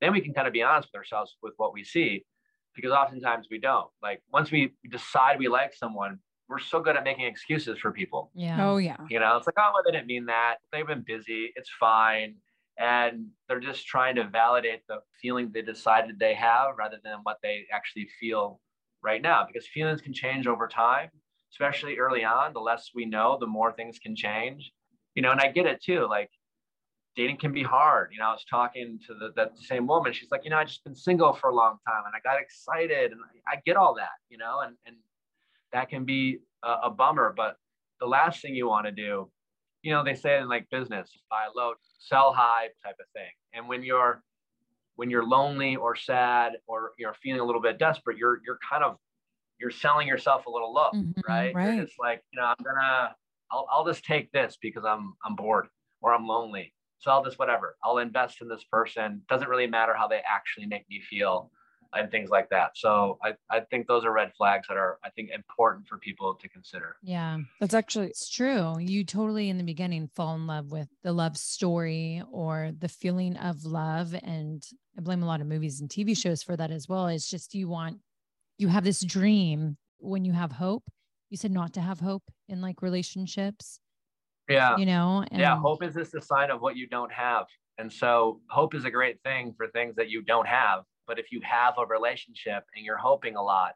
then 0.00 0.12
we 0.12 0.20
can 0.20 0.32
kind 0.32 0.46
of 0.46 0.52
be 0.52 0.62
honest 0.62 0.88
with 0.92 0.98
ourselves 0.98 1.36
with 1.42 1.54
what 1.56 1.72
we 1.72 1.84
see. 1.84 2.24
Because 2.74 2.92
oftentimes 2.92 3.48
we 3.50 3.58
don't. 3.58 3.90
Like 4.02 4.22
once 4.32 4.50
we 4.50 4.72
decide 4.90 5.38
we 5.38 5.48
like 5.48 5.74
someone, 5.74 6.20
we're 6.50 6.58
so 6.58 6.80
good 6.80 6.96
at 6.96 7.04
making 7.04 7.26
excuses 7.26 7.78
for 7.78 7.92
people. 7.92 8.30
Yeah. 8.34 8.68
Oh 8.68 8.78
yeah. 8.78 8.96
You 9.08 9.20
know, 9.20 9.36
it's 9.36 9.46
like, 9.46 9.54
oh, 9.56 9.70
well, 9.72 9.82
they 9.86 9.92
didn't 9.92 10.08
mean 10.08 10.26
that. 10.26 10.56
They've 10.72 10.86
been 10.86 11.04
busy. 11.06 11.52
It's 11.54 11.70
fine. 11.78 12.34
And 12.76 13.28
they're 13.48 13.60
just 13.60 13.86
trying 13.86 14.16
to 14.16 14.24
validate 14.24 14.80
the 14.88 14.96
feeling 15.22 15.50
they 15.52 15.62
decided 15.62 16.18
they 16.18 16.34
have 16.34 16.70
rather 16.76 16.96
than 17.04 17.18
what 17.22 17.36
they 17.42 17.66
actually 17.72 18.08
feel 18.18 18.60
right 19.02 19.22
now. 19.22 19.46
Because 19.46 19.68
feelings 19.68 20.00
can 20.00 20.12
change 20.12 20.48
over 20.48 20.66
time, 20.66 21.10
especially 21.52 21.98
early 21.98 22.24
on. 22.24 22.52
The 22.52 22.60
less 22.60 22.90
we 22.94 23.04
know, 23.04 23.36
the 23.38 23.46
more 23.46 23.72
things 23.72 23.98
can 23.98 24.16
change. 24.16 24.72
You 25.14 25.22
know, 25.22 25.30
and 25.30 25.40
I 25.40 25.52
get 25.52 25.66
it 25.66 25.80
too. 25.82 26.08
Like 26.10 26.30
dating 27.14 27.36
can 27.36 27.52
be 27.52 27.62
hard. 27.62 28.10
You 28.12 28.18
know, 28.18 28.26
I 28.26 28.32
was 28.32 28.44
talking 28.50 28.98
to 29.06 29.14
the, 29.14 29.30
that 29.36 29.52
same 29.58 29.86
woman. 29.86 30.12
She's 30.12 30.30
like, 30.32 30.42
you 30.42 30.50
know, 30.50 30.58
I 30.58 30.64
just 30.64 30.82
been 30.82 30.96
single 30.96 31.32
for 31.32 31.50
a 31.50 31.54
long 31.54 31.76
time 31.86 32.02
and 32.06 32.14
I 32.14 32.20
got 32.28 32.40
excited 32.40 33.12
and 33.12 33.20
I, 33.46 33.54
I 33.54 33.60
get 33.64 33.76
all 33.76 33.94
that, 33.94 34.18
you 34.30 34.38
know, 34.38 34.60
and, 34.60 34.74
and 34.86 34.96
that 35.72 35.88
can 35.88 36.04
be 36.04 36.40
a, 36.62 36.72
a 36.84 36.90
bummer. 36.90 37.32
But 37.36 37.56
the 38.00 38.06
last 38.06 38.42
thing 38.42 38.54
you 38.54 38.68
want 38.68 38.86
to 38.86 38.92
do, 38.92 39.30
you 39.82 39.92
know, 39.92 40.04
they 40.04 40.14
say 40.14 40.38
in 40.38 40.48
like 40.48 40.68
business, 40.70 41.16
buy 41.30 41.48
low, 41.54 41.74
sell 41.98 42.32
high 42.32 42.68
type 42.84 42.96
of 43.00 43.06
thing. 43.14 43.30
And 43.52 43.68
when 43.68 43.82
you're 43.82 44.22
when 44.96 45.10
you're 45.10 45.24
lonely 45.24 45.76
or 45.76 45.96
sad 45.96 46.54
or 46.66 46.92
you're 46.98 47.14
feeling 47.14 47.40
a 47.40 47.44
little 47.44 47.62
bit 47.62 47.78
desperate, 47.78 48.18
you're 48.18 48.40
you're 48.44 48.58
kind 48.68 48.84
of 48.84 48.98
you're 49.58 49.70
selling 49.70 50.08
yourself 50.08 50.46
a 50.46 50.50
little 50.50 50.72
low, 50.72 50.92
Mhm, 50.92 51.12
right? 51.28 51.54
right. 51.54 51.88
You're 51.98 52.06
like, 52.08 52.24
you 52.32 52.40
know, 52.40 52.46
I'm 52.46 52.64
gonna 52.64 53.16
I'll 53.52 53.66
I'll 53.70 53.86
just 53.86 54.04
take 54.04 54.32
this 54.32 54.58
because 54.60 54.84
I'm 54.84 55.14
I'm 55.24 55.36
bored 55.36 55.68
or 56.02 56.14
I'm 56.14 56.26
lonely. 56.26 56.74
So 56.98 57.10
I'll 57.10 57.24
just 57.24 57.38
whatever. 57.38 57.76
I'll 57.84 57.98
invest 57.98 58.42
in 58.42 58.48
this 58.48 58.64
person. 58.64 59.24
Doesn't 59.28 59.48
really 59.48 59.66
matter 59.66 59.94
how 59.94 60.08
they 60.08 60.22
actually 60.28 60.66
make 60.66 60.88
me 60.88 61.00
feel 61.00 61.50
and 61.92 62.10
things 62.10 62.30
like 62.30 62.48
that. 62.50 62.70
So 62.76 63.18
I, 63.22 63.32
I 63.50 63.60
think 63.60 63.86
those 63.86 64.04
are 64.04 64.12
red 64.12 64.32
flags 64.36 64.68
that 64.68 64.76
are 64.76 64.98
I 65.04 65.10
think 65.10 65.30
important 65.30 65.86
for 65.88 65.98
people 65.98 66.34
to 66.34 66.48
consider. 66.48 66.96
Yeah. 67.02 67.38
That's 67.60 67.74
actually 67.74 68.06
It's 68.08 68.28
true. 68.30 68.78
You 68.78 69.04
totally 69.04 69.48
in 69.48 69.58
the 69.58 69.64
beginning 69.64 70.08
fall 70.14 70.34
in 70.34 70.46
love 70.46 70.70
with 70.70 70.88
the 71.02 71.12
love 71.12 71.36
story 71.36 72.22
or 72.30 72.70
the 72.78 72.88
feeling 72.88 73.36
of 73.36 73.64
love. 73.64 74.14
And 74.22 74.64
I 74.96 75.00
blame 75.00 75.22
a 75.22 75.26
lot 75.26 75.40
of 75.40 75.46
movies 75.46 75.80
and 75.80 75.90
TV 75.90 76.16
shows 76.16 76.42
for 76.42 76.56
that 76.56 76.70
as 76.70 76.88
well. 76.88 77.08
It's 77.08 77.28
just 77.28 77.54
you 77.54 77.68
want, 77.68 77.98
you 78.58 78.68
have 78.68 78.84
this 78.84 79.00
dream 79.02 79.76
when 79.98 80.24
you 80.24 80.32
have 80.32 80.52
hope. 80.52 80.84
You 81.30 81.36
said 81.36 81.50
not 81.52 81.72
to 81.74 81.80
have 81.80 82.00
hope 82.00 82.24
in 82.48 82.60
like 82.60 82.82
relationships, 82.82 83.80
Yeah. 84.48 84.76
you 84.76 84.86
know? 84.86 85.24
and- 85.30 85.40
yeah. 85.40 85.56
Hope 85.58 85.82
is 85.82 85.94
just 85.94 86.14
a 86.14 86.20
sign 86.20 86.50
of 86.50 86.60
what 86.60 86.76
you 86.76 86.86
don't 86.86 87.12
have. 87.12 87.46
And 87.78 87.90
so 87.92 88.40
hope 88.50 88.74
is 88.74 88.84
a 88.84 88.90
great 88.90 89.22
thing 89.22 89.54
for 89.56 89.66
things 89.68 89.96
that 89.96 90.10
you 90.10 90.22
don't 90.22 90.46
have. 90.46 90.82
But 91.10 91.18
if 91.18 91.32
you 91.32 91.40
have 91.42 91.74
a 91.76 91.84
relationship 91.84 92.62
and 92.76 92.84
you're 92.84 92.96
hoping 92.96 93.34
a 93.34 93.42
lot, 93.42 93.72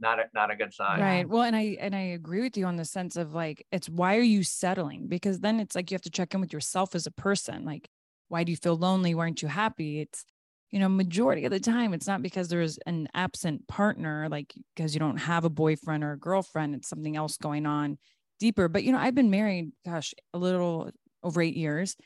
not 0.00 0.18
a, 0.18 0.24
not 0.32 0.50
a 0.50 0.56
good 0.56 0.72
sign. 0.72 1.02
Right. 1.02 1.28
Well, 1.28 1.42
and 1.42 1.54
I 1.54 1.76
and 1.78 1.94
I 1.94 2.00
agree 2.00 2.40
with 2.40 2.56
you 2.56 2.64
on 2.64 2.76
the 2.76 2.86
sense 2.86 3.16
of 3.16 3.34
like 3.34 3.66
it's 3.70 3.90
why 3.90 4.16
are 4.16 4.22
you 4.22 4.42
settling? 4.42 5.06
Because 5.06 5.40
then 5.40 5.60
it's 5.60 5.76
like 5.76 5.90
you 5.90 5.96
have 5.96 6.00
to 6.02 6.10
check 6.10 6.32
in 6.32 6.40
with 6.40 6.54
yourself 6.54 6.94
as 6.94 7.06
a 7.06 7.10
person. 7.10 7.66
Like, 7.66 7.90
why 8.28 8.42
do 8.42 8.52
you 8.52 8.56
feel 8.56 8.74
lonely? 8.74 9.14
Why 9.14 9.24
aren't 9.24 9.42
you 9.42 9.48
happy? 9.48 10.00
It's 10.00 10.24
you 10.70 10.78
know, 10.78 10.88
majority 10.88 11.44
of 11.44 11.50
the 11.50 11.60
time 11.60 11.92
it's 11.92 12.06
not 12.06 12.22
because 12.22 12.48
there's 12.48 12.78
an 12.86 13.08
absent 13.12 13.68
partner, 13.68 14.26
like 14.30 14.54
because 14.74 14.94
you 14.94 14.98
don't 14.98 15.18
have 15.18 15.44
a 15.44 15.50
boyfriend 15.50 16.04
or 16.04 16.12
a 16.12 16.18
girlfriend. 16.18 16.74
It's 16.74 16.88
something 16.88 17.18
else 17.18 17.36
going 17.36 17.66
on 17.66 17.98
deeper. 18.40 18.68
But 18.68 18.82
you 18.82 18.92
know, 18.92 18.98
I've 18.98 19.14
been 19.14 19.30
married, 19.30 19.72
gosh, 19.84 20.14
a 20.32 20.38
little 20.38 20.90
over 21.22 21.42
eight 21.42 21.56
years. 21.56 21.96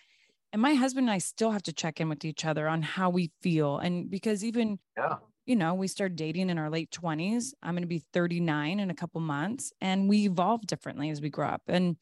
And 0.53 0.61
my 0.61 0.75
husband 0.75 1.05
and 1.07 1.13
I 1.15 1.19
still 1.19 1.53
have 1.53 1.63
to 1.65 1.73
check 1.73 2.01
in 2.01 2.09
with 2.09 2.25
each 2.25 2.45
other 2.45 2.69
on 2.69 2.83
how 2.83 3.11
we 3.11 3.31
feel. 3.41 3.79
And 3.79 4.11
because 4.11 4.45
even 4.45 4.79
Yeah. 4.97 5.21
you 5.47 5.57
know, 5.57 5.75
we 5.75 5.89
started 5.89 6.17
dating 6.17 6.51
in 6.51 6.59
our 6.59 6.71
late 6.71 6.91
20s. 6.93 7.55
I'm 7.63 7.75
going 7.75 7.83
to 7.83 7.89
be 7.89 8.01
39 8.01 8.81
in 8.81 8.91
a 8.91 8.95
couple 8.95 9.21
months 9.21 9.73
and 9.81 10.09
we 10.09 10.27
evolve 10.27 10.63
differently 10.67 11.11
as 11.11 11.21
we 11.21 11.31
grow 11.31 11.49
up. 11.49 11.63
And 11.69 11.97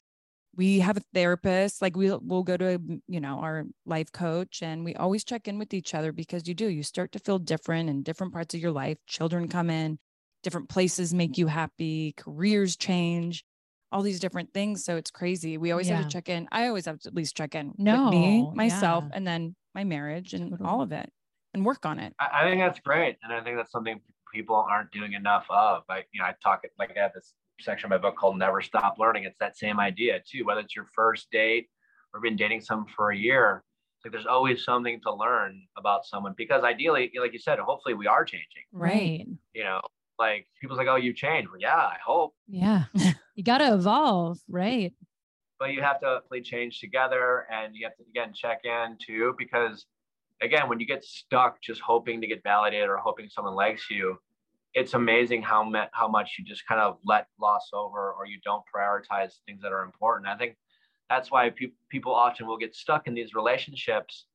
we 0.55 0.79
have 0.79 0.97
a 0.97 1.01
therapist, 1.13 1.81
like 1.81 1.95
we'll, 1.97 2.21
we'll 2.23 2.43
go 2.43 2.57
to, 2.57 2.79
mm, 2.79 3.01
you 3.07 3.19
know, 3.21 3.39
our 3.39 3.65
life 3.85 4.11
coach 4.11 4.63
and 4.63 4.85
we 4.85 4.95
always 4.95 5.23
check 5.25 5.47
in 5.47 5.59
with 5.59 5.73
each 5.73 5.93
other 5.95 6.11
because 6.11 6.47
you 6.47 6.55
do, 6.55 6.67
you 6.69 6.83
start 6.83 7.11
to 7.13 7.19
feel 7.19 7.39
different 7.39 7.89
in 7.89 8.03
different 8.03 8.33
parts 8.33 8.55
of 8.55 8.61
your 8.61 8.71
life. 8.71 8.97
Children 9.07 9.49
come 9.49 9.69
in, 9.69 9.99
different 10.43 10.69
places 10.69 11.13
make 11.13 11.37
you 11.37 11.47
happy, 11.47 12.13
careers 12.17 12.77
change. 12.77 13.45
All 13.91 14.01
these 14.01 14.19
different 14.19 14.53
things. 14.53 14.83
So 14.85 14.97
it's 14.97 15.11
crazy. 15.11 15.57
We 15.57 15.71
always 15.71 15.87
have 15.89 16.03
to 16.03 16.09
check 16.09 16.29
in. 16.29 16.47
I 16.51 16.67
always 16.67 16.85
have 16.85 16.99
to 16.99 17.07
at 17.09 17.15
least 17.15 17.35
check 17.35 17.55
in 17.55 17.69
with 17.69 17.79
No, 17.79 18.09
me, 18.11 18.49
myself, 18.53 19.03
yeah. 19.09 19.17
and 19.17 19.25
then 19.27 19.55
my 19.75 19.83
marriage 19.83 20.33
and 20.33 20.51
Totally. 20.51 20.69
all 20.69 20.81
of 20.81 20.91
it 20.91 21.11
and 21.53 21.65
work 21.65 21.85
on 21.85 21.99
it. 21.99 22.13
I, 22.19 22.41
I 22.43 22.49
think 22.49 22.61
that's 22.61 22.79
great, 22.79 23.17
and 23.23 23.33
I 23.33 23.41
think 23.43 23.57
that's 23.57 23.71
something 23.71 23.99
people 24.33 24.55
aren't 24.55 24.91
doing 24.91 25.13
enough 25.13 25.45
of. 25.49 25.83
Like 25.89 26.07
you 26.11 26.19
know, 26.21 26.27
I 26.27 26.35
talk 26.43 26.63
like 26.77 26.95
I 26.95 27.01
have 27.01 27.13
this 27.13 27.33
section 27.61 27.87
of 27.87 27.89
my 27.89 27.97
book 27.97 28.15
called 28.17 28.37
"Never 28.37 28.61
Stop 28.61 28.95
Learning." 28.99 29.23
It's 29.23 29.37
that 29.39 29.57
same 29.57 29.79
idea 29.79 30.19
too. 30.29 30.45
Whether 30.45 30.61
it's 30.61 30.75
your 30.75 30.85
first 30.95 31.27
date 31.31 31.67
or 32.13 32.19
been 32.21 32.35
dating 32.35 32.61
someone 32.61 32.87
for 32.95 33.11
a 33.11 33.17
year, 33.17 33.63
like 34.05 34.11
there's 34.11 34.25
always 34.27 34.63
something 34.63 35.01
to 35.01 35.13
learn 35.13 35.61
about 35.77 36.05
someone. 36.05 36.33
Because 36.37 36.63
ideally, 36.63 37.11
like 37.19 37.33
you 37.33 37.39
said, 37.39 37.57
hopefully 37.59 37.95
we 37.95 38.05
are 38.07 38.23
changing. 38.25 38.63
Right. 38.71 39.25
You 39.53 39.63
know, 39.63 39.81
like 40.19 40.47
people's 40.61 40.77
like, 40.77 40.87
"Oh, 40.87 40.95
you 40.95 41.13
changed." 41.13 41.49
Well, 41.49 41.59
yeah, 41.59 41.75
I 41.75 41.97
hope, 42.05 42.33
Yeah. 42.47 42.85
you 43.39 43.43
got 43.45 43.59
to 43.59 43.73
evolve. 43.73 44.37
Right. 44.49 44.93
but 45.59 45.71
you 45.73 45.81
have 45.81 45.99
to 46.01 46.05
hopefully 46.07 46.41
change 46.41 46.79
together, 46.81 47.47
and 47.49 47.73
you 47.75 47.85
have 47.87 47.95
to 47.97 48.03
again 48.09 48.33
check 48.33 48.59
in 48.65 48.97
too, 49.05 49.33
because 49.37 49.85
again, 50.41 50.67
when 50.69 50.79
you 50.81 50.85
get 50.85 51.03
stuck 51.05 51.61
just 51.61 51.79
hoping 51.81 52.19
to 52.21 52.27
get 52.27 52.43
validated 52.43 52.89
or 52.89 52.97
hoping 52.97 53.29
someone 53.29 53.55
likes 53.55 53.89
you, 53.89 54.17
it's 54.73 54.93
amazing 54.93 55.41
how 55.41 55.63
me- 55.63 55.91
how 55.93 56.07
much 56.07 56.35
you 56.37 56.43
just 56.45 56.65
kind 56.67 56.81
of 56.81 56.97
let 57.05 57.27
gloss 57.39 57.69
over 57.73 58.11
or 58.13 58.25
you 58.25 58.39
don't 58.43 58.63
prioritize 58.75 59.31
things 59.45 59.61
that 59.61 59.71
are 59.71 59.83
important. 59.83 60.27
I 60.27 60.37
think 60.37 60.57
that's 61.09 61.31
why 61.31 61.49
pe- 61.49 61.71
people 61.89 62.13
often 62.13 62.45
will 62.45 62.57
get 62.57 62.75
stuck 62.75 63.07
in 63.07 63.13
these 63.13 63.33
relationships 63.33 64.27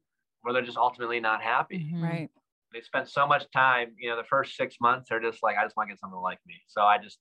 where 0.42 0.52
they're 0.55 0.62
just 0.70 0.78
ultimately 0.78 1.20
not 1.20 1.42
happy. 1.42 1.78
Mhm. 1.78 2.02
Right. 2.02 2.30
They 2.72 2.80
spend 2.80 3.09
so 3.09 3.26
much 3.26 3.44
time, 3.52 3.94
you 3.98 4.09
know, 4.11 4.16
the 4.16 4.24
first 4.34 4.57
six 4.57 4.76
months 4.80 5.09
they're 5.09 5.20
just 5.20 5.42
like, 5.42 5.57
I 5.57 5.62
just 5.64 5.76
want 5.76 5.88
to 5.88 5.94
get 5.94 6.00
someone 6.00 6.18
to 6.18 6.22
like 6.22 6.40
me. 6.46 6.57
So 6.68 6.82
I 6.82 6.98
just, 6.98 7.18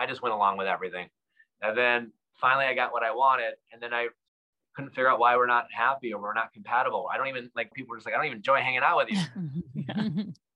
I 0.00 0.06
just 0.06 0.22
went 0.22 0.34
along 0.34 0.56
with 0.56 0.66
everything, 0.66 1.08
and 1.62 1.76
then 1.76 2.12
finally 2.40 2.64
I 2.64 2.74
got 2.74 2.92
what 2.92 3.02
I 3.02 3.12
wanted, 3.12 3.54
and 3.72 3.80
then 3.82 3.94
I 3.94 4.08
couldn't 4.74 4.90
figure 4.90 5.08
out 5.08 5.20
why 5.20 5.36
we're 5.36 5.46
not 5.46 5.66
happy 5.70 6.12
or 6.12 6.20
we're 6.20 6.34
not 6.34 6.52
compatible. 6.52 7.08
I 7.12 7.16
don't 7.16 7.28
even 7.28 7.50
like 7.54 7.72
people 7.72 7.94
are 7.94 7.98
just 7.98 8.06
like, 8.06 8.14
I 8.14 8.18
don't 8.18 8.26
even 8.26 8.38
enjoy 8.38 8.60
hanging 8.60 8.80
out 8.82 8.96
with 8.96 9.10
you. 9.10 10.32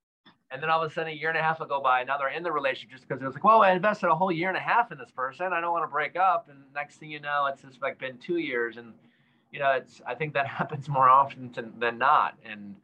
And 0.55 0.61
then 0.61 0.69
all 0.69 0.81
of 0.81 0.89
a 0.89 0.93
sudden, 0.93 1.11
a 1.11 1.15
year 1.15 1.29
and 1.29 1.37
a 1.37 1.41
half 1.41 1.59
will 1.59 1.65
go 1.65 1.81
by. 1.81 2.03
Now 2.03 2.17
they're 2.17 2.29
in 2.29 2.43
the 2.43 2.51
relationship 2.51 2.91
just 2.91 3.07
because 3.07 3.21
it 3.21 3.25
was 3.25 3.33
like, 3.33 3.43
well, 3.43 3.61
I 3.61 3.71
invested 3.71 4.07
a 4.07 4.15
whole 4.15 4.31
year 4.31 4.47
and 4.47 4.57
a 4.57 4.61
half 4.61 4.91
in 4.91 4.97
this 4.97 5.11
person. 5.11 5.51
I 5.51 5.59
don't 5.59 5.73
want 5.73 5.83
to 5.83 5.91
break 5.91 6.15
up. 6.15 6.47
And 6.49 6.59
next 6.73 6.95
thing 6.95 7.09
you 7.09 7.19
know, 7.19 7.47
it's 7.47 7.61
just 7.61 7.81
like 7.81 7.99
been 7.99 8.17
two 8.19 8.37
years. 8.37 8.77
And, 8.77 8.93
you 9.51 9.59
know, 9.59 9.71
it's, 9.71 10.01
I 10.07 10.13
think 10.13 10.33
that 10.35 10.47
happens 10.59 10.87
more 10.87 11.09
often 11.09 11.51
than, 11.53 11.73
than 11.79 11.97
not. 11.97 12.37
And 12.45 12.75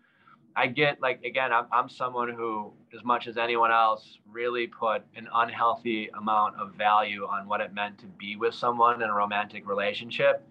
I 0.56 0.68
get 0.68 1.02
like, 1.02 1.22
again, 1.24 1.54
I'm, 1.54 1.66
I'm 1.72 1.90
someone 1.90 2.30
who, 2.30 2.74
as 2.94 3.04
much 3.04 3.28
as 3.28 3.38
anyone 3.38 3.72
else, 3.72 4.20
really 4.30 4.68
put 4.68 5.04
an 5.16 5.28
unhealthy 5.34 6.10
amount 6.18 6.56
of 6.60 6.76
value 6.76 7.26
on 7.26 7.48
what 7.48 7.62
it 7.62 7.74
meant 7.74 7.98
to 8.00 8.06
be 8.06 8.36
with 8.36 8.54
someone 8.54 9.02
in 9.02 9.10
a 9.10 9.14
romantic 9.14 9.68
relationship. 9.68 10.46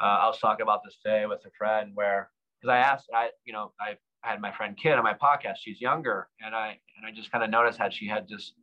Uh, 0.00 0.04
I 0.22 0.26
was 0.26 0.38
talking 0.38 0.62
about 0.62 0.80
this 0.84 0.96
today 1.04 1.26
with 1.26 1.40
a 1.44 1.50
friend 1.58 1.90
where, 1.94 2.30
because 2.60 2.72
I 2.72 2.78
asked, 2.78 3.06
I, 3.14 3.30
you 3.44 3.52
know, 3.52 3.72
I 3.80 3.96
had 4.22 4.40
my 4.40 4.52
friend 4.52 4.76
Kid 4.76 4.92
on 4.92 5.04
my 5.04 5.14
podcast. 5.14 5.56
She's 5.60 5.80
younger, 5.80 6.28
and 6.40 6.54
I 6.54 6.78
and 6.96 7.06
I 7.06 7.12
just 7.12 7.30
kind 7.30 7.44
of 7.44 7.50
noticed 7.50 7.78
how 7.78 7.88
she 7.88 8.06
had 8.06 8.28
just, 8.28 8.54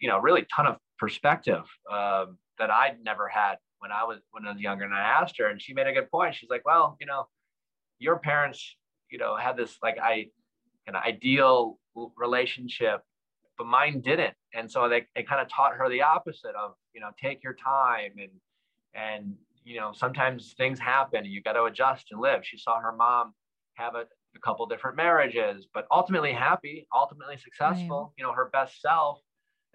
you 0.00 0.08
know, 0.08 0.18
really 0.18 0.46
ton 0.54 0.66
of 0.66 0.76
perspective 0.98 1.62
um, 1.90 2.38
that 2.58 2.70
I'd 2.70 3.02
never 3.02 3.28
had 3.28 3.56
when 3.78 3.92
I 3.92 4.04
was 4.04 4.18
when 4.32 4.46
I 4.46 4.52
was 4.52 4.60
younger. 4.60 4.84
And 4.84 4.94
I 4.94 5.00
asked 5.00 5.38
her, 5.38 5.48
and 5.48 5.60
she 5.60 5.72
made 5.72 5.86
a 5.86 5.92
good 5.92 6.10
point. 6.10 6.34
She's 6.34 6.50
like, 6.50 6.62
"Well, 6.64 6.96
you 7.00 7.06
know, 7.06 7.28
your 7.98 8.18
parents, 8.18 8.76
you 9.10 9.18
know, 9.18 9.36
had 9.36 9.56
this 9.56 9.76
like 9.82 9.98
I, 9.98 10.28
kind 10.86 10.96
of 10.96 11.02
ideal 11.02 11.78
relationship, 12.16 13.00
but 13.58 13.66
mine 13.66 14.00
didn't, 14.00 14.34
and 14.54 14.70
so 14.70 14.88
they 14.88 15.06
they 15.14 15.22
kind 15.22 15.40
of 15.40 15.48
taught 15.48 15.74
her 15.74 15.88
the 15.88 16.02
opposite 16.02 16.54
of, 16.54 16.74
you 16.94 17.00
know, 17.00 17.10
take 17.20 17.42
your 17.42 17.54
time 17.54 18.12
and 18.18 18.30
and 18.94 19.34
you 19.64 19.78
know 19.78 19.92
sometimes 19.92 20.54
things 20.56 20.78
happen 20.78 21.18
and 21.24 21.28
you 21.32 21.42
got 21.42 21.52
to 21.52 21.64
adjust 21.64 22.06
and 22.10 22.20
live. 22.20 22.40
She 22.44 22.58
saw 22.58 22.80
her 22.80 22.92
mom 22.92 23.34
have 23.74 23.94
a 23.94 24.04
a 24.36 24.38
couple 24.40 24.64
different 24.66 24.96
marriages, 24.96 25.66
but 25.74 25.86
ultimately 25.90 26.32
happy, 26.32 26.86
ultimately 26.94 27.36
successful, 27.36 28.14
you 28.16 28.24
know, 28.24 28.32
her 28.32 28.48
best 28.52 28.80
self. 28.80 29.18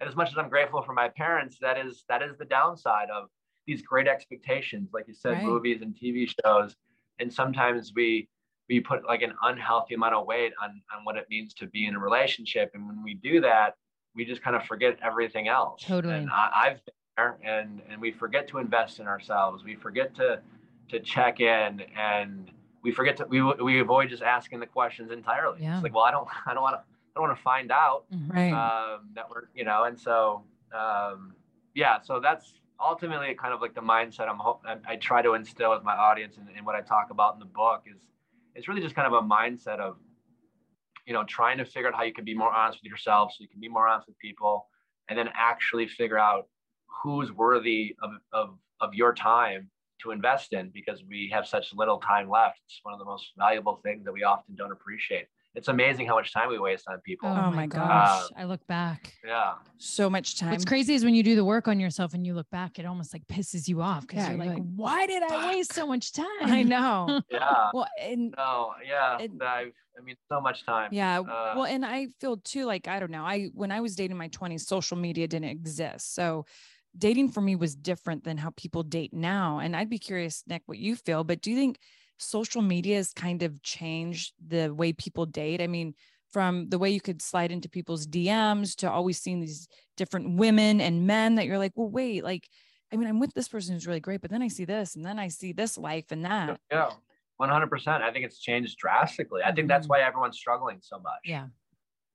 And 0.00 0.08
as 0.08 0.16
much 0.16 0.30
as 0.30 0.38
I'm 0.38 0.48
grateful 0.48 0.82
for 0.82 0.92
my 0.94 1.08
parents, 1.10 1.58
that 1.60 1.78
is 1.78 2.04
that 2.08 2.22
is 2.22 2.36
the 2.38 2.44
downside 2.46 3.10
of 3.10 3.28
these 3.66 3.82
great 3.82 4.06
expectations, 4.08 4.90
like 4.92 5.06
you 5.08 5.14
said, 5.14 5.32
Right. 5.32 5.44
movies 5.44 5.82
and 5.82 5.94
TV 5.94 6.26
shows. 6.44 6.74
And 7.18 7.32
sometimes 7.32 7.92
we 7.94 8.28
we 8.68 8.80
put 8.80 9.04
like 9.04 9.22
an 9.22 9.32
unhealthy 9.42 9.94
amount 9.94 10.14
of 10.14 10.26
weight 10.26 10.52
on 10.62 10.80
on 10.96 11.04
what 11.04 11.16
it 11.16 11.26
means 11.30 11.54
to 11.54 11.66
be 11.66 11.86
in 11.86 11.94
a 11.94 11.98
relationship. 11.98 12.70
And 12.74 12.86
when 12.86 13.02
we 13.02 13.14
do 13.14 13.40
that, 13.40 13.76
we 14.14 14.24
just 14.24 14.42
kind 14.42 14.56
of 14.56 14.64
forget 14.64 14.98
everything 15.02 15.48
else. 15.48 15.82
Totally. 15.84 16.14
And 16.14 16.30
I, 16.30 16.50
I've 16.54 16.84
been 16.84 16.94
there 17.16 17.36
and 17.44 17.80
and 17.88 18.00
we 18.00 18.10
forget 18.12 18.48
to 18.48 18.58
invest 18.58 18.98
in 19.00 19.06
ourselves. 19.06 19.64
We 19.64 19.74
forget 19.76 20.14
to 20.16 20.40
to 20.88 21.00
check 21.00 21.40
in 21.40 21.82
and 21.98 22.50
we 22.82 22.92
forget 22.92 23.16
to 23.18 23.24
we 23.26 23.40
we 23.42 23.80
avoid 23.80 24.08
just 24.10 24.22
asking 24.22 24.60
the 24.60 24.66
questions 24.66 25.10
entirely. 25.10 25.62
Yeah. 25.62 25.74
It's 25.76 25.82
like, 25.84 25.94
well, 25.94 26.04
I 26.04 26.10
don't 26.10 26.28
I 26.46 26.54
don't 26.54 26.62
want 26.62 26.74
to 26.76 26.80
I 26.80 27.20
don't 27.20 27.28
want 27.28 27.36
to 27.38 27.42
find 27.42 27.70
out 27.72 28.04
Mhm. 28.12 28.32
Right. 28.34 28.52
um, 28.52 29.08
that 29.14 29.28
we're 29.30 29.44
you 29.54 29.64
know, 29.64 29.84
and 29.84 29.98
so 29.98 30.42
um, 30.76 31.34
yeah, 31.74 32.00
so 32.00 32.20
that's 32.20 32.54
ultimately 32.78 33.34
kind 33.34 33.54
of 33.54 33.62
like 33.62 33.74
the 33.74 33.80
mindset 33.80 34.28
I'm 34.28 34.36
hope 34.38 34.60
I, 34.66 34.76
I 34.86 34.96
try 34.96 35.22
to 35.22 35.32
instill 35.34 35.70
with 35.70 35.82
my 35.82 35.94
audience 35.94 36.36
and, 36.36 36.46
and 36.54 36.66
what 36.66 36.74
I 36.74 36.82
talk 36.82 37.08
about 37.10 37.32
in 37.34 37.40
the 37.40 37.46
book 37.46 37.84
is 37.86 37.96
it's 38.56 38.68
really 38.68 38.80
just 38.80 38.94
kind 38.94 39.06
of 39.06 39.12
a 39.12 39.26
mindset 39.26 39.78
of 39.78 39.96
you 41.06 41.12
know 41.12 41.24
trying 41.24 41.58
to 41.58 41.64
figure 41.64 41.88
out 41.88 41.94
how 41.94 42.02
you 42.02 42.12
can 42.12 42.24
be 42.24 42.34
more 42.34 42.52
honest 42.52 42.80
with 42.82 42.90
yourself 42.90 43.32
so 43.32 43.36
you 43.40 43.48
can 43.48 43.60
be 43.60 43.68
more 43.68 43.86
honest 43.86 44.08
with 44.08 44.18
people 44.18 44.66
and 45.08 45.18
then 45.18 45.28
actually 45.34 45.86
figure 45.86 46.18
out 46.18 46.48
who's 47.02 47.30
worthy 47.30 47.94
of, 48.02 48.10
of, 48.32 48.58
of 48.80 48.94
your 48.94 49.12
time 49.12 49.70
to 50.02 50.10
invest 50.10 50.52
in 50.52 50.70
because 50.70 51.02
we 51.08 51.30
have 51.32 51.46
such 51.46 51.72
little 51.74 51.98
time 51.98 52.28
left. 52.28 52.58
It's 52.66 52.80
one 52.82 52.92
of 52.92 52.98
the 52.98 53.06
most 53.06 53.32
valuable 53.38 53.80
things 53.82 54.04
that 54.04 54.12
we 54.12 54.24
often 54.24 54.54
don't 54.54 54.72
appreciate. 54.72 55.26
It's 55.56 55.68
amazing 55.68 56.06
how 56.06 56.14
much 56.16 56.34
time 56.34 56.50
we 56.50 56.58
waste 56.58 56.84
on 56.86 57.00
people. 57.00 57.30
Oh, 57.30 57.32
Oh 57.32 57.50
my 57.50 57.56
my 57.56 57.66
gosh. 57.66 57.88
gosh. 57.88 58.28
I 58.36 58.44
look 58.44 58.64
back. 58.66 59.14
Yeah. 59.26 59.54
so 59.78 60.10
much 60.10 60.38
time. 60.38 60.50
What's 60.50 60.66
crazy 60.66 60.94
is 60.94 61.02
when 61.02 61.14
you 61.14 61.22
do 61.22 61.34
the 61.34 61.44
work 61.46 61.66
on 61.66 61.80
yourself 61.80 62.12
and 62.12 62.26
you 62.26 62.34
look 62.34 62.48
back, 62.50 62.78
it 62.78 62.84
almost 62.84 63.14
like 63.14 63.26
pisses 63.26 63.66
you 63.66 63.80
off 63.80 64.02
because 64.02 64.18
Yeah, 64.18 64.32
you're 64.34 64.44
you're 64.44 64.46
like, 64.54 64.58
like, 64.58 64.72
why 64.76 65.06
did 65.06 65.22
I 65.22 65.48
waste 65.54 65.72
so 65.72 65.86
much 65.86 66.12
time? 66.12 66.26
I 66.42 66.62
know. 66.62 67.20
Yeah. 67.30 67.70
well, 67.72 67.86
and 68.00 68.34
No, 68.36 68.72
yeah. 68.86 69.18
It- 69.18 69.32
I've, 69.40 69.72
I 69.98 70.02
mean, 70.04 70.16
so 70.30 70.42
much 70.42 70.66
time. 70.66 70.90
Yeah. 70.92 71.20
Uh, 71.20 71.54
well, 71.56 71.64
and 71.64 71.84
I 71.86 72.08
feel 72.20 72.36
too 72.36 72.66
like 72.66 72.86
I 72.86 73.00
don't 73.00 73.10
know. 73.10 73.24
I 73.24 73.46
when 73.54 73.72
I 73.72 73.80
was 73.80 73.96
dating 73.96 74.18
my 74.18 74.28
20s, 74.28 74.60
social 74.66 74.98
media 74.98 75.26
didn't 75.26 75.48
exist. 75.48 76.14
So 76.14 76.44
dating 76.98 77.30
for 77.30 77.40
me 77.40 77.56
was 77.56 77.74
different 77.74 78.24
than 78.24 78.36
how 78.36 78.50
people 78.58 78.82
date 78.82 79.14
now. 79.14 79.58
And 79.60 79.74
I'd 79.74 79.88
be 79.88 79.98
curious, 79.98 80.42
Nick, 80.46 80.62
what 80.66 80.76
you 80.76 80.96
feel, 80.96 81.24
but 81.24 81.40
do 81.40 81.50
you 81.50 81.56
think 81.56 81.78
social 82.18 82.62
media 82.62 82.96
has 82.96 83.12
kind 83.12 83.42
of 83.42 83.62
changed 83.62 84.34
the 84.46 84.68
way 84.74 84.92
people 84.92 85.26
date? 85.26 85.60
I 85.60 85.66
mean, 85.66 85.94
from 86.32 86.68
the 86.68 86.78
way 86.78 86.90
you 86.90 87.00
could 87.00 87.22
slide 87.22 87.52
into 87.52 87.68
people's 87.68 88.06
DMs 88.06 88.74
to 88.76 88.90
always 88.90 89.18
seeing 89.20 89.40
these 89.40 89.68
different 89.96 90.36
women 90.38 90.80
and 90.80 91.06
men 91.06 91.36
that 91.36 91.46
you're 91.46 91.58
like, 91.58 91.72
well, 91.76 91.88
wait, 91.88 92.24
like, 92.24 92.48
I 92.92 92.96
mean, 92.96 93.08
I'm 93.08 93.18
with 93.20 93.32
this 93.34 93.48
person 93.48 93.74
who's 93.74 93.86
really 93.86 94.00
great, 94.00 94.20
but 94.20 94.30
then 94.30 94.42
I 94.42 94.48
see 94.48 94.64
this 94.64 94.96
and 94.96 95.04
then 95.04 95.18
I 95.18 95.28
see 95.28 95.52
this 95.52 95.78
life 95.78 96.06
and 96.10 96.24
that. 96.24 96.60
Yeah. 96.70 96.90
100%. 97.40 97.88
I 98.02 98.12
think 98.12 98.24
it's 98.24 98.38
changed 98.38 98.78
drastically. 98.78 99.42
I 99.44 99.52
think 99.52 99.68
that's 99.68 99.86
Mhm. 99.86 99.90
why 99.90 100.00
everyone's 100.02 100.38
struggling 100.38 100.78
so 100.80 100.98
much. 100.98 101.20
Yeah. 101.24 101.48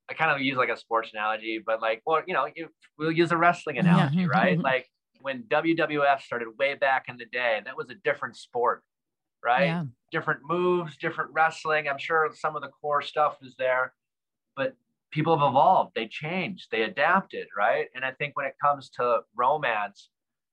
I 0.09 0.13
kind 0.13 0.31
of 0.31 0.41
use 0.41 0.57
like 0.57 0.69
a 0.69 0.77
sports 0.77 1.11
analogy, 1.13 1.59
but 1.65 1.81
like, 1.81 2.01
well, 2.05 2.21
you 2.27 2.33
know, 2.33 2.47
you, 2.55 2.69
we'll 2.97 3.11
use 3.11 3.31
a 3.31 3.37
wrestling 3.37 3.75
Yeah. 3.77 3.81
analogy, 3.81 4.25
right? 4.27 4.59
Like 4.59 4.89
when 5.21 5.43
WWF 5.43 6.21
started 6.21 6.49
way 6.57 6.73
back 6.75 7.05
in 7.07 7.17
the 7.17 7.25
day, 7.25 7.61
that 7.63 7.77
was 7.77 7.89
a 7.89 7.95
different 7.95 8.35
sport, 8.35 8.83
right? 9.43 9.65
Yeah. 9.65 9.83
Different 10.11 10.41
moves, 10.43 10.97
different 10.97 11.31
wrestling. 11.33 11.87
I'm 11.87 11.97
sure 11.97 12.29
some 12.33 12.55
of 12.55 12.61
the 12.61 12.69
core 12.69 13.01
stuff 13.01 13.37
is 13.41 13.55
there, 13.57 13.93
but 14.55 14.75
people 15.11 15.37
have 15.37 15.47
evolved. 15.47 15.91
They 15.95 16.07
changed, 16.07 16.67
they 16.71 16.83
adapted, 16.83 17.47
right? 17.57 17.87
And 17.95 18.03
I 18.03 18.11
think 18.11 18.35
when 18.35 18.45
it 18.45 18.55
comes 18.61 18.89
to 18.97 19.19
romance, 19.35 20.09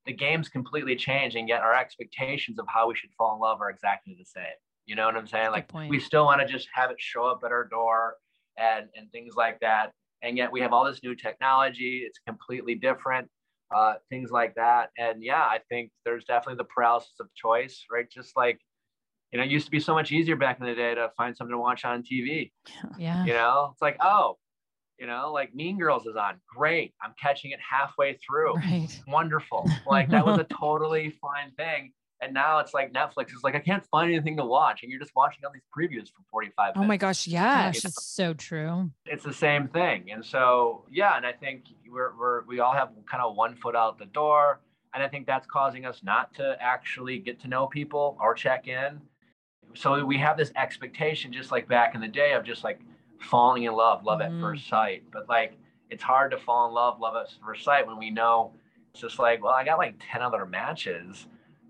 the 0.07 0.13
game's 0.13 0.49
completely 0.49 0.97
changed, 0.97 1.37
and 1.37 1.49
yet 1.49 1.61
our 1.61 1.75
expectations 1.75 2.59
of 2.59 2.67
how 2.69 2.89
we 2.89 2.95
should 2.95 3.11
fall 3.19 3.35
in 3.35 3.41
love 3.41 3.61
are 3.61 3.71
exactly 3.71 4.17
the 4.19 4.25
same. 4.25 4.45
You 4.87 4.95
know 4.95 5.05
what 5.05 5.17
I'm 5.17 5.27
saying? 5.27 5.51
Like 5.51 5.71
we 5.91 6.01
still 6.01 6.25
want 6.25 6.41
to 6.41 6.47
just 6.47 6.67
have 6.73 6.91
it 6.91 6.97
show 6.99 7.27
up 7.27 7.43
at 7.45 7.53
our 7.53 7.69
door 7.69 8.15
and 8.57 8.87
and 8.97 9.11
things 9.13 9.35
like 9.37 9.61
that. 9.61 9.93
And 10.23 10.37
yet 10.37 10.51
we 10.51 10.61
have 10.63 10.73
all 10.73 10.85
this 10.85 11.03
new 11.03 11.15
technology. 11.15 12.05
It's 12.07 12.19
completely 12.27 12.75
different. 12.75 13.29
Uh, 13.75 13.95
things 14.09 14.31
like 14.31 14.55
that. 14.55 14.89
And 14.97 15.23
yeah, 15.23 15.43
I 15.43 15.61
think 15.69 15.91
there's 16.07 16.25
definitely 16.25 16.57
the 16.57 16.65
paralysis 16.65 17.13
of 17.21 17.29
choice, 17.35 17.85
right? 17.93 18.11
Just 18.11 18.35
like, 18.35 18.59
you 19.33 19.39
know, 19.39 19.45
it 19.45 19.51
used 19.51 19.67
to 19.67 19.71
be 19.71 19.81
so 19.81 19.95
much 19.95 20.11
easier 20.13 20.37
back 20.37 20.59
in 20.61 20.67
the 20.67 20.75
day 20.75 20.95
to 20.95 21.11
find 21.17 21.37
something 21.37 21.53
to 21.53 21.59
watch 21.59 21.85
on 21.85 22.03
TV. 22.03 22.53
Yeah. 22.99 23.25
You 23.25 23.33
know, 23.33 23.71
it's 23.73 23.83
like, 23.83 23.99
oh, 24.01 24.39
you 24.99 25.07
know, 25.07 25.33
like 25.33 25.55
Mean 25.55 25.79
Girls 25.79 26.07
is 26.07 26.17
on. 26.17 26.41
Great. 26.55 26.95
I'm 27.03 27.15
catching 27.21 27.53
it 27.53 27.61
halfway 27.61 28.19
through. 28.27 28.55
Right. 28.57 28.89
Wonderful. 29.07 29.69
Like 29.87 30.11
that 30.11 30.27
was 30.27 30.39
a 30.39 30.45
totally 30.45 31.11
fine 31.21 31.53
thing. 31.57 31.93
And 32.21 32.35
now 32.35 32.59
it's 32.59 32.75
like 32.75 32.93
Netflix 32.93 33.27
is 33.27 33.45
like, 33.45 33.55
I 33.55 33.61
can't 33.61 33.85
find 33.87 34.13
anything 34.13 34.37
to 34.39 34.45
watch. 34.45 34.83
And 34.83 34.91
you're 34.91 35.01
just 35.01 35.13
watching 35.15 35.45
all 35.45 35.53
these 35.53 35.63
previews 35.77 36.09
for 36.09 36.23
45 36.33 36.75
minutes 36.75 36.85
Oh 36.85 36.89
my 36.89 36.97
gosh. 36.97 37.29
Yeah. 37.29 37.67
Gosh, 37.69 37.85
it's 37.85 38.05
so 38.05 38.35
true. 38.35 38.91
it's 39.07 39.25
the 39.25 39.33
same 39.33 39.69
thing. 39.69 40.11
And 40.11 40.25
so, 40.25 40.85
yeah, 40.91 41.17
and 41.17 41.25
I 41.25 41.33
think 41.33 41.65
we're, 41.89 42.13
we're 42.19 42.43
we 42.47 42.59
all 42.59 42.73
have 42.73 42.91
kind 43.09 43.23
of 43.23 43.37
one 43.37 43.55
foot 43.57 43.77
out 43.77 43.99
the 43.99 44.07
door. 44.07 44.61
And 44.95 45.03
I 45.03 45.09
think 45.09 45.27
that's 45.27 45.47
causing 45.47 45.85
us 45.85 46.01
not 46.03 46.35
to 46.35 46.57
actually 46.61 47.19
get 47.19 47.41
to 47.43 47.49
know 47.49 47.67
people 47.67 48.17
or 48.21 48.35
check 48.35 48.67
in. 48.67 49.01
So 49.75 50.05
we 50.05 50.19
have 50.19 50.37
this 50.37 50.53
expectation, 50.57 51.33
just 51.33 51.53
like 51.53 51.69
back 51.69 51.95
in 51.95 52.01
the 52.01 52.09
day, 52.09 52.33
of 52.33 52.45
just 52.45 52.65
like 52.65 52.81
falling 53.21 53.65
in 53.65 53.73
love, 53.73 54.05
love 54.05 54.21
Mhm. 54.21 54.37
at 54.37 54.41
first 54.41 54.69
sight. 54.69 55.05
But 55.13 55.29
like, 55.29 55.59
it's 55.91 56.03
hard 56.03 56.31
to 56.33 56.39
fall 56.39 56.69
in 56.69 56.75
love, 56.75 57.01
love 57.01 57.17
at 57.17 57.31
first 57.45 57.65
sight 57.65 57.87
when 57.87 57.99
we 57.99 58.11
know 58.11 58.53
it's 58.91 59.01
just 59.01 59.19
like, 59.19 59.43
well, 59.43 59.53
I 59.55 59.65
got 59.65 59.79
like 59.79 59.95
10 60.01 60.23
other 60.23 60.45
matches. 60.47 61.27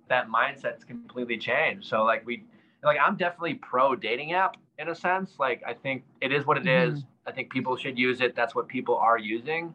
That 0.09 0.29
mindset's 0.29 0.85
completely 0.85 1.37
changed. 1.37 1.87
So 1.87 2.05
like 2.05 2.25
we, 2.27 2.45
like 2.83 2.99
I'm 3.01 3.17
definitely 3.17 3.55
pro 3.55 3.95
dating 3.95 4.33
app 4.33 4.57
in 4.79 4.89
a 4.89 4.95
sense. 4.95 5.39
Like 5.39 5.63
I 5.67 5.75
think 5.75 6.05
it 6.21 6.33
is 6.33 6.47
what 6.47 6.57
it 6.57 6.67
is. 6.67 7.05
I 7.27 7.33
think 7.33 7.51
people 7.53 7.77
should 7.77 7.99
use 7.99 8.21
it. 8.21 8.35
That's 8.35 8.55
what 8.55 8.69
people 8.69 8.97
are 8.97 9.19
using. 9.19 9.75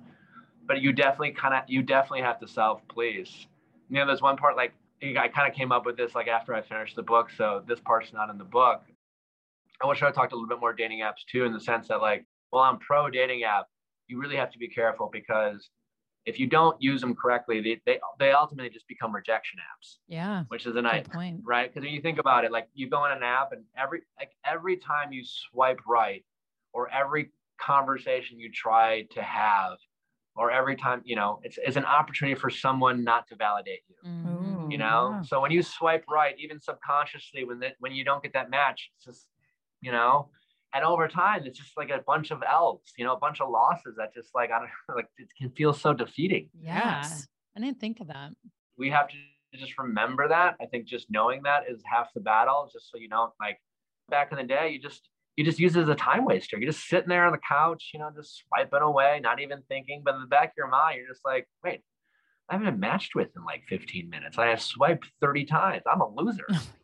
But 0.66 0.82
you 0.82 0.94
definitely 0.94 1.32
kind 1.32 1.54
of, 1.54 1.64
you 1.68 1.84
definitely 1.84 2.22
have 2.22 2.40
to 2.40 2.48
self 2.48 2.82
please. 2.88 3.48
You 3.90 3.98
know, 4.00 4.08
there's 4.08 4.22
one 4.22 4.38
part 4.38 4.56
like 4.56 4.74
I 5.04 5.28
kind 5.28 5.50
of 5.50 5.56
came 5.56 5.72
up 5.72 5.86
with 5.86 5.98
this 5.98 6.16
like 6.16 6.28
after 6.28 6.54
I 6.54 6.62
finished 6.62 6.96
the 6.96 7.04
book. 7.04 7.30
So 7.36 7.64
this 7.68 7.80
part's 7.80 8.14
not 8.14 8.30
in 8.30 8.38
the 8.38 8.44
book. 8.46 8.82
I 9.82 9.88
wish 9.88 10.02
I 10.02 10.12
talked 10.12 10.32
a 10.32 10.36
little 10.36 10.48
bit 10.48 10.60
more 10.60 10.74
dating 10.74 11.00
apps 11.02 11.26
too, 11.30 11.44
in 11.46 11.52
the 11.54 11.60
sense 11.60 11.90
that 11.90 12.02
like, 12.02 12.26
well, 12.52 12.64
I'm 12.64 12.80
pro 12.80 13.10
dating 13.10 13.44
app. 13.44 13.66
You 14.08 14.20
really 14.20 14.36
have 14.38 14.52
to 14.52 14.58
be 14.60 14.68
careful 14.68 15.10
because 15.12 15.70
if 16.26 16.40
you 16.40 16.48
don't 16.48 16.82
use 16.82 17.02
them 17.02 17.16
correctly, 17.16 17.60
they 17.62 17.82
they, 17.86 18.00
they 18.20 18.32
ultimately 18.32 18.70
just 18.70 18.88
become 18.88 19.14
rejection 19.14 19.60
apps, 19.60 19.98
Yeah. 20.08 20.44
which 20.48 20.66
is 20.66 20.76
a 20.78 20.82
nice 20.82 21.06
point. 21.08 21.42
right? 21.44 21.70
Because 21.70 21.84
when 21.86 21.94
you 21.94 22.02
think 22.02 22.18
about 22.20 22.46
it, 22.46 22.52
like 22.52 22.70
you 22.74 22.90
go 22.90 22.98
on 22.98 23.12
an 23.12 23.24
app 23.24 23.52
and 23.52 23.64
every 23.78 24.02
like 24.18 24.32
every 24.46 24.78
time 24.78 25.12
you 25.12 25.24
swipe 25.26 25.80
right, 25.88 26.24
or 26.72 26.90
every 26.92 27.32
conversation 27.60 28.40
you 28.40 28.50
try 28.52 29.02
to 29.12 29.22
have, 29.22 29.78
or 30.36 30.52
every 30.52 30.76
time 30.76 31.02
you 31.06 31.16
know, 31.16 31.40
it's 31.44 31.58
it's 31.66 31.78
an 31.78 31.86
opportunity 31.86 32.36
for 32.40 32.50
someone 32.50 33.04
not 33.04 33.28
to 33.28 33.36
validate 33.36 33.82
you. 33.88 33.96
Mhm. 34.10 34.72
You 34.72 34.78
know, 34.78 35.12
yeah. 35.12 35.22
so 35.22 35.40
when 35.42 35.52
you 35.52 35.62
swipe 35.62 36.06
right, 36.10 36.36
even 36.40 36.60
subconsciously, 36.60 37.44
when 37.46 37.60
that 37.60 37.76
when 37.80 37.92
you 37.92 38.04
don't 38.04 38.24
get 38.24 38.34
that 38.34 38.50
match, 38.50 38.92
it's 38.96 39.06
just 39.06 39.28
you 39.82 39.92
know. 39.92 40.30
And 40.76 40.84
over 40.84 41.08
time, 41.08 41.44
it's 41.46 41.60
just 41.60 41.78
like 41.78 41.92
a 41.92 42.00
bunch 42.08 42.32
of 42.32 42.42
L's, 42.50 42.82
you 42.98 43.06
know, 43.06 43.14
a 43.14 43.20
bunch 43.20 43.40
of 43.42 43.50
losses 43.50 43.96
that 43.98 44.12
just 44.12 44.30
like 44.34 44.50
I 44.50 44.60
don't 44.60 44.70
like 44.98 45.08
it 45.18 45.28
can 45.38 45.52
feel 45.52 45.72
so 45.74 45.94
defeating 45.94 46.50
Yeah. 46.60 47.02
Yes. 47.02 47.28
I 47.56 47.60
didn't 47.60 47.80
think 47.80 48.00
of 48.00 48.08
that. 48.08 48.32
we 48.76 48.90
have 48.90 49.08
to 49.10 49.16
just 49.56 49.78
remember 49.78 50.28
that. 50.30 50.56
I 50.60 50.66
think 50.66 50.86
just 50.88 51.12
knowing 51.12 51.44
that 51.44 51.70
is 51.70 51.84
half 51.86 52.12
the 52.16 52.22
battle. 52.22 52.68
Just 52.74 52.90
so 52.90 52.98
you 52.98 53.08
don't 53.08 53.32
like 53.40 53.60
back 54.10 54.32
in 54.32 54.38
the 54.40 54.44
day, 54.44 54.70
you 54.72 54.80
just 54.80 55.10
you 55.36 55.44
just 55.44 55.60
use 55.60 55.76
it 55.76 55.82
as 55.82 55.90
a 55.90 55.96
time 55.96 56.26
waster. 56.26 56.58
You're 56.58 56.72
just 56.72 56.88
sitting 56.88 57.10
there 57.10 57.26
on 57.26 57.32
the 57.32 57.40
couch, 57.48 57.92
you 57.94 58.00
know, 58.00 58.10
just 58.16 58.44
swiping 58.48 58.82
away, 58.82 59.20
not 59.22 59.42
even 59.42 59.64
thinking. 59.68 60.02
But 60.06 60.16
in 60.16 60.22
the 60.22 60.28
back 60.28 60.50
of 60.50 60.54
your 60.58 60.68
mind, 60.68 60.98
you're 60.98 61.08
just 61.08 61.26
like, 61.26 61.48
wait, 61.64 61.82
I 62.50 62.54
haven't 62.54 62.72
been 62.72 62.80
matched 62.80 63.16
with 63.16 63.30
in 63.36 63.44
like 63.44 63.64
15 63.68 64.10
minutes. 64.10 64.38
I 64.38 64.48
have 64.48 64.62
swiped 64.62 65.08
30 65.22 65.46
times. 65.46 65.84
I'm 65.92 66.02
a 66.02 66.08
loser. 66.08 66.46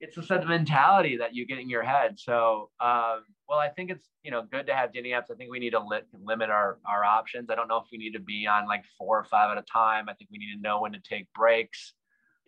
it's 0.00 0.16
a 0.16 0.22
set 0.22 0.42
of 0.42 0.48
mentality 0.48 1.16
that 1.18 1.34
you 1.34 1.46
get 1.46 1.58
in 1.58 1.70
your 1.70 1.82
head. 1.82 2.18
So, 2.18 2.70
um, 2.80 3.24
well, 3.48 3.58
I 3.58 3.68
think 3.68 3.90
it's 3.90 4.08
you 4.22 4.30
know 4.30 4.42
good 4.50 4.66
to 4.66 4.74
have 4.74 4.92
dating 4.92 5.12
apps. 5.12 5.30
I 5.30 5.34
think 5.34 5.50
we 5.50 5.58
need 5.58 5.70
to 5.70 5.80
li- 5.80 6.00
limit 6.22 6.50
our 6.50 6.78
our 6.86 7.04
options. 7.04 7.48
I 7.50 7.54
don't 7.54 7.68
know 7.68 7.78
if 7.78 7.86
we 7.92 7.98
need 7.98 8.12
to 8.12 8.20
be 8.20 8.46
on 8.46 8.66
like 8.66 8.84
four 8.98 9.18
or 9.18 9.24
five 9.24 9.50
at 9.50 9.58
a 9.58 9.64
time. 9.70 10.08
I 10.08 10.14
think 10.14 10.30
we 10.30 10.38
need 10.38 10.54
to 10.54 10.60
know 10.60 10.80
when 10.80 10.92
to 10.92 11.00
take 11.00 11.26
breaks. 11.34 11.94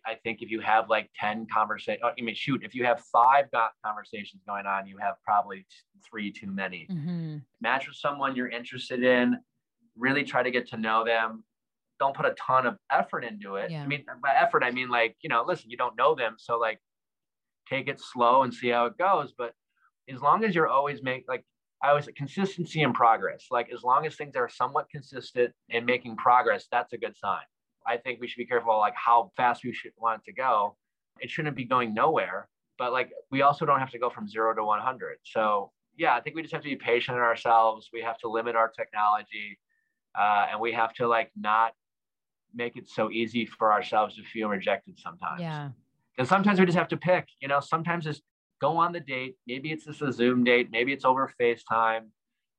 I 0.07 0.15
think 0.15 0.41
if 0.41 0.49
you 0.49 0.61
have 0.61 0.89
like 0.89 1.09
10 1.19 1.47
conversations, 1.53 2.01
I 2.03 2.21
mean, 2.21 2.33
shoot, 2.33 2.63
if 2.63 2.73
you 2.73 2.85
have 2.85 3.01
five 3.11 3.51
got 3.51 3.71
conversations 3.85 4.41
going 4.47 4.65
on, 4.65 4.87
you 4.87 4.97
have 4.97 5.15
probably 5.23 5.65
three 6.09 6.31
too 6.31 6.49
many. 6.49 6.87
Mhm. 6.89 7.43
Match 7.59 7.87
with 7.87 7.97
someone 7.97 8.33
you're 8.35 8.47
interested 8.47 9.03
in, 9.03 9.37
really 9.97 10.23
try 10.23 10.43
to 10.43 10.49
get 10.51 10.67
to 10.69 10.77
know 10.77 11.03
them. 11.03 11.43
Don't 11.99 12.15
put 12.15 12.25
a 12.25 12.35
ton 12.35 12.65
of 12.65 12.77
effort 12.89 13.25
into 13.25 13.57
it. 13.57 13.69
Yeah. 13.69 13.83
I 13.83 13.87
mean, 13.87 14.05
by 14.23 14.33
effort, 14.33 14.63
I 14.63 14.71
mean 14.71 14.87
like, 14.87 15.17
you 15.21 15.29
know, 15.29 15.43
listen, 15.45 15.69
you 15.69 15.77
don't 15.77 15.97
know 15.97 16.15
them. 16.15 16.35
So 16.37 16.57
like 16.57 16.79
take 17.67 17.89
it 17.89 17.99
slow 17.99 18.43
and 18.43 18.53
see 18.53 18.69
how 18.69 18.85
it 18.85 18.97
goes. 18.97 19.33
But 19.37 19.53
as 20.07 20.21
long 20.21 20.45
as 20.45 20.55
you're 20.55 20.69
always 20.69 21.03
make 21.03 21.25
like 21.27 21.43
I 21.83 21.89
always 21.89 22.05
say 22.05 22.13
consistency 22.13 22.81
and 22.81 22.93
progress. 22.93 23.47
Like 23.51 23.71
as 23.73 23.83
long 23.83 24.05
as 24.05 24.15
things 24.15 24.35
are 24.35 24.49
somewhat 24.49 24.89
consistent 24.89 25.53
and 25.69 25.85
making 25.85 26.15
progress, 26.15 26.67
that's 26.71 26.93
a 26.93 26.97
good 26.97 27.15
sign. 27.17 27.43
I 27.87 27.97
think 27.97 28.19
we 28.19 28.27
should 28.27 28.37
be 28.37 28.45
careful 28.45 28.77
like 28.77 28.93
how 28.95 29.31
fast 29.37 29.63
we 29.63 29.73
should 29.73 29.91
want 29.97 30.21
it 30.21 30.25
to 30.25 30.33
go. 30.33 30.75
It 31.19 31.29
shouldn't 31.29 31.55
be 31.55 31.65
going 31.65 31.93
nowhere, 31.93 32.47
but 32.77 32.91
like 32.91 33.11
we 33.31 33.41
also 33.41 33.65
don't 33.65 33.79
have 33.79 33.91
to 33.91 33.99
go 33.99 34.09
from 34.09 34.27
zero 34.27 34.53
to 34.53 34.63
100. 34.63 35.17
So 35.23 35.71
yeah, 35.97 36.15
I 36.15 36.21
think 36.21 36.35
we 36.35 36.41
just 36.41 36.53
have 36.53 36.63
to 36.63 36.69
be 36.69 36.75
patient 36.75 37.17
in 37.17 37.23
ourselves. 37.23 37.89
We 37.91 38.01
have 38.01 38.17
to 38.19 38.29
limit 38.29 38.55
our 38.55 38.69
technology, 38.69 39.57
uh, 40.17 40.47
and 40.51 40.59
we 40.59 40.73
have 40.73 40.93
to 40.95 41.07
like 41.07 41.31
not 41.35 41.73
make 42.53 42.77
it 42.77 42.89
so 42.89 43.11
easy 43.11 43.45
for 43.45 43.73
ourselves 43.73 44.15
to 44.15 44.23
feel 44.23 44.49
rejected 44.49 44.99
sometimes. 44.99 45.41
Yeah. 45.41 45.69
And 46.17 46.27
sometimes 46.27 46.59
we 46.59 46.65
just 46.65 46.77
have 46.77 46.87
to 46.89 46.97
pick, 46.97 47.27
you 47.41 47.47
know, 47.47 47.59
sometimes 47.59 48.03
just 48.03 48.23
go 48.59 48.77
on 48.77 48.91
the 48.91 48.99
date. 48.99 49.35
Maybe 49.45 49.71
it's 49.71 49.85
just 49.85 50.01
a 50.01 50.11
Zoom 50.11 50.43
date. 50.43 50.69
Maybe 50.71 50.91
it's 50.93 51.05
over 51.05 51.31
FaceTime. 51.39 52.07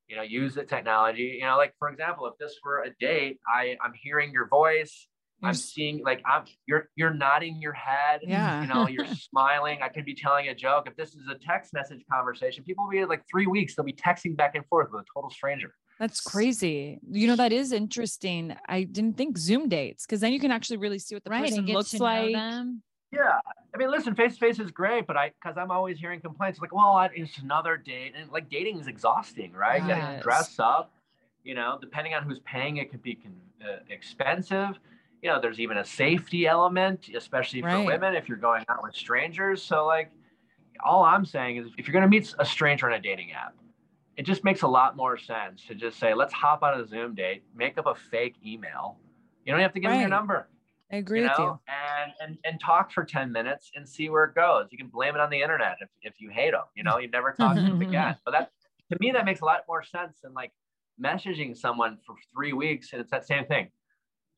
You 0.09 0.17
know, 0.17 0.23
use 0.23 0.55
the 0.55 0.65
technology. 0.65 1.39
You 1.41 1.47
know, 1.47 1.57
like 1.57 1.75
for 1.79 1.89
example, 1.89 2.27
if 2.27 2.39
this 2.39 2.57
were 2.65 2.83
a 2.83 2.91
date, 2.99 3.39
I 3.47 3.77
I'm 3.85 3.93
hearing 3.95 4.33
your 4.33 4.49
voice. 4.49 5.07
You're 5.41 5.49
I'm 5.51 5.55
seeing 5.55 6.03
like 6.05 6.21
I'm 6.27 6.45
you're 6.67 6.89
you're 6.97 7.15
nodding 7.15 7.61
your 7.63 7.73
head. 7.73 8.21
Yeah. 8.27 8.61
You 8.63 8.67
know, 8.67 8.89
you're 8.89 9.07
smiling. 9.15 9.79
I 9.83 9.89
could 9.89 10.05
be 10.05 10.15
telling 10.15 10.49
a 10.49 10.55
joke. 10.55 10.89
If 10.89 10.97
this 10.97 11.11
is 11.11 11.29
a 11.31 11.37
text 11.37 11.73
message 11.73 12.01
conversation, 12.11 12.65
people 12.65 12.85
will 12.85 12.91
be 12.91 13.05
like 13.05 13.23
three 13.31 13.47
weeks. 13.47 13.75
They'll 13.77 13.85
be 13.87 13.93
texting 13.93 14.37
back 14.37 14.57
and 14.57 14.67
forth 14.67 14.89
with 14.93 15.03
a 15.03 15.05
total 15.15 15.31
stranger. 15.31 15.75
That's 16.01 16.21
crazy. 16.21 16.99
You 17.11 17.27
know, 17.29 17.37
that 17.37 17.53
is 17.53 17.73
interesting. 17.73 18.55
I 18.69 18.83
didn't 18.85 19.17
think 19.17 19.39
Zoom 19.39 19.69
dates 19.69 20.07
because 20.07 20.21
then 20.21 20.33
you 20.33 20.41
can 20.41 20.51
actually 20.51 20.77
really 20.79 20.99
see 20.99 21.15
what 21.15 21.23
the 21.25 21.31
right. 21.31 21.43
person 21.45 21.59
And 21.59 21.67
get 21.69 21.75
looks 21.77 21.91
to 21.91 21.99
know 21.99 22.05
like. 22.05 22.33
them. 22.33 22.83
Yeah, 23.11 23.39
I 23.75 23.79
mean, 23.79 23.91
listen, 23.91 24.15
face 24.15 24.35
to 24.35 24.39
face 24.41 24.59
is 24.59 24.71
great, 24.71 25.07
but 25.07 25.17
I 25.17 25.31
because 25.43 25.57
I'm 25.57 25.71
always 25.71 25.99
hearing 25.99 26.21
complaints 26.21 26.61
like, 26.61 26.75
well, 26.75 26.91
I- 26.93 27.09
it's 27.15 27.39
another 27.39 27.77
date, 27.79 28.13
and 28.15 28.31
like 28.31 28.51
dating 28.51 28.79
is 28.81 28.87
exhausting, 28.87 29.53
right? 29.53 29.81
You 29.81 29.89
gotta 29.89 30.21
dress 30.23 30.59
up, 30.59 30.93
you 31.43 31.55
know, 31.55 31.79
depending 31.81 32.13
on 32.15 32.25
who's 32.25 32.41
paying, 32.41 32.77
it 32.77 32.91
could 32.91 33.03
be 33.03 33.15
con- 33.15 33.35
uh, 33.67 33.79
expensive. 33.89 34.79
You 35.23 35.31
know, 35.31 35.41
there's 35.41 35.59
even 35.59 35.79
a 35.79 35.85
safety 35.85 36.47
element, 36.47 37.09
especially 37.15 37.61
for 37.61 37.69
Right. 37.69 37.87
women 37.87 38.15
if 38.15 38.29
you're 38.29 38.39
going 38.39 38.65
out 38.69 38.83
with 38.83 38.95
strangers. 38.95 39.63
So, 39.63 39.85
like, 39.85 40.11
all 40.85 41.03
I'm 41.05 41.25
saying 41.25 41.57
is, 41.57 41.67
if 41.77 41.89
you're 41.89 41.93
gonna 41.93 42.09
meet 42.09 42.33
a 42.39 42.45
stranger 42.45 42.87
on 42.87 42.93
a 42.93 43.01
dating 43.01 43.33
app, 43.33 43.57
it 44.17 44.25
just 44.25 44.45
makes 44.45 44.63
a 44.63 44.69
lot 44.69 44.97
more 44.97 45.17
sense 45.17 45.65
to 45.67 45.75
just 45.75 45.99
say, 45.99 46.15
let's 46.15 46.33
hop 46.33 46.63
on 46.63 46.81
a 46.81 46.87
Zoom 46.87 47.15
date, 47.15 47.43
make 47.55 47.79
up 47.79 47.87
a 47.87 47.95
fake 47.95 48.37
email. 48.45 48.99
You 49.45 49.53
don't 49.53 49.61
have 49.61 49.73
to 49.75 49.81
give 49.81 49.91
them 49.91 50.01
your 50.01 50.09
number 50.09 50.49
I 50.91 50.97
agree 50.97 51.21
you 51.21 51.29
with 51.29 51.39
you. 51.39 51.59
and 51.69 52.13
and 52.21 52.39
and 52.45 52.61
talk 52.61 52.93
for 52.93 53.05
10 53.05 53.31
minutes 53.31 53.71
and 53.75 53.89
see 53.89 54.09
where 54.09 54.25
it 54.25 54.35
goes. 54.35 54.69
You 54.71 54.79
can 54.79 54.89
blame 54.89 55.15
it 55.15 55.21
on 55.21 55.31
the 55.31 55.41
internet 55.41 55.77
if, 55.81 55.89
if 56.03 56.21
you 56.21 56.31
hate 56.31 56.53
them, 56.53 56.65
you 56.75 56.83
know, 56.83 56.99
you 56.99 57.09
never 57.09 57.33
talk 57.33 57.55
to 57.57 57.61
them 57.63 57.81
again. 57.81 58.17
But 58.25 58.33
that 58.33 58.51
to 58.91 58.97
me, 59.01 59.13
that 59.13 59.25
makes 59.25 59.41
a 59.41 59.45
lot 59.45 59.65
more 59.69 59.83
sense 59.83 60.21
than 60.23 60.33
like 60.33 60.53
messaging 61.01 61.57
someone 61.57 61.99
for 62.07 62.17
three 62.33 62.53
weeks 62.53 62.93
and 62.93 63.01
it's 63.01 63.11
that 63.11 63.27
same 63.27 63.45
thing. 63.45 63.69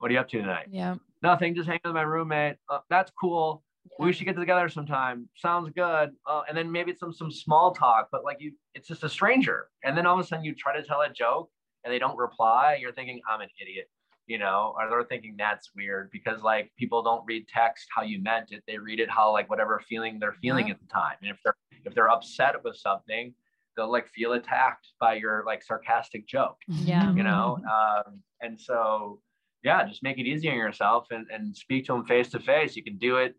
What 0.00 0.10
are 0.10 0.14
you 0.14 0.20
up 0.20 0.28
to 0.30 0.38
tonight? 0.38 0.66
Yeah. 0.70 0.96
Nothing, 1.22 1.54
just 1.54 1.66
hanging 1.68 1.82
with 1.84 1.92
my 1.92 2.00
roommate. 2.02 2.56
Uh, 2.70 2.78
that's 2.88 3.12
cool. 3.20 3.62
We 3.98 4.14
should 4.14 4.24
get 4.24 4.34
together 4.36 4.68
sometime. 4.70 5.28
Sounds 5.36 5.70
good. 5.76 6.10
Uh, 6.26 6.40
and 6.48 6.56
then 6.56 6.72
maybe 6.72 6.94
some 6.94 7.12
some 7.12 7.30
small 7.30 7.74
talk, 7.74 8.08
but 8.10 8.24
like 8.24 8.38
you, 8.40 8.52
it's 8.74 8.88
just 8.88 9.04
a 9.04 9.10
stranger. 9.10 9.68
And 9.84 9.96
then 9.96 10.06
all 10.06 10.18
of 10.18 10.24
a 10.24 10.26
sudden 10.26 10.42
you 10.44 10.54
try 10.54 10.74
to 10.74 10.82
tell 10.82 11.02
a 11.02 11.10
joke 11.12 11.50
and 11.84 11.92
they 11.92 11.98
don't 11.98 12.16
reply. 12.16 12.78
You're 12.80 12.92
thinking 12.92 13.20
I'm 13.28 13.42
an 13.42 13.48
idiot, 13.60 13.90
you 14.26 14.38
know, 14.38 14.74
or 14.78 14.88
they're 14.88 15.04
thinking 15.04 15.34
that's 15.36 15.68
weird 15.76 16.08
because 16.12 16.40
like 16.42 16.72
people 16.78 17.02
don't 17.02 17.22
read 17.26 17.46
text 17.48 17.86
how 17.94 18.02
you 18.02 18.22
meant 18.22 18.52
it. 18.52 18.62
They 18.66 18.78
read 18.78 19.00
it 19.00 19.10
how 19.10 19.32
like 19.32 19.50
whatever 19.50 19.82
feeling 19.86 20.18
they're 20.18 20.36
feeling 20.40 20.68
Yeah. 20.68 20.74
at 20.74 20.80
the 20.80 20.86
time. 20.86 21.16
And 21.20 21.30
if 21.30 21.36
they're 21.44 21.56
if 21.84 21.94
they're 21.94 22.10
upset 22.10 22.54
with 22.64 22.76
something, 22.76 23.34
they'll 23.76 23.92
like 23.92 24.08
feel 24.08 24.32
attacked 24.32 24.88
by 24.98 25.14
your 25.14 25.42
like 25.46 25.62
sarcastic 25.62 26.26
joke 26.26 26.56
Yeah. 26.68 27.12
you 27.14 27.22
know 27.22 27.58
um, 27.70 28.20
and 28.40 28.58
so 28.58 29.20
yeah 29.62 29.86
just 29.86 30.02
make 30.02 30.18
it 30.18 30.26
easy 30.26 30.48
on 30.48 30.56
yourself 30.56 31.06
and, 31.10 31.26
and 31.32 31.56
speak 31.56 31.86
to 31.86 31.92
them 31.92 32.04
face 32.04 32.28
to 32.28 32.38
face 32.38 32.76
you 32.76 32.82
can 32.82 32.96
do 32.98 33.16
it 33.16 33.34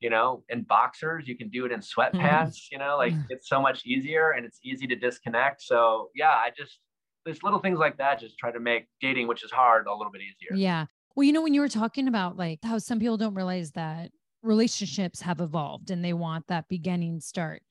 you 0.00 0.10
know 0.10 0.42
in 0.48 0.62
boxers 0.62 1.26
you 1.26 1.36
can 1.36 1.48
do 1.48 1.64
it 1.64 1.72
in 1.72 1.80
mm-hmm. 1.80 2.18
sweatpants 2.18 2.66
you 2.70 2.78
know 2.78 2.96
like 2.96 3.12
it's 3.30 3.48
so 3.48 3.60
much 3.60 3.84
easier 3.86 4.30
and 4.30 4.44
it's 4.44 4.60
easy 4.64 4.86
to 4.86 4.96
disconnect 4.96 5.62
so 5.62 6.10
yeah 6.14 6.30
i 6.30 6.50
just 6.56 6.78
there's 7.26 7.42
little 7.42 7.58
things 7.58 7.78
like 7.78 7.98
that 7.98 8.20
just 8.20 8.38
try 8.38 8.50
to 8.52 8.60
make 8.60 8.86
dating 9.00 9.26
which 9.26 9.44
is 9.44 9.50
hard 9.50 9.86
a 9.86 9.92
little 9.92 10.12
bit 10.12 10.22
easier 10.22 10.56
Yeah. 10.56 10.86
Well, 11.16 11.24
you 11.24 11.32
know, 11.32 11.42
when 11.42 11.54
you 11.54 11.62
were 11.62 11.68
talking 11.68 12.08
about 12.08 12.36
like 12.36 12.60
how 12.62 12.76
some 12.76 13.00
people 13.00 13.16
don't 13.16 13.34
realize 13.34 13.72
that 13.72 14.10
relationships 14.42 15.22
have 15.22 15.40
evolved 15.40 15.90
and 15.90 16.04
they 16.04 16.12
want 16.12 16.46
that 16.48 16.68
beginning 16.68 17.20
start, 17.20 17.62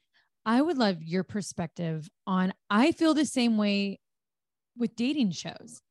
I 0.47 0.61
would 0.61 0.79
love 0.79 1.03
your 1.03 1.23
perspective 1.23 2.09
on. 2.25 2.53
I 2.71 2.91
feel 2.91 3.13
the 3.13 3.25
same 3.25 3.57
way 3.57 3.99
with 4.75 4.95
dating 4.95 5.31
shows. 5.31 5.81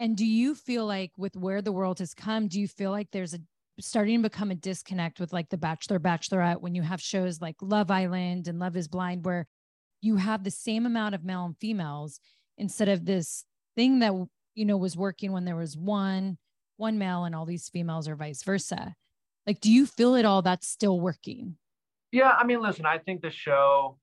And 0.00 0.16
do 0.16 0.24
you 0.24 0.54
feel 0.54 0.86
like 0.86 1.12
with 1.18 1.36
where 1.36 1.60
the 1.60 1.72
world 1.72 1.98
has 1.98 2.14
come, 2.14 2.48
do 2.48 2.58
you 2.58 2.66
feel 2.66 2.90
like 2.90 3.10
there's 3.12 3.34
a 3.34 3.38
starting 3.78 4.22
to 4.22 4.28
become 4.28 4.50
a 4.50 4.54
disconnect 4.54 5.20
with 5.20 5.32
like 5.32 5.50
The 5.50 5.58
Bachelor, 5.58 5.98
Bachelorette 5.98 6.60
when 6.60 6.74
you 6.74 6.82
have 6.82 7.00
shows 7.00 7.40
like 7.40 7.56
Love 7.60 7.90
Island 7.90 8.48
and 8.48 8.58
Love 8.58 8.76
is 8.76 8.88
Blind, 8.88 9.24
where 9.24 9.46
you 10.00 10.16
have 10.16 10.42
the 10.42 10.50
same 10.50 10.86
amount 10.86 11.14
of 11.14 11.22
male 11.22 11.44
and 11.44 11.56
females 11.58 12.18
instead 12.56 12.88
of 12.88 13.04
this 13.04 13.44
thing 13.76 13.98
that, 14.00 14.12
you 14.54 14.64
know, 14.64 14.78
was 14.78 14.96
working 14.96 15.32
when 15.32 15.44
there 15.44 15.56
was 15.56 15.76
one 15.76 16.38
one 16.78 16.96
male 16.96 17.24
and 17.24 17.34
all 17.34 17.44
these 17.44 17.68
females 17.68 18.08
or 18.08 18.16
vice 18.16 18.42
versa. 18.42 18.94
Like, 19.46 19.60
do 19.60 19.70
you 19.70 19.84
feel 19.84 20.14
it 20.14 20.24
all 20.24 20.40
that's 20.40 20.66
still 20.66 20.98
working? 20.98 21.56
Yeah, 22.10 22.30
I 22.30 22.44
mean, 22.44 22.62
listen, 22.62 22.86
I 22.86 22.96
think 22.96 23.20
the 23.20 23.30
show, 23.30 23.98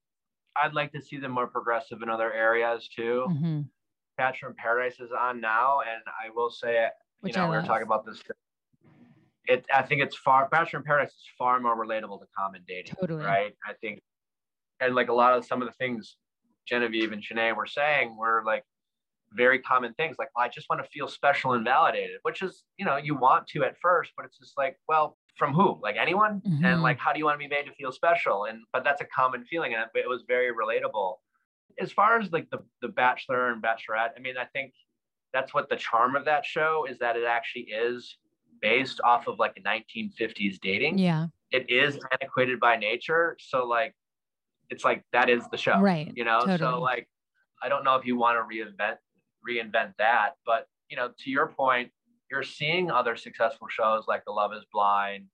I'd 0.56 0.76
like 0.76 0.92
to 0.92 1.02
see 1.02 1.18
them 1.18 1.32
more 1.32 1.48
progressive 1.48 2.04
in 2.04 2.10
other 2.10 2.32
areas 2.32 2.88
too. 2.88 3.28
Mhm. 3.30 3.70
Bachelor 4.18 4.50
in 4.50 4.56
Paradise 4.56 5.00
is 5.00 5.12
on 5.18 5.40
now, 5.40 5.80
and 5.82 6.02
I 6.08 6.30
will 6.36 6.50
say, 6.50 6.74
you 6.84 6.88
Which 7.22 7.36
know, 7.36 7.50
we 7.50 7.56
were 7.56 7.62
talking 7.62 7.84
about 7.86 8.06
this. 8.06 8.22
It, 9.46 9.66
I 9.74 9.84
think 9.84 10.02
it's 10.02 10.16
far 10.16 10.50
Bachelor 10.50 10.80
in 10.80 10.86
Paradise 10.86 11.12
is 11.12 11.24
far 11.38 11.60
more 11.60 11.78
relatable 11.78 12.20
to 12.20 12.26
common 12.38 12.64
dating, 12.68 12.96
Totally. 13.00 13.24
right? 13.24 13.54
I 13.66 13.74
think, 13.80 14.02
and 14.82 14.94
like 14.96 15.08
a 15.10 15.14
lot 15.14 15.38
of 15.38 15.46
some 15.46 15.62
of 15.62 15.68
the 15.68 15.74
things 15.74 16.18
Genevieve 16.68 17.14
and 17.14 17.24
Shanae 17.24 17.56
were 17.56 17.66
saying 17.66 18.18
were 18.18 18.44
like 18.46 18.64
very 19.34 19.60
common 19.60 19.94
things. 19.94 20.18
Like, 20.20 20.30
well, 20.36 20.44
I 20.46 20.50
just 20.50 20.68
want 20.70 20.84
to 20.84 20.90
feel 20.90 21.08
special 21.08 21.54
and 21.54 21.64
validated, 21.64 22.18
which 22.24 22.42
is, 22.42 22.64
you 22.78 22.86
know, 22.86 22.98
you 22.98 23.16
want 23.16 23.48
to 23.48 23.64
at 23.64 23.76
first, 23.82 24.12
but 24.18 24.26
it's 24.26 24.38
just 24.38 24.58
like, 24.58 24.78
well, 24.90 25.18
from 25.38 25.54
who? 25.54 25.80
Like 25.82 25.96
anyone? 25.98 26.42
Mhm. 26.42 26.66
And 26.66 26.82
like, 26.82 26.98
how 26.98 27.14
do 27.14 27.20
you 27.20 27.26
want 27.26 27.36
to 27.36 27.40
be 27.40 27.48
made 27.48 27.66
to 27.68 27.74
feel 27.74 27.92
special? 27.92 28.46
And 28.46 28.64
but 28.74 28.84
that's 28.84 29.02
a 29.02 29.06
common 29.06 29.46
feeling, 29.46 29.76
and 29.76 29.86
it 29.94 30.10
was 30.10 30.24
very 30.28 30.52
relatable. 30.52 31.16
As 31.80 31.92
far 31.92 32.20
as 32.20 32.32
like 32.32 32.50
the 32.50 32.60
the 32.82 32.88
Bachelor 32.88 33.52
and 33.52 33.62
Bachelorette, 33.62 34.12
I 34.18 34.20
mean, 34.20 34.38
I 34.38 34.46
think 34.46 34.74
that's 35.34 35.54
what 35.54 35.70
the 35.70 35.76
charm 35.76 36.16
of 36.16 36.26
that 36.26 36.46
show 36.46 36.86
is 36.90 36.98
that 37.00 37.16
it 37.16 37.26
actually 37.26 37.64
is 37.64 38.18
based 38.62 39.00
off 39.04 39.28
of 39.28 39.38
like 39.40 39.56
a 39.58 39.62
1950s 39.62 40.60
dating. 40.62 40.98
Yeah. 40.98 41.28
It 41.52 41.70
is 41.70 42.00
antiquated 42.12 42.60
by 42.60 42.76
nature, 42.78 43.38
so 43.40 43.66
like, 43.66 43.94
it's 44.70 44.84
like 44.84 45.04
that 45.14 45.30
is 45.30 45.44
the 45.50 45.58
show 45.58 45.80
Right. 45.80 46.12
you 46.16 46.26
know 46.26 46.40
Totally. 46.40 46.58
so 46.58 46.82
like 46.82 47.08
i 47.64 47.70
don't 47.70 47.84
know 47.86 47.96
if 47.96 48.06
you 48.06 48.18
want 48.18 48.38
to 48.38 48.44
reinvent 48.56 48.98
reinvent 49.48 49.94
that 49.98 50.32
but 50.46 50.68
you 50.90 50.98
know 50.98 51.10
to 51.20 51.30
your 51.30 51.48
point 51.48 51.90
you're 52.30 52.44
seeing 52.44 52.92
other 52.92 53.16
successful 53.16 53.68
shows 53.70 54.04
like 54.08 54.26
the 54.26 54.32
love 54.32 54.52
is 54.54 54.66
blind 54.74 55.26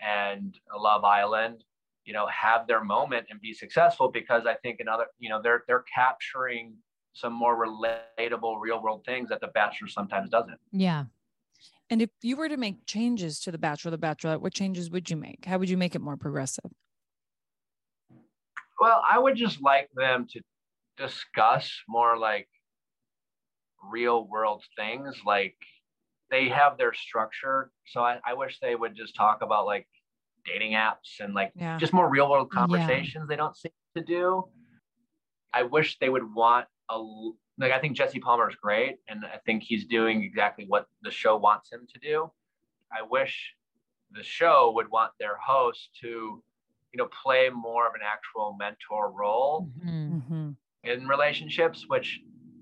and 0.00 0.56
love 0.78 1.02
island 1.04 1.64
you 2.04 2.12
know 2.12 2.26
have 2.26 2.66
their 2.66 2.82
moment 2.82 3.26
and 3.30 3.40
be 3.40 3.52
successful 3.52 4.10
because 4.10 4.46
i 4.46 4.54
think 4.54 4.80
another 4.80 5.06
you 5.18 5.28
know 5.28 5.40
they're 5.42 5.64
they're 5.66 5.84
capturing 5.94 6.74
some 7.12 7.32
more 7.32 7.66
relatable 7.66 8.60
real 8.60 8.82
world 8.82 9.02
things 9.04 9.28
that 9.28 9.40
the 9.40 9.48
bachelor 9.48 9.88
sometimes 9.88 10.30
doesn't 10.30 10.58
Yeah. 10.72 11.04
And 11.90 12.00
if 12.00 12.08
you 12.22 12.36
were 12.36 12.48
to 12.48 12.56
make 12.56 12.86
changes 12.86 13.38
to 13.40 13.50
The 13.50 13.58
Bachelor, 13.58 13.90
The 13.90 13.98
Bachelorette, 13.98 14.40
what 14.40 14.54
changes 14.54 14.90
would 14.90 15.10
you 15.10 15.16
make? 15.16 15.44
How 15.44 15.58
would 15.58 15.68
you 15.68 15.76
make 15.76 15.94
it 15.94 16.00
more 16.00 16.16
progressive? 16.16 16.70
Well, 18.80 19.02
I 19.06 19.18
would 19.18 19.36
just 19.36 19.60
like 19.60 19.90
them 19.94 20.26
to 20.30 20.40
discuss 20.96 21.70
more 21.86 22.16
like 22.16 22.48
real 23.90 24.26
world 24.26 24.64
things. 24.76 25.20
Like 25.26 25.54
they 26.30 26.48
have 26.48 26.78
their 26.78 26.94
structure. 26.94 27.70
So 27.86 28.00
I, 28.00 28.20
I 28.26 28.34
wish 28.34 28.58
they 28.60 28.74
would 28.74 28.96
just 28.96 29.14
talk 29.14 29.42
about 29.42 29.66
like 29.66 29.86
dating 30.44 30.72
apps 30.72 31.20
and 31.20 31.34
like 31.34 31.52
Yeah. 31.54 31.78
just 31.78 31.92
more 31.92 32.08
real 32.08 32.30
world 32.30 32.48
Yeah. 32.52 32.60
conversations 32.60 33.28
they 33.28 33.36
don't 33.36 33.56
seem 33.56 33.72
to 33.96 34.02
do. 34.02 34.50
I 35.52 35.62
wish 35.64 35.98
they 35.98 36.08
would 36.08 36.34
want 36.34 36.68
a 36.88 36.98
like 37.58 37.72
I 37.72 37.80
think 37.80 37.96
Jesse 37.96 38.18
Palmer 38.20 38.48
is 38.48 38.56
great 38.56 38.98
and 39.08 39.24
I 39.24 39.38
think 39.46 39.62
he's 39.62 39.86
doing 39.86 40.22
exactly 40.22 40.64
what 40.66 40.86
the 41.02 41.10
show 41.10 41.36
wants 41.36 41.70
him 41.72 41.86
to 41.92 41.98
do. 41.98 42.30
I 42.92 43.02
wish 43.02 43.54
the 44.10 44.22
show 44.22 44.72
would 44.74 44.88
want 44.90 45.12
their 45.18 45.36
host 45.36 45.90
to 46.00 46.08
you 46.92 46.98
know 46.98 47.08
play 47.22 47.48
more 47.50 47.86
of 47.86 47.94
an 47.94 48.02
actual 48.04 48.56
mentor 48.58 49.10
role 49.12 49.70
Mhm. 49.78 50.12
Mm-hmm. 50.12 50.50
in 50.84 51.08
relationships 51.08 51.84
which 51.88 52.20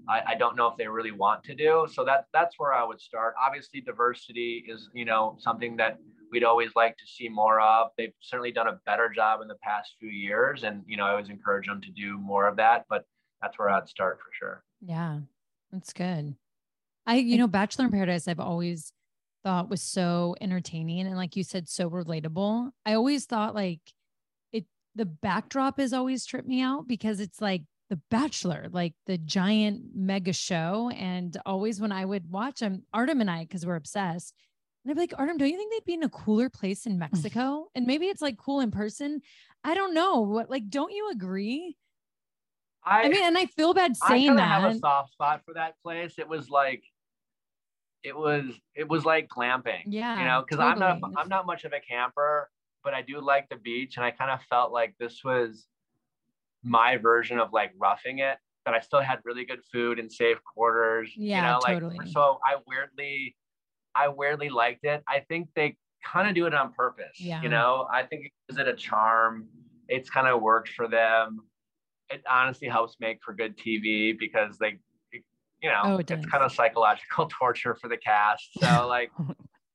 I, 0.09 0.23
I 0.33 0.35
don't 0.37 0.57
know 0.57 0.67
if 0.69 0.77
they 0.77 0.89
really 0.89 1.13
want 1.13 1.45
to 1.45 1.55
do 1.55 1.87
so 1.91 2.05
that 2.05 2.27
that's 2.33 2.59
where 2.59 2.73
i 2.73 2.83
would 2.85 3.01
start 3.01 3.35
obviously 3.47 3.81
diversity 3.81 4.65
is 4.69 4.89
you 4.95 5.05
know 5.05 5.37
something 5.41 5.77
that 5.77 5.99
we'd 6.31 6.45
always 6.45 6.71
like 6.77 6.97
to 6.97 7.07
see 7.07 7.29
more 7.29 7.61
of 7.61 7.89
they've 7.99 8.13
certainly 8.21 8.53
done 8.53 8.69
a 8.69 8.81
better 8.87 9.09
job 9.09 9.41
in 9.43 9.49
the 9.49 9.57
past 9.63 9.95
few 9.99 10.11
years 10.11 10.65
and 10.65 10.83
you 10.87 10.97
know 10.97 11.05
i 11.05 11.11
always 11.11 11.29
encourage 11.29 11.67
them 11.67 11.81
to 11.81 11.91
do 11.91 12.19
more 12.19 12.47
of 12.47 12.57
that 12.57 12.85
but 12.89 13.05
that's 13.43 13.59
where 13.59 13.71
i'd 13.71 13.89
start 13.89 14.19
for 14.19 14.31
sure 14.33 14.63
Yeah, 14.81 15.21
that's 15.73 15.93
good. 15.93 16.35
I, 17.07 17.17
you 17.17 17.39
know, 17.39 17.47
Bachelor 17.49 17.87
in 17.87 17.91
Paradise, 17.91 18.29
I've 18.29 18.41
always 18.41 18.93
thought 19.43 19.71
was 19.71 19.83
so 19.83 20.37
entertaining 20.41 21.07
and, 21.07 21.17
like 21.17 21.37
you 21.37 21.43
said, 21.45 21.69
so 21.69 21.89
relatable. 21.91 22.71
I 22.85 22.95
always 22.95 23.25
thought 23.27 23.55
like 23.55 23.81
it, 24.53 24.67
the 24.95 25.07
backdrop 25.07 25.79
has 25.79 25.93
always 25.93 26.25
tripped 26.27 26.49
me 26.49 26.61
out 26.61 26.87
because 26.87 27.21
it's 27.21 27.41
like 27.41 27.63
The 27.89 28.01
Bachelor, 28.11 28.69
like 28.71 28.95
the 29.07 29.19
giant 29.19 29.83
mega 29.95 30.33
show. 30.33 30.91
And 30.95 31.37
always 31.47 31.81
when 31.81 31.93
I 31.93 32.05
would 32.05 32.31
watch 32.31 32.61
them, 32.61 32.85
Artem 32.93 33.21
and 33.21 33.31
I, 33.31 33.45
because 33.45 33.67
we're 33.67 33.77
obsessed, 33.77 34.35
and 34.85 34.91
I'd 34.91 34.95
be 34.95 35.01
like, 35.01 35.15
Artem, 35.19 35.37
don't 35.37 35.49
you 35.49 35.57
think 35.57 35.73
they'd 35.73 35.85
be 35.85 35.95
in 35.95 36.03
a 36.03 36.09
cooler 36.09 36.49
place 36.49 36.87
in 36.87 36.95
mm. 36.95 36.99
Mexico? 36.99 37.69
and 37.75 37.87
maybe 37.87 38.07
it's 38.07 38.23
like 38.23 38.37
cool 38.37 38.61
in 38.61 38.71
person. 38.71 39.21
I 39.63 39.75
don't 39.75 39.95
know. 39.95 40.21
What, 40.21 40.49
like, 40.51 40.69
don't 40.71 40.93
you 40.93 41.11
agree? 41.11 41.77
I 42.83 43.09
mean, 43.09 43.23
and 43.23 43.37
I 43.37 43.47
feel 43.47 43.75
bad 43.75 43.95
saying 43.97 44.37
that. 44.37 44.49
I 44.49 44.61
have 44.61 44.75
a 44.75 44.79
soft 44.79 45.13
spot 45.13 45.43
for 45.45 45.55
that 45.55 45.75
place. 45.83 46.15
It 46.19 46.27
was 46.27 46.49
like, 46.49 46.83
it 48.03 48.17
was 48.17 48.47
it 48.75 48.89
was 48.89 49.05
like 49.05 49.29
glamping. 49.29 49.83
Yeah, 49.87 50.19
you 50.19 50.25
know, 50.25 50.43
because 50.43 50.59
I'm 50.59 50.79
not. 50.79 50.99
I'm 51.17 51.29
not 51.29 51.45
much 51.45 51.65
of 51.65 51.73
a 51.73 51.81
camper, 51.81 52.49
but 52.83 52.95
I 52.95 53.03
do 53.03 53.21
like 53.21 53.49
the 53.51 53.57
beach, 53.57 53.97
and 53.97 54.05
I 54.05 54.11
kind 54.11 54.31
of 54.31 54.41
felt 54.49 54.73
like 54.73 54.95
this 54.99 55.21
was 55.23 55.67
my 56.63 56.97
version 56.97 57.39
of 57.39 57.53
like 57.53 57.73
roughing 57.79 58.21
it. 58.21 58.39
But 58.65 58.75
I 58.75 58.81
still 58.81 59.01
had 59.01 59.21
really 59.25 59.45
good 59.45 59.61
food 59.71 59.99
and 59.99 60.11
safe 60.11 60.39
quarters. 60.43 61.13
Yeah, 61.17 61.37
you 61.37 61.53
know, 61.53 61.59
like 61.63 61.75
totally. 61.75 62.11
so 62.11 62.39
I 62.45 62.57
weirdly, 62.67 63.37
I 64.01 64.09
weirdly 64.09 64.49
liked 64.49 64.85
it. 64.85 65.03
I 65.07 65.21
think 65.29 65.49
they 65.55 65.77
kind 66.05 66.27
of 66.29 66.35
do 66.35 66.47
it 66.47 66.55
on 66.55 66.73
purpose. 66.73 67.19
Yeah. 67.21 67.43
You 67.43 67.51
know, 67.51 67.87
I 67.93 68.03
think 68.05 68.27
it 68.27 68.33
gives 68.49 68.59
it 68.59 68.67
a 68.67 68.75
charm. 68.75 69.47
It's 69.89 70.09
kind 70.09 70.27
of 70.27 70.41
worked 70.41 70.71
for 70.71 70.89
them. 70.89 71.41
It 72.09 72.23
honestly 72.29 72.69
helps 72.69 72.97
make 72.99 73.19
for 73.23 73.35
good 73.35 73.59
TV 73.59 74.19
because 74.19 74.57
they, 74.59 74.79
you 75.13 75.69
know, 75.69 75.83
Oh, 75.85 75.97
it 75.99 76.11
it's 76.11 76.25
kind 76.27 76.43
of 76.43 76.51
psychological 76.53 77.27
torture 77.39 77.75
for 77.75 77.89
the 77.89 77.99
cast. 77.99 78.49
So 78.59 78.87
like, 78.89 79.11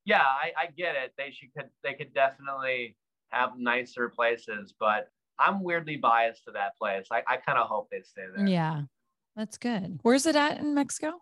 yeah, 0.06 0.24
I, 0.24 0.52
I 0.58 0.66
get 0.76 0.96
it. 0.96 1.14
They 1.18 1.32
should 1.32 1.54
could 1.56 1.70
they 1.84 1.94
could 1.94 2.14
definitely 2.14 2.98
have 3.30 3.52
nicer 3.58 4.10
places, 4.10 4.74
but 4.80 5.10
I'm 5.38 5.62
weirdly 5.64 5.98
biased 5.98 6.46
to 6.46 6.52
that 6.52 6.76
place. 6.78 7.08
I, 7.12 7.22
I 7.28 7.38
kind 7.38 7.60
of 7.60 7.68
hope 7.68 7.90
they 7.92 8.02
stay 8.02 8.24
there. 8.36 8.48
Yeah, 8.48 8.84
that's 9.36 9.58
good. 9.58 10.00
Where's 10.02 10.26
it 10.26 10.36
at 10.36 10.60
in 10.60 10.74
Mexico? 10.74 11.22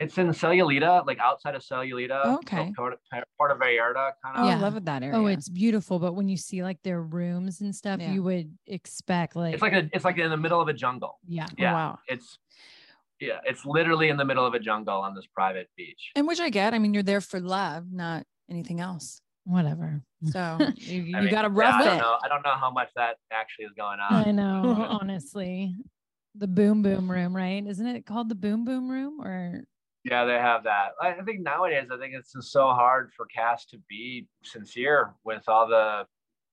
It's 0.00 0.16
in 0.16 0.28
Sayulita, 0.28 1.04
like 1.06 1.18
outside 1.18 1.56
of 1.56 1.62
Sayulita. 1.62 2.22
so 2.24 2.34
Okay. 2.38 2.72
Part 2.76 2.98
Puerto 3.36 3.54
Vallarta, 3.56 4.12
kind 4.24 4.36
Oh, 4.36 4.42
of. 4.48 4.50
I 4.50 4.54
love 4.54 4.84
that 4.84 5.02
oh, 5.02 5.06
area. 5.06 5.18
Oh, 5.18 5.26
it's 5.26 5.48
beautiful. 5.48 5.98
But 5.98 6.14
when 6.14 6.28
you 6.28 6.36
see 6.36 6.62
like 6.62 6.80
their 6.84 7.02
rooms 7.02 7.60
and 7.60 7.74
stuff, 7.74 8.00
Yeah. 8.00 8.12
you 8.12 8.22
would 8.22 8.56
expect 8.66 9.34
like, 9.34 9.54
It's 9.54 9.62
like 9.62 9.72
a, 9.72 9.88
it's 9.92 10.04
like 10.04 10.18
in 10.18 10.30
the 10.30 10.36
middle 10.36 10.60
of 10.60 10.68
a 10.68 10.72
jungle. 10.72 11.18
yeah, 11.26 11.46
Oh, 11.50 11.54
yeah. 11.58 11.72
wow. 11.72 11.98
It's, 12.06 12.38
yeah, 13.20 13.40
it's 13.44 13.64
literally 13.66 14.08
in 14.08 14.16
the 14.16 14.24
middle 14.24 14.46
of 14.46 14.54
a 14.54 14.60
jungle 14.60 15.00
on 15.00 15.16
this 15.16 15.26
private 15.34 15.68
beach. 15.76 16.12
And 16.14 16.28
which 16.28 16.38
I 16.38 16.50
get. 16.50 16.74
I 16.74 16.78
mean, 16.78 16.94
you're 16.94 17.02
there 17.02 17.20
for 17.20 17.40
love, 17.40 17.90
not 17.90 18.24
anything 18.48 18.78
else. 18.80 19.20
whatever. 19.44 20.02
So 20.30 20.58
you, 20.76 21.02
you 21.02 21.16
I 21.16 21.22
mean, 21.22 21.30
got 21.30 21.42
to 21.42 21.48
yeah, 21.48 21.54
rough 21.54 21.80
I 21.80 21.84
don't 21.84 21.96
it. 21.96 21.98
know. 21.98 22.18
I 22.22 22.28
don't 22.28 22.42
know 22.44 22.54
how 22.54 22.70
much 22.70 22.90
that 22.94 23.16
actually 23.32 23.64
is 23.64 23.72
going 23.76 23.98
on. 23.98 24.28
I 24.28 24.30
know, 24.30 24.86
honestly. 25.00 25.74
The 26.36 26.46
boom 26.46 26.82
boom 26.82 27.10
room, 27.10 27.34
right? 27.34 27.66
Isn't 27.66 27.86
it 27.88 28.06
called 28.06 28.28
the 28.28 28.36
boom 28.36 28.64
boom 28.64 28.88
room 28.88 29.20
or 29.20 29.64
Yeah, 30.04 30.24
they 30.24 30.34
have 30.34 30.64
that. 30.64 30.90
I 31.02 31.12
think 31.24 31.40
nowadays, 31.40 31.88
I 31.92 31.98
think 31.98 32.14
it's 32.14 32.32
just 32.32 32.52
so 32.52 32.68
hard 32.68 33.10
for 33.16 33.26
cast 33.26 33.70
to 33.70 33.78
be 33.88 34.26
sincere 34.42 35.14
with 35.24 35.42
all 35.48 35.68
the, 35.68 36.06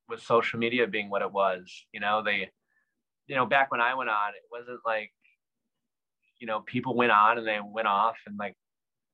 with 0.10 0.22
social 0.22 0.60
media 0.60 0.88
being 0.88 1.10
what 1.10 1.22
it 1.22 1.32
was. 1.32 1.64
You 1.94 2.00
know, 2.00 2.22
they, 2.24 2.50
you 3.28 3.36
know, 3.36 3.46
back 3.46 3.72
when 3.72 3.82
I 3.82 3.94
went 3.94 4.10
on, 4.10 4.30
it 4.30 4.44
wasn't 4.52 4.80
like, 4.86 5.12
you 6.40 6.48
know, 6.48 6.62
people 6.62 6.96
went 6.96 7.12
on 7.12 7.38
and 7.38 7.48
they 7.48 7.60
went 7.64 7.88
off 7.88 8.18
and 8.28 8.38
like 8.38 8.56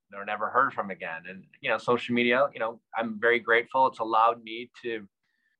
they're 0.10 0.26
never 0.26 0.50
heard 0.50 0.74
from 0.74 0.92
again. 0.92 1.24
And 1.30 1.44
you 1.62 1.70
know, 1.70 1.78
social 1.78 2.14
media, 2.14 2.48
you 2.54 2.60
know, 2.60 2.80
I'm 2.98 3.20
very 3.20 3.40
grateful. 3.40 3.88
It's 3.88 4.00
allowed 4.00 4.44
me 4.44 4.70
to 4.84 5.08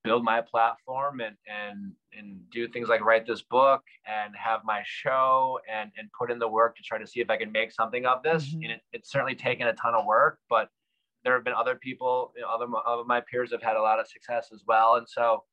build 0.04 0.24
my 0.24 0.42
platform 0.42 1.22
and 1.22 1.36
and 1.48 1.92
and 2.18 2.40
do 2.52 2.68
things 2.68 2.88
like 2.90 3.02
write 3.02 3.28
this 3.28 3.42
book 3.44 3.84
and 4.08 4.34
have 4.36 4.62
my 4.64 4.82
show 4.86 5.60
and 5.72 5.92
and 5.98 6.10
put 6.18 6.32
in 6.32 6.40
the 6.40 6.48
work 6.48 6.76
to 6.76 6.84
try 6.84 6.98
to 6.98 7.06
see 7.06 7.20
if 7.22 7.30
I 7.30 7.38
can 7.38 7.52
make 7.52 7.72
something 7.72 8.06
of 8.06 8.24
this. 8.24 8.50
Mhm. 8.50 8.64
And 8.64 8.72
it, 8.74 8.82
it's 8.94 9.12
certainly 9.12 9.36
taken 9.36 9.68
a 9.68 9.74
ton 9.74 9.94
of 9.94 10.06
work, 10.06 10.40
but 10.50 10.70
there 11.24 11.36
have 11.36 11.44
been 11.44 11.54
other 11.54 11.76
people, 11.76 12.34
you 12.36 12.42
know, 12.42 12.48
other 12.50 12.66
other 12.88 13.04
my 13.04 13.22
peers 13.22 13.52
have 13.52 13.62
had 13.62 13.76
a 13.76 13.82
lot 13.82 14.00
of 14.00 14.08
success 14.08 14.50
as 14.54 14.64
well. 14.68 14.96
And 14.96 15.08
so 15.08 15.44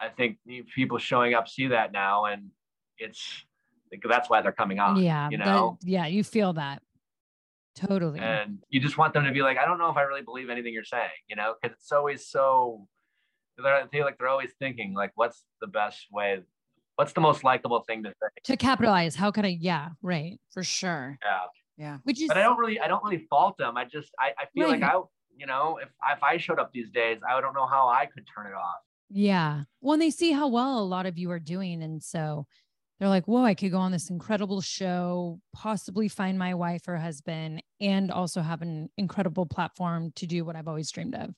I 0.00 0.08
think 0.08 0.38
people 0.74 0.98
showing 0.98 1.34
up 1.34 1.46
see 1.48 1.68
that 1.68 1.92
now, 1.92 2.24
and 2.24 2.50
it's 2.98 3.44
that's 4.08 4.28
why 4.30 4.40
they're 4.42 4.52
coming 4.52 4.80
on. 4.80 4.96
yeah, 4.96 5.28
you 5.30 5.38
that- 5.38 5.46
know, 5.46 5.78
yeah, 5.82 6.06
you 6.06 6.24
feel 6.24 6.54
that 6.54 6.82
totally. 7.76 8.18
and 8.20 8.58
you 8.68 8.80
just 8.80 8.98
want 8.98 9.12
them 9.14 9.24
to 9.24 9.32
be 9.32 9.42
like, 9.42 9.58
I 9.58 9.64
don't 9.64 9.78
know 9.78 9.90
if 9.90 9.96
I 9.96 10.02
really 10.02 10.22
believe 10.22 10.50
anything 10.50 10.72
you're 10.74 10.82
saying, 10.84 11.10
you 11.28 11.36
know, 11.36 11.54
because 11.62 11.76
it's 11.76 11.92
always 11.92 12.26
so. 12.26 12.88
They're, 13.56 13.74
I 13.74 13.86
feel 13.88 14.04
like 14.04 14.18
they're 14.18 14.28
always 14.28 14.50
thinking 14.58 14.94
like, 14.94 15.12
what's 15.14 15.42
the 15.60 15.66
best 15.66 16.06
way? 16.10 16.40
What's 16.96 17.12
the 17.12 17.20
most 17.20 17.44
likable 17.44 17.80
thing 17.86 18.02
to 18.04 18.10
say? 18.10 18.28
to 18.44 18.56
capitalize, 18.56 19.14
how 19.14 19.30
could 19.30 19.44
I? 19.44 19.56
Yeah, 19.60 19.90
right. 20.02 20.38
For 20.50 20.62
sure. 20.62 21.18
Yeah. 21.24 21.40
Yeah. 21.78 21.98
Which 22.04 22.20
is 22.20 22.28
but 22.28 22.36
I 22.36 22.42
don't 22.42 22.58
really 22.58 22.78
I 22.78 22.86
don't 22.86 23.02
really 23.02 23.26
fault 23.30 23.56
them. 23.58 23.76
I 23.76 23.84
just 23.84 24.10
I, 24.18 24.32
I 24.38 24.44
feel 24.54 24.68
like 24.68 24.82
I 24.82 25.00
you 25.36 25.46
know 25.46 25.78
if 25.82 25.88
if 25.88 26.22
I 26.22 26.36
showed 26.36 26.58
up 26.58 26.70
these 26.72 26.90
days, 26.90 27.18
I 27.28 27.40
don't 27.40 27.54
know 27.54 27.66
how 27.66 27.88
I 27.88 28.06
could 28.06 28.24
turn 28.34 28.46
it 28.46 28.54
off. 28.54 28.76
Yeah. 29.14 29.64
Well, 29.82 29.98
they 29.98 30.10
see 30.10 30.32
how 30.32 30.48
well 30.48 30.78
a 30.78 30.84
lot 30.84 31.04
of 31.06 31.18
you 31.18 31.30
are 31.30 31.38
doing. 31.38 31.82
And 31.82 32.02
so 32.02 32.46
they're 32.98 33.10
like, 33.10 33.26
whoa, 33.26 33.44
I 33.44 33.54
could 33.54 33.70
go 33.70 33.78
on 33.78 33.92
this 33.92 34.08
incredible 34.08 34.62
show, 34.62 35.38
possibly 35.52 36.08
find 36.08 36.38
my 36.38 36.54
wife 36.54 36.88
or 36.88 36.96
husband, 36.96 37.62
and 37.80 38.10
also 38.10 38.40
have 38.40 38.62
an 38.62 38.88
incredible 38.96 39.44
platform 39.44 40.12
to 40.16 40.26
do 40.26 40.44
what 40.44 40.56
I've 40.56 40.68
always 40.68 40.90
dreamed 40.90 41.14
of. 41.14 41.34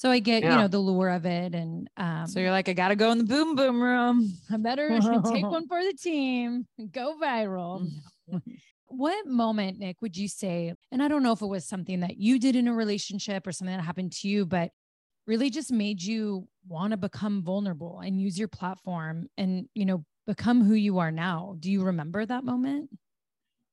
So 0.00 0.10
I 0.10 0.18
get, 0.18 0.44
you 0.44 0.48
know, 0.48 0.66
the 0.66 0.78
lure 0.78 1.10
of 1.10 1.26
it. 1.26 1.54
And 1.54 1.86
um, 1.98 2.26
So 2.26 2.40
you're 2.40 2.50
like, 2.50 2.70
I 2.70 2.72
gotta 2.72 2.96
go 2.96 3.10
in 3.12 3.18
the 3.18 3.24
boom 3.24 3.54
boom 3.54 3.82
room. 3.82 4.32
I 4.50 4.56
better 4.56 4.88
take 5.30 5.44
one 5.44 5.68
for 5.68 5.84
the 5.84 5.92
team, 5.92 6.66
and 6.78 6.90
go 6.90 7.18
viral. 7.22 7.86
What 8.86 9.26
moment, 9.26 9.78
Nick, 9.78 10.00
would 10.00 10.16
you 10.16 10.26
say? 10.26 10.72
And 10.90 11.02
I 11.02 11.08
don't 11.08 11.22
know 11.22 11.32
if 11.32 11.42
it 11.42 11.46
was 11.46 11.68
something 11.68 12.00
that 12.00 12.16
you 12.16 12.38
did 12.38 12.56
in 12.56 12.66
a 12.66 12.72
relationship 12.72 13.46
or 13.46 13.52
something 13.52 13.76
that 13.76 13.82
happened 13.82 14.12
to 14.12 14.28
you, 14.28 14.46
but 14.46 14.70
really 15.26 15.50
just 15.50 15.70
made 15.70 16.02
you 16.02 16.48
want 16.66 16.92
to 16.92 16.96
become 16.96 17.42
vulnerable 17.42 18.00
and 18.00 18.18
use 18.18 18.38
your 18.38 18.48
platform 18.48 19.28
and, 19.36 19.68
you 19.74 19.84
know, 19.84 20.02
become 20.26 20.64
who 20.64 20.72
you 20.72 20.98
are 20.98 21.12
now. 21.12 21.56
Do 21.60 21.70
you 21.70 21.82
remember 21.84 22.24
that 22.24 22.42
moment? 22.42 22.88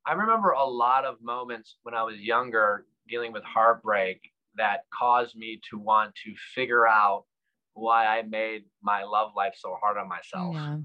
I 0.06 0.12
remember 0.12 0.50
a 0.50 0.66
lot 0.66 1.06
of 1.06 1.22
moments 1.22 1.78
when 1.84 1.96
I 1.96 2.04
was 2.04 2.18
younger 2.18 2.86
dealing 3.08 3.32
with 3.32 3.44
heartbreak 3.46 4.20
that 4.58 4.86
caused 4.94 5.36
me 5.36 5.60
to 5.70 5.78
want 5.78 6.14
to 6.26 6.34
figure 6.56 6.88
out 6.88 7.26
why 7.74 8.08
I 8.08 8.24
made 8.24 8.66
my 8.82 9.04
love 9.04 9.32
life 9.36 9.56
so 9.58 9.76
hard 9.82 9.98
on 9.98 10.08
myself 10.08 10.56
Yeah. 10.56 10.78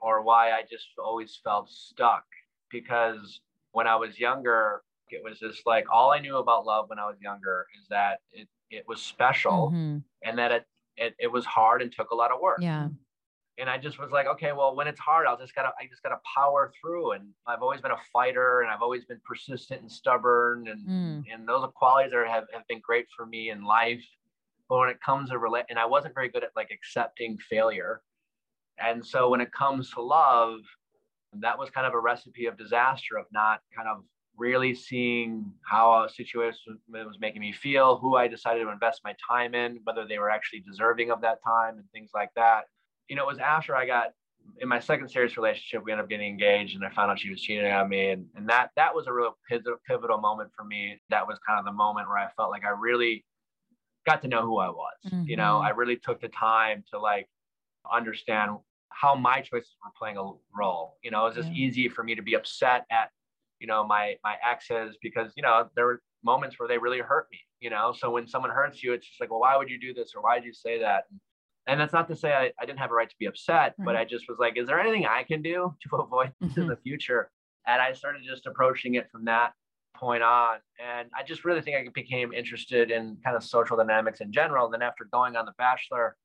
or 0.00 0.22
why 0.22 0.52
I 0.52 0.62
just 0.62 0.88
always 0.98 1.36
felt 1.42 1.68
stuck. 1.70 2.24
Because 2.70 3.40
when 3.72 3.86
I 3.86 3.96
was 3.96 4.18
younger, 4.18 4.82
it 5.08 5.22
was 5.22 5.38
just 5.40 5.66
like 5.66 5.86
all 5.92 6.12
I 6.12 6.18
knew 6.20 6.36
about 6.38 6.64
love 6.66 6.88
when 6.88 6.98
I 6.98 7.06
was 7.06 7.20
younger 7.20 7.66
is 7.80 7.86
that 7.88 8.20
it, 8.32 8.48
it 8.70 8.86
was 8.88 9.00
special 9.02 9.70
Mhm. 9.72 10.02
and 10.22 10.38
that 10.38 10.50
it, 10.52 10.66
it, 10.96 11.14
it 11.18 11.26
was 11.32 11.44
hard 11.44 11.82
and 11.82 11.92
took 11.92 12.10
a 12.10 12.14
lot 12.14 12.30
of 12.32 12.40
work. 12.40 12.60
Yeah. 12.60 12.88
And 13.58 13.70
I 13.70 13.78
just 13.78 13.98
was 13.98 14.10
like, 14.10 14.26
okay, 14.26 14.52
well, 14.52 14.74
when 14.74 14.88
it's 14.88 14.98
hard, 14.98 15.26
I'll 15.26 15.38
just 15.38 15.54
gotta, 15.54 15.72
I 15.80 15.86
just 15.86 16.02
gotta 16.02 16.18
power 16.34 16.72
through. 16.80 17.12
And 17.12 17.32
I've 17.46 17.62
always 17.62 17.80
been 17.80 17.92
a 17.92 18.00
fighter, 18.12 18.62
and 18.62 18.70
I've 18.70 18.82
always 18.82 19.04
been 19.04 19.20
persistent 19.24 19.80
and 19.82 19.90
stubborn, 19.90 20.68
and 20.68 20.86
Mm. 20.88 21.24
and 21.32 21.48
those 21.48 21.62
are 21.62 21.70
qualities 21.72 22.12
that 22.12 22.26
have 22.28 22.46
have 22.52 22.66
been 22.68 22.80
great 22.80 23.06
for 23.16 23.26
me 23.26 23.50
in 23.50 23.64
life. 23.64 24.04
But 24.68 24.78
when 24.78 24.88
it 24.88 25.00
comes 25.00 25.30
to 25.30 25.38
relate, 25.38 25.66
and 25.68 25.78
I 25.78 25.86
wasn't 25.86 26.14
very 26.14 26.28
good 26.28 26.44
at 26.44 26.50
like 26.56 26.70
accepting 26.70 27.38
failure, 27.38 28.02
and 28.78 29.04
so 29.06 29.28
when 29.30 29.40
it 29.40 29.52
comes 29.52 29.90
to 29.92 30.02
love, 30.02 30.60
that 31.34 31.58
was 31.58 31.70
kind 31.70 31.86
of 31.86 31.94
a 31.94 32.00
recipe 32.00 32.46
of 32.46 32.56
disaster 32.56 33.16
of 33.18 33.26
not 33.32 33.60
kind 33.76 33.88
of 33.88 34.04
really 34.36 34.74
seeing 34.74 35.52
how 35.62 36.04
a 36.04 36.08
situation 36.08 36.80
was 36.88 37.18
making 37.20 37.40
me 37.40 37.52
feel, 37.52 37.98
who 37.98 38.16
I 38.16 38.26
decided 38.26 38.64
to 38.64 38.70
invest 38.70 39.02
my 39.04 39.14
time 39.28 39.54
in, 39.54 39.80
whether 39.84 40.06
they 40.06 40.18
were 40.18 40.30
actually 40.30 40.60
deserving 40.60 41.12
of 41.12 41.20
that 41.20 41.38
time, 41.44 41.78
and 41.78 41.88
things 41.92 42.10
like 42.14 42.30
that 42.34 42.64
you 43.08 43.16
know, 43.16 43.22
it 43.24 43.26
was 43.28 43.38
after 43.38 43.76
I 43.76 43.86
got 43.86 44.12
in 44.60 44.68
my 44.68 44.78
second 44.78 45.08
serious 45.08 45.36
relationship, 45.36 45.82
we 45.84 45.92
ended 45.92 46.04
up 46.04 46.10
getting 46.10 46.28
engaged 46.28 46.76
and 46.76 46.84
I 46.84 46.90
found 46.90 47.10
out 47.10 47.18
she 47.18 47.30
was 47.30 47.40
cheating 47.40 47.70
on 47.70 47.88
me. 47.88 48.10
And, 48.10 48.26
and 48.34 48.48
that, 48.48 48.70
that 48.76 48.94
was 48.94 49.06
a 49.06 49.12
real 49.12 49.38
pivotal, 49.48 49.78
pivotal 49.86 50.18
moment 50.18 50.50
for 50.56 50.64
me. 50.64 51.00
That 51.10 51.26
was 51.26 51.38
kind 51.46 51.58
of 51.58 51.64
the 51.64 51.72
moment 51.72 52.08
where 52.08 52.18
I 52.18 52.30
felt 52.36 52.50
like 52.50 52.64
I 52.64 52.70
really 52.70 53.24
got 54.06 54.20
to 54.22 54.28
know 54.28 54.42
who 54.42 54.58
I 54.58 54.68
was. 54.68 54.96
You 55.26 55.36
know, 55.36 55.60
Mhm. 55.60 55.64
I 55.64 55.70
really 55.70 55.96
took 55.96 56.20
the 56.20 56.28
time 56.28 56.84
to 56.90 56.98
like 56.98 57.28
understand 57.90 58.58
how 58.90 59.14
my 59.14 59.40
choices 59.40 59.76
were 59.84 59.90
playing 59.98 60.18
a 60.18 60.30
role. 60.56 60.98
You 61.02 61.10
know, 61.10 61.22
it 61.22 61.28
was 61.30 61.36
just 61.36 61.48
Yeah. 61.48 61.64
easy 61.66 61.88
for 61.88 62.04
me 62.04 62.14
to 62.14 62.22
be 62.22 62.34
upset 62.34 62.86
at, 62.90 63.10
you 63.60 63.66
know, 63.66 63.82
my, 63.84 64.18
my 64.22 64.36
exes 64.44 64.96
because, 65.00 65.32
you 65.36 65.42
know, 65.42 65.70
there 65.74 65.86
were 65.86 66.02
moments 66.22 66.58
where 66.58 66.68
they 66.68 66.78
really 66.78 67.00
hurt 67.00 67.28
me, 67.32 67.40
you 67.60 67.70
know? 67.70 67.92
So 67.92 68.10
when 68.10 68.26
someone 68.28 68.50
hurts 68.50 68.82
you, 68.82 68.92
it's 68.92 69.06
just 69.06 69.20
like, 69.20 69.30
well, 69.30 69.40
why 69.40 69.56
would 69.56 69.70
you 69.70 69.80
do 69.80 69.94
this? 69.94 70.12
Or 70.14 70.22
why 70.22 70.38
did 70.38 70.44
you 70.44 70.52
say 70.52 70.78
that? 70.80 71.04
And, 71.10 71.20
and 71.66 71.80
that's 71.80 71.92
not 71.92 72.08
to 72.08 72.16
say 72.16 72.32
I, 72.32 72.52
I 72.60 72.66
didn't 72.66 72.78
have 72.78 72.90
a 72.90 72.94
right 72.94 73.08
to 73.08 73.16
be 73.18 73.26
upset, 73.26 73.74
but 73.78 73.96
I 73.96 74.04
just 74.04 74.28
was 74.28 74.38
like, 74.38 74.56
is 74.58 74.66
there 74.66 74.78
anything 74.80 75.06
I 75.06 75.22
can 75.24 75.42
do 75.42 75.74
to 75.90 75.96
avoid 75.96 76.32
this 76.40 76.56
in 76.56 76.64
Mhm. 76.64 76.68
the 76.68 76.76
future? 76.76 77.30
And 77.66 77.80
I 77.80 77.92
started 77.94 78.22
just 78.24 78.46
approaching 78.46 78.94
it 78.94 79.10
from 79.10 79.24
that 79.24 79.54
point 79.96 80.22
on. 80.22 80.58
And 80.84 81.08
I 81.16 81.22
just 81.22 81.44
really 81.44 81.62
think 81.62 81.76
I 81.76 81.88
became 81.94 82.32
interested 82.32 82.90
in 82.90 83.16
kind 83.24 83.36
of 83.36 83.42
social 83.44 83.76
dynamics 83.76 84.20
in 84.20 84.32
general. 84.32 84.66
And 84.66 84.74
then 84.74 84.82
after 84.82 85.04
going 85.10 85.36
on 85.36 85.46
The 85.46 85.54
Bachelor, 85.56 86.16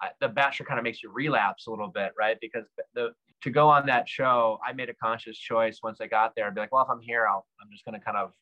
I, 0.00 0.10
The 0.20 0.28
Bachelor 0.28 0.66
kind 0.66 0.78
of 0.80 0.84
makes 0.84 1.02
you 1.02 1.10
relapse 1.12 1.66
a 1.66 1.70
little 1.70 1.88
bit, 1.88 2.12
right? 2.18 2.38
Because 2.40 2.64
the 2.94 3.12
to 3.42 3.50
go 3.50 3.68
on 3.70 3.86
that 3.86 4.06
show, 4.08 4.58
I 4.66 4.72
made 4.74 4.90
a 4.90 4.94
conscious 4.94 5.38
choice 5.38 5.78
once 5.82 5.98
I 6.00 6.06
got 6.06 6.34
there 6.34 6.46
and 6.46 6.54
be 6.54 6.60
like, 6.60 6.72
well, 6.72 6.84
if 6.84 6.90
I'm 6.90 7.00
here, 7.00 7.26
I'll, 7.26 7.46
I'm 7.62 7.68
just 7.72 7.86
going 7.86 7.98
to 7.98 8.04
kind 8.04 8.18
of 8.18 8.32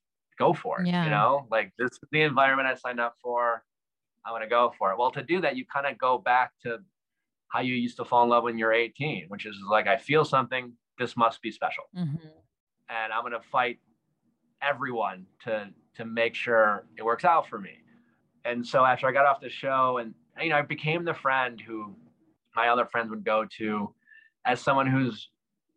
go 0.41 0.53
for 0.53 0.81
it. 0.81 0.89
Yeah. 0.89 1.05
You 1.05 1.11
know, 1.11 1.47
like 1.53 1.73
this 1.79 1.91
is 1.93 1.99
the 2.11 2.23
environment 2.23 2.67
I 2.69 2.75
signed 2.75 2.99
up 2.99 3.15
for. 3.23 3.63
I'm 4.29 4.33
going 4.33 4.43
to 4.43 4.49
go 4.49 4.73
for 4.79 4.93
it. 4.93 4.99
Well, 4.99 5.11
to 5.13 5.23
do 5.23 5.41
that, 5.41 5.57
you 5.57 5.65
kind 5.65 5.87
of 5.87 5.97
go 5.97 6.19
back 6.19 6.53
to 6.65 6.79
how 7.49 7.61
you 7.61 7.75
used 7.75 7.97
to 7.97 8.05
fall 8.05 8.25
in 8.25 8.29
love 8.29 8.45
when 8.45 8.59
you're 8.59 8.75
18, 8.75 9.27
which 9.29 9.47
is 9.47 9.57
like, 9.71 9.87
I 9.87 9.97
feel 9.97 10.25
something. 10.25 10.75
This 10.99 11.17
must 11.17 11.41
be 11.41 11.51
special 11.51 11.85
Mhm. 11.97 12.21
and 12.91 13.13
I'm 13.13 13.23
gonna 13.23 13.41
fight 13.41 13.79
everyone 14.61 15.27
to 15.45 15.73
to 15.95 16.05
make 16.05 16.35
sure 16.35 16.87
it 16.97 17.03
works 17.05 17.25
out 17.25 17.49
for 17.49 17.59
me. 17.59 17.79
And 18.45 18.67
so 18.67 18.85
after 18.85 19.09
I 19.09 19.13
got 19.13 19.27
off 19.27 19.41
the 19.41 19.49
show, 19.49 19.99
and 19.99 20.15
you 20.41 20.51
know, 20.51 20.57
I 20.59 20.63
became 20.63 21.05
the 21.05 21.15
friend 21.15 21.61
who 21.61 21.97
my 22.55 22.69
other 22.69 22.85
friends 22.87 23.11
would 23.11 23.25
go 23.25 23.45
to, 23.59 23.95
as 24.45 24.61
someone 24.61 24.87
who's 24.87 25.31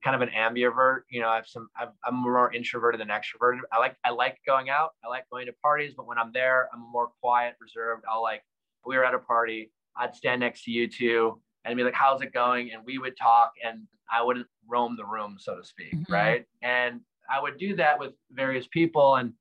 kind 0.03 0.15
of 0.15 0.21
an 0.21 0.29
ambivert. 0.35 1.01
You 1.09 1.21
know, 1.21 1.29
I 1.29 1.35
have 1.35 1.47
some. 1.47 1.69
I'm, 1.77 1.89
I'm 2.03 2.15
more 2.15 2.53
introverted 2.53 2.99
than 3.01 3.09
extroverted. 3.09 3.59
I 3.71 3.79
like 3.79 3.97
I 4.03 4.09
like 4.11 4.39
going 4.45 4.69
out. 4.69 4.91
I 5.03 5.07
like 5.07 5.29
going 5.29 5.45
to 5.47 5.53
parties, 5.53 5.93
but 5.95 6.07
when 6.07 6.17
I'm 6.17 6.31
there, 6.31 6.69
I'm 6.73 6.81
more 6.91 7.09
quiet, 7.21 7.55
reserved. 7.59 8.03
I'll 8.09 8.21
like. 8.21 8.43
We 8.85 8.97
were 8.97 9.05
at 9.05 9.13
a 9.13 9.19
party. 9.19 9.71
I'd 9.95 10.15
stand 10.15 10.39
next 10.39 10.63
to 10.63 10.71
you 10.71 10.87
two 10.87 11.41
and 11.65 11.77
be 11.77 11.83
like, 11.83 11.93
"How's 11.93 12.21
it 12.21 12.33
going?" 12.33 12.71
And 12.71 12.83
we 12.83 12.97
would 12.97 13.15
talk, 13.15 13.51
and 13.63 13.87
I 14.11 14.23
wouldn't 14.23 14.47
roam 14.67 14.95
the 14.97 15.05
room, 15.05 15.37
so 15.39 15.55
to 15.57 15.63
speak, 15.63 15.93
Mhm. 15.93 16.09
right? 16.09 16.45
And 16.63 17.01
I 17.29 17.39
would 17.39 17.57
do 17.57 17.75
that 17.75 17.99
with 17.99 18.13
various 18.31 18.67
people, 18.67 19.15
and 19.17 19.33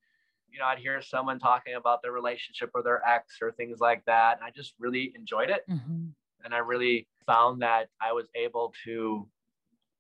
you 0.53 0.59
know, 0.59 0.67
I'd 0.67 0.79
hear 0.79 1.01
someone 1.01 1.39
talking 1.39 1.75
about 1.75 2.03
their 2.03 2.13
relationship 2.13 2.71
or 2.75 2.83
their 2.83 3.01
ex 3.09 3.39
or 3.41 3.53
things 3.53 3.79
like 3.81 4.05
that. 4.07 4.37
And 4.37 4.45
I 4.45 4.51
just 4.51 4.75
really 4.79 5.13
enjoyed 5.15 5.49
it, 5.49 5.65
Mhm. 5.69 6.13
and 6.45 6.55
I 6.55 6.59
really 6.59 7.09
found 7.25 7.63
that 7.63 7.89
I 8.03 8.13
was 8.13 8.27
able 8.35 8.75
to, 8.85 9.27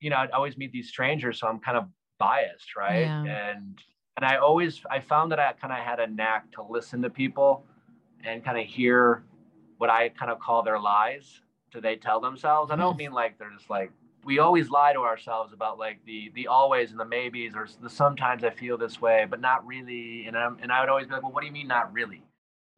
you 0.00 0.10
know, 0.10 0.16
I'd 0.16 0.30
always 0.30 0.56
meet 0.56 0.72
these 0.72 0.88
strangers, 0.88 1.38
so 1.38 1.46
I'm 1.46 1.60
kind 1.60 1.76
of 1.76 1.84
biased, 2.18 2.76
right? 2.76 3.00
Yeah. 3.02 3.24
And 3.52 3.78
and 4.16 4.24
I 4.24 4.36
always 4.36 4.82
I 4.90 5.00
found 5.00 5.32
that 5.32 5.38
I 5.38 5.52
kind 5.52 5.72
of 5.72 5.78
had 5.78 6.00
a 6.00 6.06
knack 6.06 6.50
to 6.52 6.62
listen 6.62 7.00
to 7.02 7.10
people 7.10 7.64
and 8.24 8.44
kind 8.44 8.58
of 8.58 8.66
hear 8.66 9.24
what 9.78 9.88
I 9.90 10.10
kind 10.10 10.30
of 10.30 10.38
call 10.40 10.62
their 10.62 10.78
lies. 10.78 11.40
Do 11.72 11.80
they 11.80 11.96
tell 11.96 12.20
themselves? 12.20 12.70
I 12.70 12.76
don't 12.76 12.96
mean 12.96 13.12
like 13.12 13.38
they're 13.38 13.52
just 13.56 13.70
like 13.70 13.92
we 14.24 14.38
always 14.38 14.68
lie 14.68 14.92
to 14.92 15.00
ourselves 15.00 15.52
about 15.54 15.78
like 15.78 16.04
the 16.04 16.30
the 16.34 16.46
always 16.48 16.90
and 16.90 17.00
the 17.00 17.04
maybes 17.06 17.54
or 17.54 17.66
the 17.80 17.88
sometimes 17.88 18.44
I 18.44 18.50
feel 18.50 18.76
this 18.76 19.00
way, 19.00 19.26
but 19.28 19.40
not 19.40 19.64
really. 19.66 20.26
And 20.26 20.36
I'm 20.36 20.58
and 20.60 20.70
I 20.72 20.80
would 20.80 20.88
always 20.90 21.06
be 21.06 21.12
like, 21.14 21.22
well, 21.22 21.32
what 21.32 21.40
do 21.40 21.46
you 21.46 21.52
mean 21.52 21.68
not 21.68 21.92
really? 21.92 22.22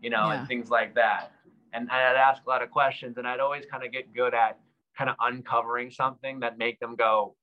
You 0.00 0.10
know, 0.10 0.26
Yeah. 0.28 0.40
and 0.40 0.48
things 0.48 0.70
like 0.70 0.94
that. 0.94 1.32
And 1.72 1.90
I'd 1.90 2.16
ask 2.16 2.44
a 2.44 2.48
lot 2.48 2.62
of 2.62 2.70
questions, 2.70 3.16
and 3.16 3.26
I'd 3.26 3.40
always 3.40 3.64
kind 3.64 3.82
of 3.82 3.90
get 3.90 4.12
good 4.12 4.34
at 4.34 4.58
kind 5.02 5.10
of 5.10 5.16
uncovering 5.20 5.90
something 5.90 6.40
that 6.40 6.58
make 6.58 6.78
them 6.78 6.94
go, 6.94 7.36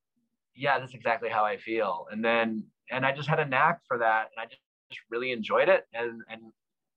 yeah, 0.56 0.80
that's 0.80 0.94
exactly 0.94 1.30
how 1.30 1.44
I 1.44 1.58
feel. 1.58 2.08
And 2.12 2.24
then 2.24 2.64
and 2.92 3.06
I 3.06 3.12
just 3.12 3.28
had 3.28 3.40
a 3.40 3.46
knack 3.46 3.82
for 3.88 3.98
that, 4.00 4.30
and 4.32 4.42
I 4.42 4.46
just, 4.46 4.62
just 4.92 5.02
really 5.10 5.32
enjoyed 5.32 5.68
it, 5.70 5.86
and 5.94 6.22
and 6.30 6.42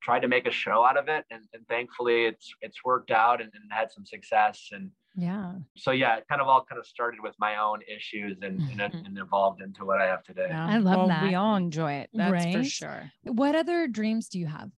tried 0.02 0.20
to 0.20 0.28
make 0.28 0.46
a 0.46 0.50
show 0.50 0.84
out 0.84 0.96
of 0.96 1.08
it, 1.08 1.24
and, 1.30 1.42
and 1.52 1.66
thankfully 1.68 2.26
it's 2.26 2.52
it's 2.60 2.84
worked 2.84 3.10
out 3.10 3.40
and, 3.40 3.50
and 3.54 3.64
had 3.72 3.90
some 3.90 4.04
success 4.06 4.70
and 4.72 4.90
Yeah. 5.16 5.54
so 5.76 5.90
yeah, 5.90 6.16
it 6.18 6.24
kind 6.28 6.40
of 6.40 6.48
all 6.48 6.64
kind 6.64 6.78
of 6.78 6.86
started 6.86 7.20
with 7.22 7.34
my 7.38 7.56
own 7.56 7.80
issues 7.96 8.38
and, 8.42 8.60
and, 8.70 8.80
Mhm. 8.80 9.06
and 9.06 9.18
evolved 9.18 9.60
into 9.62 9.84
what 9.84 10.00
I 10.00 10.06
have 10.06 10.22
today. 10.22 10.46
Yeah. 10.48 10.66
I 10.66 10.78
love 10.78 10.96
well, 10.96 11.08
that. 11.08 11.22
We 11.28 11.34
all 11.34 11.56
enjoy 11.56 11.92
it. 12.02 12.10
That's 12.14 12.44
for 12.52 12.58
Right? 12.58 12.66
sure. 12.66 13.12
What 13.24 13.54
other 13.54 13.86
dreams 13.88 14.28
do 14.28 14.38
you 14.38 14.46
have? 14.46 14.70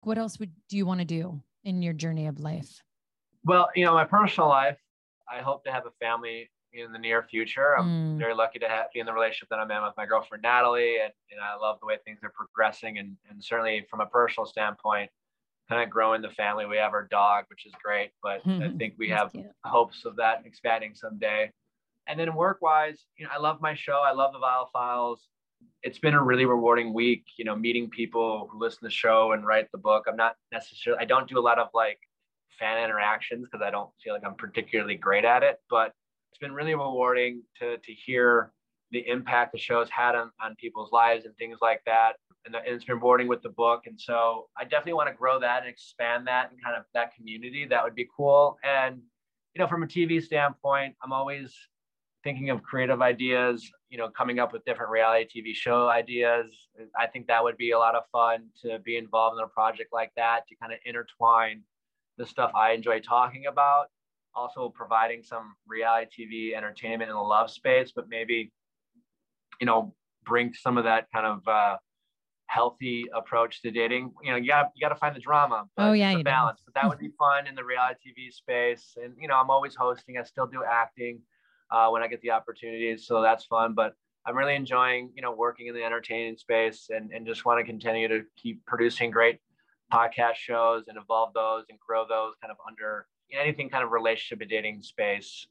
What 0.00 0.16
else 0.18 0.38
would 0.38 0.52
do 0.68 0.76
you 0.76 0.86
want 0.86 1.00
to 1.00 1.04
do 1.04 1.42
in 1.64 1.82
your 1.82 1.92
journey 1.92 2.26
of 2.26 2.38
life? 2.40 2.82
Well, 3.44 3.68
you 3.76 3.84
know, 3.84 3.92
my 3.94 4.04
personal 4.06 4.48
life, 4.48 4.78
I 5.30 5.40
hope 5.42 5.64
to 5.64 5.72
have 5.72 5.86
a 5.86 5.90
family 6.00 6.50
in 6.72 6.92
the 6.92 6.98
near 6.98 7.22
future. 7.22 7.76
I'm 7.78 7.86
Mm. 8.16 8.18
very 8.18 8.34
lucky 8.34 8.58
to 8.58 8.68
have, 8.68 8.86
be 8.92 9.00
in 9.00 9.06
the 9.06 9.12
relationship 9.12 9.48
that 9.50 9.58
I'm 9.60 9.70
in 9.70 9.82
with 9.82 9.96
my 9.96 10.06
girlfriend 10.06 10.42
Natalie, 10.42 10.98
and, 11.00 11.12
and 11.30 11.40
I 11.40 11.54
love 11.56 11.78
the 11.80 11.86
way 11.86 11.98
things 12.04 12.18
are 12.22 12.30
progressing. 12.34 12.98
And, 12.98 13.16
and 13.30 13.42
certainly 13.42 13.86
from 13.88 14.00
a 14.00 14.06
personal 14.06 14.44
standpoint, 14.46 15.10
kind 15.68 15.82
of 15.82 15.88
growing 15.88 16.20
the 16.20 16.30
family. 16.30 16.66
We 16.66 16.76
have 16.76 16.92
our 16.92 17.06
dog, 17.06 17.44
which 17.48 17.64
is 17.64 17.72
great, 17.82 18.10
but 18.22 18.42
I 18.46 18.70
think 18.76 18.94
we 18.98 19.08
That's 19.08 19.22
have 19.22 19.32
cute. 19.32 19.46
hopes 19.64 20.04
of 20.04 20.16
that 20.16 20.42
expanding 20.44 20.94
someday. 20.94 21.50
And 22.06 22.20
then 22.20 22.34
work 22.34 22.60
wise, 22.60 23.06
you 23.16 23.24
know, 23.24 23.30
I 23.32 23.38
love 23.38 23.60
my 23.62 23.74
show. 23.74 24.02
I 24.04 24.12
love 24.12 24.32
the 24.34 24.38
Viall 24.40 24.66
Files. 24.72 25.26
It's 25.82 25.98
been 25.98 26.12
a 26.14 26.22
really 26.22 26.44
rewarding 26.44 26.92
week, 26.92 27.24
you 27.38 27.44
know, 27.46 27.56
meeting 27.56 27.88
people 27.88 28.48
who 28.50 28.58
listen 28.58 28.80
to 28.80 28.84
the 28.86 28.90
show 28.90 29.32
and 29.32 29.46
write 29.46 29.70
the 29.72 29.78
book. 29.78 30.04
I'm 30.06 30.16
not 30.16 30.36
necessarily, 30.52 31.00
I 31.00 31.06
don't 31.06 31.26
do 31.28 31.38
a 31.38 31.40
lot 31.40 31.58
of 31.58 31.68
like 31.72 31.98
fan 32.58 32.82
interactions 32.82 33.46
because 33.50 33.64
I 33.64 33.70
don't 33.70 33.90
feel 34.02 34.14
like 34.14 34.24
I'm 34.24 34.34
particularly 34.34 34.96
great 34.96 35.24
at 35.24 35.42
it, 35.42 35.58
but 35.70 35.92
it's 36.30 36.38
been 36.38 36.52
really 36.52 36.74
rewarding 36.74 37.42
to, 37.60 37.76
to 37.78 37.92
hear 37.92 38.52
the 38.90 39.06
impact 39.08 39.52
the 39.52 39.58
show's 39.58 39.88
had 39.90 40.14
on, 40.14 40.30
on 40.40 40.54
people's 40.56 40.92
lives 40.92 41.24
and 41.24 41.36
things 41.36 41.58
like 41.60 41.82
that. 41.86 42.12
And, 42.46 42.54
and 42.54 42.64
it's 42.66 42.84
been 42.84 42.98
boarding 42.98 43.28
with 43.28 43.42
the 43.42 43.50
book. 43.50 43.82
And 43.86 44.00
so 44.00 44.48
I 44.58 44.64
definitely 44.64 44.94
want 44.94 45.08
to 45.08 45.14
grow 45.14 45.40
that 45.40 45.62
and 45.62 45.68
expand 45.68 46.26
that 46.26 46.50
and 46.50 46.62
kind 46.62 46.76
of 46.76 46.84
that 46.94 47.14
community. 47.14 47.66
That 47.66 47.82
would 47.82 47.94
be 47.94 48.08
cool. 48.16 48.58
And, 48.64 49.00
you 49.54 49.60
know, 49.60 49.68
from 49.68 49.82
a 49.82 49.86
TV 49.86 50.22
standpoint, 50.22 50.94
I'm 51.02 51.12
always 51.12 51.54
thinking 52.24 52.50
of 52.50 52.62
creative 52.62 53.02
ideas, 53.02 53.70
you 53.90 53.98
know, 53.98 54.08
coming 54.08 54.38
up 54.38 54.52
with 54.52 54.64
different 54.64 54.90
reality 54.90 55.42
TV 55.42 55.54
show 55.54 55.88
ideas. 55.88 56.46
I 56.98 57.06
think 57.06 57.26
that 57.28 57.44
would 57.44 57.56
be 57.56 57.72
a 57.72 57.78
lot 57.78 57.94
of 57.94 58.04
fun 58.10 58.46
to 58.62 58.78
be 58.80 58.96
involved 58.96 59.38
in 59.38 59.44
a 59.44 59.48
project 59.48 59.92
like 59.92 60.10
that 60.16 60.46
to 60.48 60.56
kind 60.56 60.72
of 60.72 60.78
intertwine 60.84 61.62
the 62.18 62.26
stuff 62.26 62.50
I 62.54 62.72
enjoy 62.72 63.00
talking 63.00 63.46
about, 63.46 63.86
also 64.34 64.68
providing 64.68 65.22
some 65.22 65.54
reality 65.66 66.26
TV 66.26 66.56
entertainment 66.56 67.10
in 67.10 67.16
the 67.16 67.22
love 67.22 67.50
space, 67.50 67.92
but 67.94 68.08
maybe, 68.08 68.52
you 69.60 69.66
know, 69.66 69.94
bring 70.24 70.52
some 70.54 70.78
of 70.78 70.84
that 70.84 71.06
kind 71.12 71.26
of 71.26 71.46
uh, 71.46 71.76
healthy 72.46 73.06
approach 73.14 73.62
to 73.62 73.70
dating. 73.70 74.12
You 74.22 74.32
know, 74.32 74.36
you 74.36 74.48
got 74.48 74.70
you 74.74 74.80
got 74.80 74.90
to 74.90 74.98
find 74.98 75.14
the 75.14 75.20
drama. 75.20 75.64
Oh 75.78 75.92
yeah, 75.92 76.14
the 76.14 76.22
balance. 76.22 76.60
But 76.64 76.74
that 76.74 76.88
would 76.88 76.98
be 76.98 77.10
fun 77.18 77.46
in 77.46 77.54
the 77.54 77.64
reality 77.64 78.10
TV 78.10 78.32
space. 78.32 78.96
And 79.02 79.14
you 79.20 79.28
know, 79.28 79.36
I'm 79.36 79.50
always 79.50 79.74
hosting. 79.74 80.18
I 80.18 80.22
still 80.22 80.46
do 80.46 80.62
acting 80.64 81.20
uh, 81.70 81.88
when 81.88 82.02
I 82.02 82.08
get 82.08 82.20
the 82.22 82.30
opportunities. 82.30 83.06
So 83.06 83.22
that's 83.22 83.44
fun. 83.44 83.74
But 83.74 83.94
I'm 84.26 84.36
really 84.36 84.54
enjoying, 84.54 85.10
you 85.14 85.22
know, 85.22 85.32
working 85.32 85.66
in 85.66 85.74
the 85.74 85.84
entertaining 85.84 86.36
space 86.38 86.88
and, 86.88 87.10
and 87.12 87.26
just 87.26 87.44
want 87.44 87.60
to 87.60 87.64
continue 87.64 88.08
to 88.08 88.22
keep 88.36 88.64
producing 88.64 89.10
great 89.10 89.38
podcast 89.92 90.34
shows 90.36 90.88
and 90.88 90.98
evolve 90.98 91.32
those 91.34 91.66
and 91.70 91.78
grow 91.80 92.06
those 92.06 92.34
kind 92.40 92.50
of 92.50 92.56
under 92.66 93.08
anything 93.32 93.68
kind 93.68 93.84
of 93.84 93.90
relationship 93.90 94.40
and 94.40 94.50
dating 94.50 94.82
space. 94.82 95.46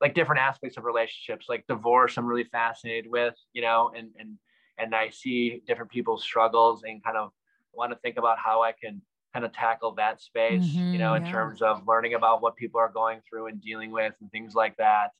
Like 0.00 0.14
different 0.14 0.40
aspects 0.40 0.78
of 0.78 0.84
relationships, 0.84 1.46
like 1.48 1.66
divorce, 1.66 2.16
I'm 2.16 2.26
really 2.26 2.44
fascinated 2.44 3.10
with, 3.10 3.36
you 3.52 3.62
know, 3.62 3.92
and 3.94 4.14
and 4.18 4.38
and 4.78 4.94
I 4.94 5.10
see 5.10 5.62
different 5.66 5.90
people's 5.90 6.22
struggles 6.24 6.84
and 6.84 7.04
kind 7.04 7.18
of 7.18 7.32
want 7.72 7.92
to 7.92 7.98
think 7.98 8.16
about 8.16 8.38
how 8.38 8.62
I 8.62 8.72
can 8.72 9.02
kind 9.34 9.44
of 9.44 9.52
tackle 9.52 9.94
that 9.96 10.22
space, 10.22 10.84
Mhm, 10.84 10.90
you 10.90 10.98
know, 10.98 11.14
in 11.14 11.22
yeah. 11.22 11.24
terms 11.24 11.60
of 11.62 11.86
learning 11.86 12.14
about 12.14 12.40
what 12.42 12.56
people 12.56 12.80
are 12.80 12.88
going 12.90 13.20
through 13.28 13.48
and 13.48 13.60
dealing 13.60 13.90
with 13.90 14.14
and 14.20 14.30
things 14.32 14.54
like 14.54 14.76
that 14.78 15.10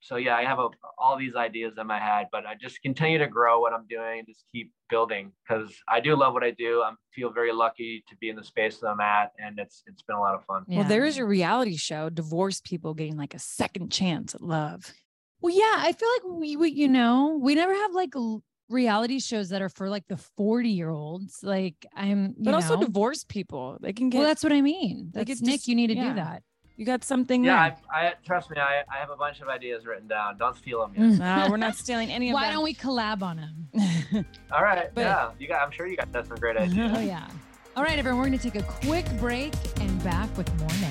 so 0.00 0.16
yeah, 0.16 0.36
I 0.36 0.44
have 0.44 0.58
a, 0.58 0.68
all 0.96 1.16
these 1.18 1.34
ideas 1.34 1.74
in 1.78 1.86
my 1.86 1.98
head, 1.98 2.28
but 2.30 2.46
I 2.46 2.54
just 2.54 2.80
continue 2.82 3.18
to 3.18 3.26
grow 3.26 3.60
what 3.60 3.72
I'm 3.72 3.86
doing, 3.88 4.24
just 4.26 4.44
keep 4.52 4.72
building 4.90 5.32
because 5.46 5.74
I 5.88 6.00
do 6.00 6.14
love 6.16 6.32
what 6.34 6.44
I 6.44 6.52
do. 6.52 6.82
I 6.82 6.92
feel 7.14 7.30
very 7.30 7.52
lucky 7.52 8.04
to 8.08 8.16
be 8.16 8.28
in 8.28 8.36
the 8.36 8.44
space 8.44 8.78
that 8.78 8.88
I'm 8.88 9.00
at, 9.00 9.32
and 9.38 9.58
it's 9.58 9.82
it's 9.86 10.02
been 10.02 10.16
a 10.16 10.20
lot 10.20 10.34
of 10.34 10.44
fun. 10.44 10.64
Yeah. 10.68 10.80
Well, 10.80 10.88
there 10.88 11.04
is 11.04 11.18
a 11.18 11.24
reality 11.24 11.76
show, 11.76 12.10
divorced 12.10 12.64
people 12.64 12.94
getting 12.94 13.16
like 13.16 13.34
a 13.34 13.38
second 13.38 13.90
chance 13.90 14.34
at 14.34 14.40
love. 14.40 14.92
Well, 15.40 15.54
yeah, 15.54 15.76
I 15.78 15.92
feel 15.92 16.08
like 16.16 16.40
we, 16.40 16.56
we 16.56 16.70
you 16.70 16.88
know, 16.88 17.38
we 17.40 17.54
never 17.54 17.72
have 17.74 17.92
like 17.92 18.14
l- 18.16 18.42
reality 18.68 19.18
shows 19.20 19.48
that 19.50 19.62
are 19.62 19.68
for 19.68 19.88
like 19.88 20.04
the 20.08 20.16
40 20.16 20.68
year 20.68 20.90
olds. 20.90 21.38
Like 21.42 21.86
I'm, 21.94 22.34
you 22.38 22.44
But 22.44 22.54
also 22.54 22.74
know. 22.74 22.82
divorced 22.82 23.28
people. 23.28 23.78
They 23.80 23.92
can 23.92 24.10
get 24.10 24.18
well, 24.18 24.26
that's 24.26 24.42
what 24.42 24.52
I 24.52 24.60
mean. 24.60 25.12
Like, 25.14 25.28
That's 25.28 25.40
Nick, 25.40 25.54
just- 25.56 25.68
you 25.68 25.74
need 25.74 25.88
to 25.88 25.94
yeah. 25.96 26.08
do 26.08 26.14
that. 26.16 26.42
You 26.78 26.86
got 26.86 27.04
something 27.04 27.44
Yeah, 27.44 27.68
there. 27.70 27.78
I, 27.92 28.06
I 28.06 28.14
trust 28.24 28.50
me. 28.50 28.56
I, 28.58 28.82
I 28.90 28.98
have 29.00 29.10
a 29.10 29.16
bunch 29.16 29.40
of 29.40 29.48
ideas 29.48 29.84
written 29.84 30.08
down. 30.08 30.38
Don't 30.38 30.56
steal 30.56 30.80
them 30.80 30.94
Mm. 30.94 31.18
yet. 31.18 31.18
No, 31.44 31.50
we're 31.50 31.56
not 31.58 31.74
stealing 31.76 32.10
any 32.10 32.30
of 32.30 32.34
Why 32.34 32.42
them. 32.44 32.48
Why 32.48 32.54
don't 32.54 32.64
we 32.64 32.74
collab 32.74 33.22
on 33.22 33.36
them? 33.36 34.24
All 34.52 34.62
right. 34.62 34.88
But- 34.94 35.00
yeah, 35.02 35.30
you 35.38 35.48
got. 35.48 35.60
I'm 35.60 35.70
sure 35.72 35.86
you 35.86 35.96
guys 35.98 36.06
have 36.14 36.26
some 36.26 36.36
great 36.38 36.56
ideas. 36.56 36.92
oh 36.96 37.00
yeah. 37.00 37.28
All 37.76 37.84
right, 37.84 37.98
everyone, 37.98 38.18
we're 38.20 38.26
going 38.28 38.38
to 38.38 38.50
take 38.50 38.60
a 38.60 38.66
quick 38.66 39.06
break 39.18 39.52
and 39.80 40.02
back 40.02 40.34
with 40.36 40.48
more 40.58 40.68
Nick. 40.80 40.90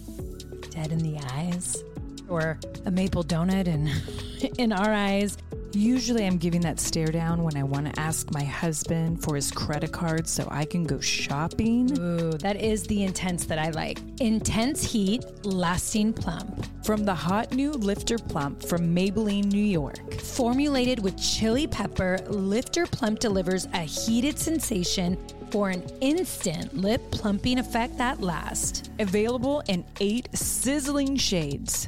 dead 0.71 0.93
in 0.93 0.99
the 0.99 1.19
eyes, 1.33 1.83
or 2.31 2.57
a 2.85 2.91
maple 2.91 3.23
donut 3.23 3.67
And 3.67 3.89
in 4.57 4.71
our 4.71 4.93
eyes. 4.93 5.37
Usually, 5.73 6.25
I'm 6.25 6.37
giving 6.37 6.59
that 6.61 6.81
stare 6.81 7.07
down 7.07 7.43
when 7.43 7.55
I 7.55 7.63
want 7.63 7.93
to 7.93 7.97
ask 7.97 8.29
my 8.33 8.43
husband 8.43 9.23
for 9.23 9.35
his 9.35 9.51
credit 9.51 9.93
card 9.93 10.27
so 10.27 10.45
I 10.51 10.65
can 10.65 10.83
go 10.83 10.99
shopping. 10.99 11.97
Ooh, 11.97 12.31
that 12.39 12.57
is 12.57 12.83
the 12.83 13.03
intense 13.03 13.45
that 13.45 13.57
I 13.57 13.69
like. 13.69 13.99
Intense 14.19 14.83
heat, 14.83 15.23
lasting 15.45 16.11
plump. 16.11 16.65
From 16.83 17.05
the 17.05 17.15
hot 17.15 17.53
new 17.53 17.71
Lifter 17.71 18.17
Plump 18.17 18.61
from 18.63 18.93
Maybelline, 18.93 19.45
New 19.45 19.63
York. 19.63 20.19
Formulated 20.19 21.01
with 21.01 21.17
chili 21.17 21.67
pepper, 21.67 22.19
Lifter 22.27 22.85
Plump 22.85 23.19
delivers 23.19 23.65
a 23.73 23.81
heated 23.81 24.37
sensation 24.37 25.17
for 25.51 25.69
an 25.69 25.83
instant 26.01 26.75
lip 26.75 27.01
plumping 27.11 27.59
effect 27.59 27.97
that 27.97 28.19
lasts. 28.19 28.89
Available 28.99 29.63
in 29.69 29.85
eight 30.01 30.27
sizzling 30.33 31.15
shades 31.15 31.87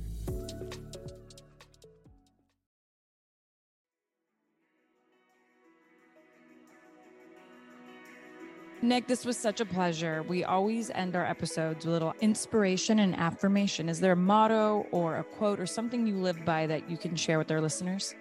Nick, 8.83 9.05
this 9.05 9.25
was 9.25 9.37
such 9.37 9.59
a 9.61 9.65
pleasure. 9.65 10.23
We 10.23 10.43
always 10.43 10.89
end 10.89 11.15
our 11.15 11.23
episodes 11.25 11.85
with 11.85 11.91
a 11.91 11.93
little 11.93 12.15
inspiration 12.19 12.97
and 12.97 13.15
affirmation. 13.15 13.87
Is 13.89 13.99
there 13.99 14.13
a 14.13 14.15
motto 14.15 14.87
or 14.91 15.17
a 15.17 15.23
quote 15.23 15.59
or 15.59 15.67
something 15.67 16.07
you 16.07 16.15
live 16.15 16.43
by 16.45 16.65
that 16.65 16.89
you 16.89 16.97
can 16.97 17.15
share 17.15 17.37
with 17.37 17.51
our 17.51 17.61
listeners? 17.61 18.15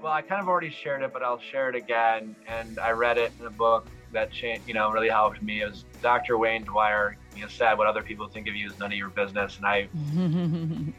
Well, 0.00 0.12
I 0.12 0.22
kind 0.22 0.40
of 0.40 0.48
already 0.48 0.70
shared 0.70 1.02
it, 1.02 1.12
but 1.12 1.24
I'll 1.24 1.40
share 1.40 1.68
it 1.68 1.74
again. 1.74 2.36
And 2.46 2.78
I 2.78 2.92
read 2.92 3.18
it 3.18 3.32
in 3.40 3.46
a 3.46 3.50
book 3.50 3.88
that 4.12 4.30
changed, 4.30 4.68
you 4.68 4.74
know, 4.74 4.88
really 4.92 5.08
helped 5.08 5.42
me. 5.42 5.62
It 5.62 5.70
was 5.70 5.84
Dr. 6.00 6.38
Wayne 6.38 6.64
Dyer. 6.64 7.16
You 7.34 7.42
know, 7.42 7.48
said 7.48 7.76
what 7.76 7.88
other 7.88 8.02
people 8.02 8.28
think 8.28 8.46
of 8.46 8.54
you 8.54 8.68
is 8.68 8.78
none 8.78 8.92
of 8.92 8.98
your 8.98 9.08
business, 9.08 9.56
and 9.56 9.66
I. 9.66 9.88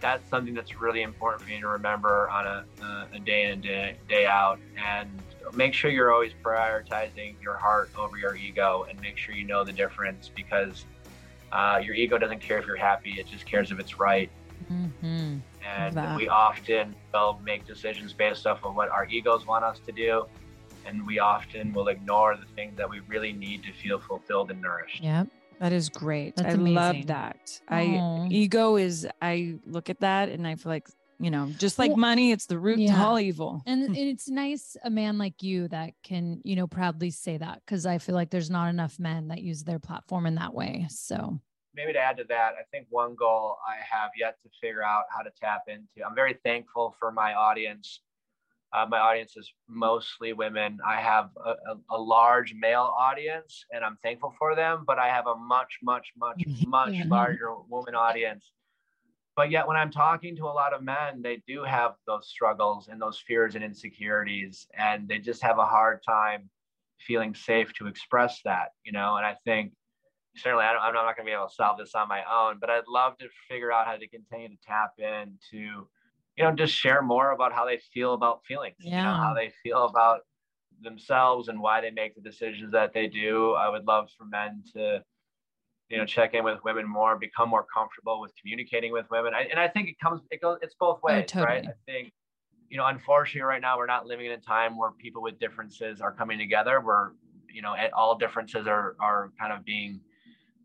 that's 0.00 0.28
something 0.30 0.54
that's 0.54 0.80
really 0.80 1.02
important 1.02 1.42
for 1.42 1.48
me 1.48 1.60
to 1.60 1.68
remember 1.68 2.30
on 2.30 2.46
a, 2.46 2.64
a 3.12 3.18
day 3.18 3.44
in 3.44 3.50
and 3.50 3.62
day, 3.62 3.96
day 4.08 4.26
out 4.26 4.58
and 4.76 5.10
make 5.54 5.74
sure 5.74 5.90
you're 5.90 6.12
always 6.12 6.32
prioritizing 6.42 7.34
your 7.42 7.56
heart 7.56 7.90
over 7.98 8.16
your 8.16 8.36
ego 8.36 8.86
and 8.88 9.00
make 9.00 9.16
sure 9.16 9.34
you 9.34 9.44
know 9.44 9.64
the 9.64 9.72
difference 9.72 10.30
because 10.34 10.84
uh, 11.52 11.80
your 11.82 11.94
ego 11.94 12.18
doesn't 12.18 12.40
care 12.40 12.58
if 12.58 12.66
you're 12.66 12.76
happy 12.76 13.12
it 13.18 13.26
just 13.26 13.46
cares 13.46 13.70
if 13.70 13.78
it's 13.78 13.98
right 13.98 14.30
Mm-hmm. 14.70 15.38
and 15.66 15.96
That. 15.96 16.16
we 16.16 16.28
often 16.28 16.94
will 17.14 17.40
make 17.42 17.66
decisions 17.66 18.12
based 18.12 18.46
off 18.46 18.62
of 18.62 18.74
what 18.76 18.90
our 18.90 19.06
egos 19.06 19.46
want 19.46 19.64
us 19.64 19.80
to 19.86 19.92
do 19.92 20.26
and 20.84 21.04
we 21.06 21.18
often 21.18 21.72
will 21.72 21.88
ignore 21.88 22.36
the 22.36 22.44
things 22.54 22.76
that 22.76 22.88
we 22.88 23.00
really 23.08 23.32
need 23.32 23.62
to 23.64 23.72
feel 23.72 23.98
fulfilled 23.98 24.50
and 24.50 24.60
nourished 24.60 25.02
Yep. 25.02 25.28
That 25.58 25.72
is 25.72 25.88
great. 25.90 26.36
That's 26.36 26.54
I 26.54 26.58
love 26.58 27.06
that. 27.06 27.60
Aw. 27.70 27.74
I 27.74 28.28
ego 28.30 28.76
is 28.76 29.06
I 29.20 29.56
look 29.66 29.90
at 29.90 30.00
that 30.00 30.28
and 30.28 30.46
I 30.46 30.54
feel 30.56 30.70
like, 30.72 30.88
you 31.20 31.30
know, 31.30 31.52
just 31.58 31.78
like 31.78 31.90
Well, 31.90 31.98
money, 31.98 32.32
it's 32.32 32.46
the 32.46 32.58
root 32.58 32.78
to 32.78 32.96
all 32.98 33.18
evil. 33.20 33.62
And, 33.66 33.82
and 33.88 33.96
it's 33.96 34.28
nice 34.28 34.76
a 34.82 34.90
man 34.90 35.18
like 35.18 35.42
you 35.42 35.68
that 35.68 35.92
can, 36.02 36.40
you 36.44 36.56
know, 36.56 36.66
proudly 36.66 37.10
say 37.10 37.36
that 37.36 37.60
because 37.64 37.84
I 37.84 37.98
feel 37.98 38.14
like 38.14 38.30
there's 38.30 38.50
not 38.50 38.68
enough 38.70 38.98
men 38.98 39.28
that 39.28 39.42
use 39.42 39.62
their 39.62 39.78
platform 39.78 40.26
in 40.26 40.36
that 40.36 40.54
way. 40.54 40.86
So 40.88 41.38
maybe 41.74 41.92
to 41.92 41.98
add 41.98 42.16
to 42.16 42.24
that, 42.24 42.54
I 42.58 42.62
think 42.72 42.86
one 42.88 43.14
goal 43.14 43.58
I 43.68 43.76
have 43.94 44.10
yet 44.18 44.36
to 44.42 44.48
figure 44.60 44.82
out 44.82 45.04
how 45.14 45.22
to 45.22 45.30
tap 45.40 45.64
into. 45.68 46.06
I'm 46.06 46.14
very 46.14 46.38
thankful 46.42 46.94
for 46.98 47.12
my 47.12 47.34
audience. 47.34 48.00
Uh, 48.72 48.86
my 48.88 48.98
audience 48.98 49.36
is 49.36 49.52
mostly 49.68 50.32
women. 50.32 50.78
I 50.86 51.00
have 51.00 51.30
a, 51.44 51.50
a, 51.50 51.76
a 51.90 52.00
large 52.00 52.54
male 52.54 52.94
audience, 52.96 53.64
and 53.72 53.84
I'm 53.84 53.98
thankful 54.02 54.32
for 54.38 54.54
them. 54.54 54.84
But 54.86 54.98
I 54.98 55.08
have 55.08 55.26
a 55.26 55.34
much, 55.34 55.78
much, 55.82 56.12
much, 56.16 56.42
much 56.66 56.94
Yeah. 56.94 57.04
larger 57.08 57.54
woman 57.68 57.94
audience. 57.94 58.52
But 59.36 59.50
yet, 59.50 59.66
when 59.66 59.76
I'm 59.76 59.90
talking 59.90 60.36
to 60.36 60.44
a 60.46 60.52
lot 60.52 60.74
of 60.74 60.82
men, 60.82 61.22
they 61.22 61.42
do 61.46 61.62
have 61.64 61.96
those 62.06 62.28
struggles 62.28 62.88
and 62.88 63.00
those 63.00 63.20
fears 63.20 63.54
and 63.54 63.64
insecurities, 63.64 64.66
and 64.76 65.08
they 65.08 65.18
just 65.18 65.42
have 65.42 65.58
a 65.58 65.64
hard 65.66 66.02
time 66.06 66.50
feeling 66.98 67.34
safe 67.34 67.72
to 67.74 67.86
express 67.86 68.42
that, 68.44 68.70
you 68.84 68.92
know. 68.92 69.16
And 69.16 69.24
I 69.24 69.36
think 69.44 69.72
certainly 70.36 70.64
I 70.64 70.72
don't, 70.72 70.82
I'm 70.82 70.94
not 70.94 71.16
going 71.16 71.26
to 71.26 71.30
be 71.30 71.34
able 71.34 71.48
to 71.48 71.54
solve 71.54 71.78
this 71.78 71.94
on 71.94 72.08
my 72.08 72.22
own, 72.30 72.58
but 72.60 72.70
I'd 72.70 72.86
love 72.88 73.18
to 73.18 73.28
figure 73.48 73.72
out 73.72 73.86
how 73.86 73.96
to 73.96 74.08
continue 74.08 74.48
to 74.48 74.56
tap 74.62 74.92
into, 74.98 75.88
you 76.36 76.44
know, 76.44 76.52
just 76.54 76.74
share 76.74 77.02
more 77.02 77.32
about 77.32 77.52
how 77.52 77.66
they 77.66 77.78
feel 77.78 78.14
about 78.14 78.44
feelings, 78.46 78.92
you 78.96 79.02
know, 79.02 79.10
Yeah. 79.12 79.20
how 79.20 79.34
they 79.34 79.50
feel 79.62 79.84
about 79.86 80.22
themselves 80.80 81.48
and 81.48 81.60
why 81.60 81.80
they 81.80 81.90
make 81.90 82.14
the 82.14 82.20
decisions 82.22 82.72
that 82.72 82.92
they 82.92 83.06
do. 83.08 83.52
I 83.52 83.68
would 83.68 83.86
love 83.86 84.10
for 84.16 84.24
men 84.24 84.64
to, 84.74 85.04
you 85.90 85.98
know, 85.98 86.06
check 86.06 86.34
in 86.34 86.44
with 86.44 86.62
women 86.64 86.88
more, 86.88 87.18
become 87.18 87.48
more 87.48 87.66
comfortable 87.74 88.20
with 88.20 88.32
communicating 88.40 88.92
with 88.92 89.06
women. 89.10 89.34
I, 89.34 89.42
and 89.50 89.58
I 89.58 89.66
think 89.68 89.88
it 89.88 89.96
comes, 90.00 90.20
it 90.30 90.40
goes, 90.40 90.58
it's 90.62 90.76
both 90.78 91.02
ways, 91.02 91.16
right? 91.16 91.28
totally. 91.28 91.68
I 91.68 91.72
think, 91.84 92.12
you 92.68 92.76
know, 92.76 92.86
unfortunately 92.86 93.42
right 93.42 93.60
now 93.60 93.76
we're 93.76 93.86
not 93.86 94.06
living 94.06 94.26
in 94.26 94.32
a 94.32 94.38
time 94.38 94.78
where 94.78 94.92
people 94.92 95.20
with 95.20 95.40
differences 95.40 96.00
are 96.00 96.12
coming 96.12 96.38
together. 96.38 96.80
Where, 96.80 97.12
you 97.52 97.60
know, 97.60 97.74
all 97.92 98.16
differences 98.16 98.68
are, 98.68 98.94
are 99.00 99.32
kind 99.38 99.52
of 99.52 99.64
being 99.64 100.00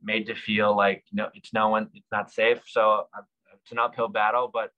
made 0.03 0.28
to 0.28 0.36
feel 0.36 0.76
like 0.76 1.03
no, 1.11 1.30
it's 1.34 1.51
no 1.51 1.69
one, 1.69 1.89
it's 1.95 2.11
not 2.11 2.32
safe. 2.32 2.59
So 2.67 3.07
uh, 3.17 3.21
it's 3.59 3.71
an 3.71 3.80
uphill 3.80 4.09
battle. 4.09 4.51
But 4.53 4.69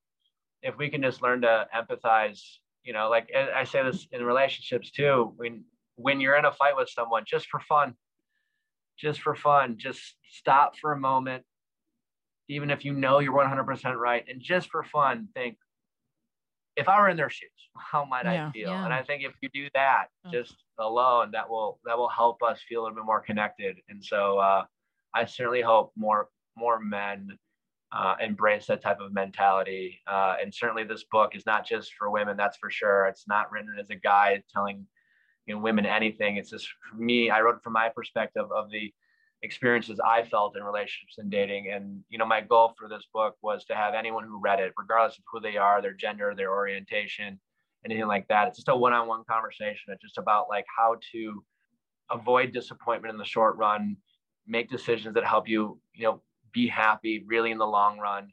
if 0.62 0.78
we 0.78 0.88
can 0.88 1.02
just 1.02 1.22
learn 1.22 1.42
to 1.42 1.66
empathize, 1.76 2.40
you 2.84 2.94
know, 2.94 3.10
like 3.10 3.30
I 3.34 3.64
say 3.64 3.82
this 3.82 4.08
in 4.12 4.24
relationships 4.24 4.90
too. 4.90 5.34
When 5.36 5.64
when 5.96 6.20
you're 6.20 6.36
in 6.36 6.46
a 6.46 6.52
fight 6.52 6.76
with 6.76 6.88
someone, 6.88 7.24
just 7.26 7.48
for 7.48 7.60
fun, 7.60 7.94
just 8.98 9.20
for 9.20 9.34
fun, 9.34 9.76
just 9.78 10.16
stop 10.30 10.76
for 10.76 10.92
a 10.92 10.98
moment, 10.98 11.44
even 12.48 12.70
if 12.70 12.84
you 12.84 12.92
know 12.92 13.20
you're 13.20 13.32
100% 13.32 13.94
right, 13.96 14.24
and 14.28 14.40
just 14.42 14.70
for 14.70 14.82
fun, 14.82 15.28
think, 15.34 15.56
if 16.76 16.88
I 16.88 17.00
were 17.00 17.08
in 17.08 17.16
their 17.16 17.30
shoes, 17.30 17.50
how 17.76 18.04
might 18.04 18.24
Yeah. 18.24 18.48
I 18.48 18.52
feel? 18.52 18.70
Yeah. 18.70 18.84
And 18.84 18.92
I 18.94 19.02
think 19.02 19.24
if 19.24 19.32
you 19.40 19.48
do 19.52 19.68
that, 19.74 20.06
Oh. 20.26 20.30
just 20.32 20.56
alone, 20.78 21.30
that 21.32 21.48
will 21.48 21.80
that 21.84 21.96
will 21.98 22.08
help 22.08 22.42
us 22.42 22.60
feel 22.68 22.80
a 22.80 22.82
little 22.84 22.96
bit 22.96 23.04
more 23.04 23.20
connected. 23.20 23.76
And 23.88 24.04
so 24.04 24.38
uh, 24.38 24.64
I 25.14 25.24
certainly 25.24 25.60
hope 25.62 25.92
more 25.96 26.28
more 26.56 26.78
men 26.80 27.38
uh, 27.90 28.16
embrace 28.20 28.66
that 28.66 28.82
type 28.82 29.00
of 29.00 29.12
mentality. 29.12 30.00
Uh, 30.06 30.36
and 30.40 30.52
certainly, 30.54 30.84
this 30.84 31.04
book 31.10 31.34
is 31.34 31.46
not 31.46 31.66
just 31.66 31.94
for 31.94 32.10
women. 32.10 32.36
That's 32.36 32.58
for 32.58 32.70
sure. 32.70 33.06
It's 33.06 33.26
not 33.26 33.50
written 33.50 33.74
as 33.80 33.90
a 33.90 33.94
guide 33.96 34.42
telling 34.52 34.86
you 35.48 35.54
know 35.54 35.60
women 35.60 35.86
anything. 35.86 36.36
It's 36.36 36.50
just 36.50 36.68
for 36.90 36.96
me. 36.96 37.30
I 37.30 37.40
wrote 37.40 37.62
from 37.64 37.72
my 37.74 37.88
perspective 37.88 38.46
of 38.52 38.70
the 38.70 38.92
experiences 39.42 40.00
I 40.04 40.24
felt 40.24 40.56
in 40.56 40.62
relationships 40.64 41.18
and 41.18 41.30
dating. 41.30 41.70
And 41.72 42.04
you 42.08 42.18
know, 42.18 42.26
my 42.26 42.40
goal 42.40 42.74
for 42.78 42.88
this 42.88 43.04
book 43.14 43.36
was 43.42 43.64
to 43.66 43.74
have 43.74 43.94
anyone 43.94 44.24
who 44.24 44.40
read 44.40 44.60
it, 44.60 44.72
regardless 44.78 45.18
of 45.18 45.24
who 45.32 45.40
they 45.40 45.56
are, 45.56 45.80
their 45.82 45.94
gender, 45.94 46.34
their 46.36 46.52
orientation, 46.52 47.40
anything 47.84 48.06
like 48.06 48.28
that. 48.28 48.48
It's 48.48 48.58
just 48.58 48.68
a 48.68 48.76
one-on-one 48.76 49.24
conversation. 49.30 49.92
It's 49.94 50.02
just 50.02 50.18
about 50.18 50.48
like 50.48 50.66
how 50.76 50.96
to 51.12 51.44
avoid 52.10 52.52
disappointment 52.52 53.12
in 53.12 53.18
the 53.18 53.24
short 53.24 53.56
run, 53.56 53.96
make 54.46 54.70
decisions 54.70 55.14
that 55.14 55.24
help 55.24 55.48
you, 55.48 55.80
you 55.94 56.04
know, 56.04 56.22
be 56.52 56.66
happy 56.66 57.24
really 57.26 57.50
in 57.50 57.58
the 57.58 57.66
long 57.66 57.98
run, 57.98 58.30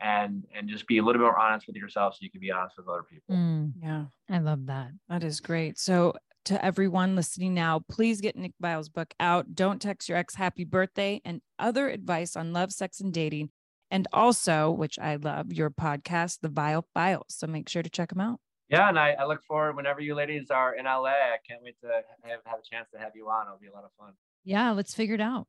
and 0.00 0.44
and 0.54 0.68
just 0.68 0.86
be 0.86 0.98
a 0.98 1.02
little 1.02 1.20
bit 1.20 1.24
more 1.26 1.38
honest 1.38 1.66
with 1.66 1.76
yourself 1.76 2.14
so 2.14 2.18
you 2.22 2.30
can 2.30 2.40
be 2.40 2.50
honest 2.50 2.76
with 2.78 2.88
other 2.88 3.02
people. 3.02 3.34
mm, 3.36 3.72
Yeah, 3.82 4.06
I 4.30 4.38
love 4.38 4.66
that. 4.66 4.90
that 5.08 5.22
is 5.24 5.40
great. 5.40 5.78
So 5.78 6.14
to 6.46 6.64
everyone 6.64 7.16
listening 7.16 7.54
now, 7.54 7.80
please 7.90 8.20
get 8.20 8.36
Nick 8.36 8.52
Viall's 8.62 8.88
book 8.88 9.12
out. 9.20 9.54
Don't 9.54 9.80
text 9.82 10.08
your 10.08 10.18
ex 10.18 10.34
happy 10.34 10.64
birthday 10.64 11.20
and 11.24 11.40
other 11.58 11.88
advice 11.88 12.36
on 12.36 12.52
love, 12.52 12.72
sex, 12.72 13.00
and 13.00 13.12
dating. 13.12 13.50
And 13.90 14.06
also, 14.12 14.70
which 14.70 14.98
I 14.98 15.16
love, 15.16 15.52
your 15.52 15.70
podcast, 15.70 16.40
The 16.42 16.48
Viall 16.50 16.84
Files. 16.94 17.24
So 17.28 17.46
make 17.46 17.68
sure 17.68 17.82
to 17.82 17.88
check 17.90 18.10
them 18.10 18.20
out. 18.20 18.38
Yeah, 18.68 18.88
and 18.90 18.98
I, 18.98 19.12
I 19.12 19.24
look 19.26 19.42
forward 19.44 19.76
whenever 19.76 20.00
you 20.00 20.14
ladies 20.14 20.50
are 20.50 20.74
in 20.74 20.84
LA. 20.84 21.06
I 21.08 21.36
can't 21.48 21.62
wait 21.62 21.76
to 21.80 21.86
have, 22.24 22.40
have 22.44 22.58
a 22.58 22.62
chance 22.74 22.88
to 22.92 22.98
have 23.00 23.12
you 23.14 23.28
on. 23.30 23.46
It'll 23.46 23.58
be 23.58 23.68
a 23.68 23.72
lot 23.72 23.84
of 23.84 23.90
fun. 23.98 24.12
Yeah, 24.44 24.72
let's 24.72 24.92
figure 24.94 25.14
it 25.14 25.22
out. 25.22 25.46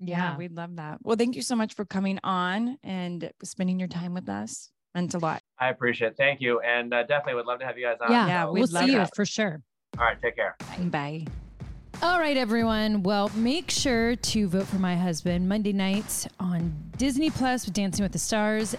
Yeah, 0.00 0.32
Yeah. 0.32 0.36
we'd 0.36 0.52
love 0.52 0.76
that. 0.76 0.98
Well, 1.02 1.16
thank 1.16 1.34
you 1.34 1.40
so 1.42 1.56
much 1.56 1.74
for 1.74 1.86
coming 1.86 2.18
on 2.22 2.76
and 2.84 3.30
spending 3.42 3.78
your 3.78 3.88
time 3.88 4.12
with 4.12 4.28
us. 4.28 4.70
Meant 4.94 5.14
a 5.14 5.18
lot. 5.18 5.42
I 5.58 5.70
appreciate 5.70 6.08
it. 6.12 6.16
Thank 6.18 6.40
you. 6.42 6.60
And 6.60 6.92
uh, 6.92 7.04
definitely 7.04 7.34
would 7.34 7.46
love 7.46 7.60
to 7.60 7.66
have 7.66 7.78
you 7.78 7.86
guys 7.86 7.96
on. 8.02 8.10
Yeah, 8.12 8.26
Yeah, 8.26 8.44
we'd 8.50 8.60
we'll 8.60 8.68
love 8.70 8.84
see 8.84 8.92
you 8.92 8.98
that. 8.98 9.14
for 9.16 9.24
sure. 9.24 9.62
All 9.96 10.04
right, 10.04 10.20
take 10.20 10.36
care. 10.36 10.56
Bye. 10.90 11.26
All 12.02 12.20
right, 12.20 12.36
everyone. 12.36 13.02
Well, 13.02 13.30
make 13.34 13.70
sure 13.70 14.14
to 14.14 14.48
vote 14.48 14.66
for 14.66 14.78
my 14.78 14.94
husband 14.94 15.48
Monday 15.48 15.72
nights 15.72 16.28
on 16.38 16.72
Disney 16.96 17.30
Plus 17.30 17.64
with 17.64 17.74
Dancing 17.74 18.04
with 18.04 18.12
the 18.12 18.18
Stars. 18.18 18.76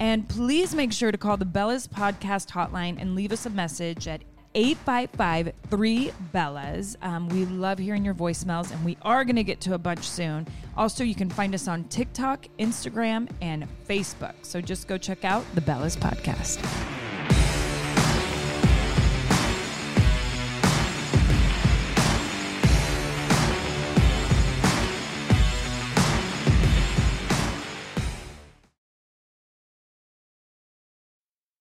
And 0.00 0.28
please 0.28 0.74
make 0.74 0.92
sure 0.92 1.10
to 1.10 1.18
call 1.18 1.36
the 1.36 1.46
Bellas 1.46 1.88
Podcast 1.88 2.50
Hotline 2.50 3.00
and 3.00 3.14
leave 3.14 3.32
us 3.32 3.46
a 3.46 3.50
message 3.50 4.06
at 4.06 4.22
855 4.54 5.52
3 5.70 6.10
Bellas. 6.34 6.96
Um, 7.02 7.28
we 7.28 7.46
love 7.46 7.78
hearing 7.78 8.04
your 8.04 8.14
voicemails, 8.14 8.72
and 8.72 8.84
we 8.84 8.96
are 9.02 9.24
going 9.24 9.36
to 9.36 9.44
get 9.44 9.60
to 9.62 9.74
a 9.74 9.78
bunch 9.78 10.08
soon. 10.08 10.46
Also, 10.76 11.04
you 11.04 11.14
can 11.14 11.30
find 11.30 11.54
us 11.54 11.68
on 11.68 11.84
TikTok, 11.84 12.46
Instagram, 12.58 13.30
and 13.40 13.66
Facebook. 13.88 14.34
So 14.42 14.60
just 14.60 14.88
go 14.88 14.98
check 14.98 15.24
out 15.24 15.44
the 15.54 15.60
Bellas 15.60 15.96
Podcast. 15.96 16.58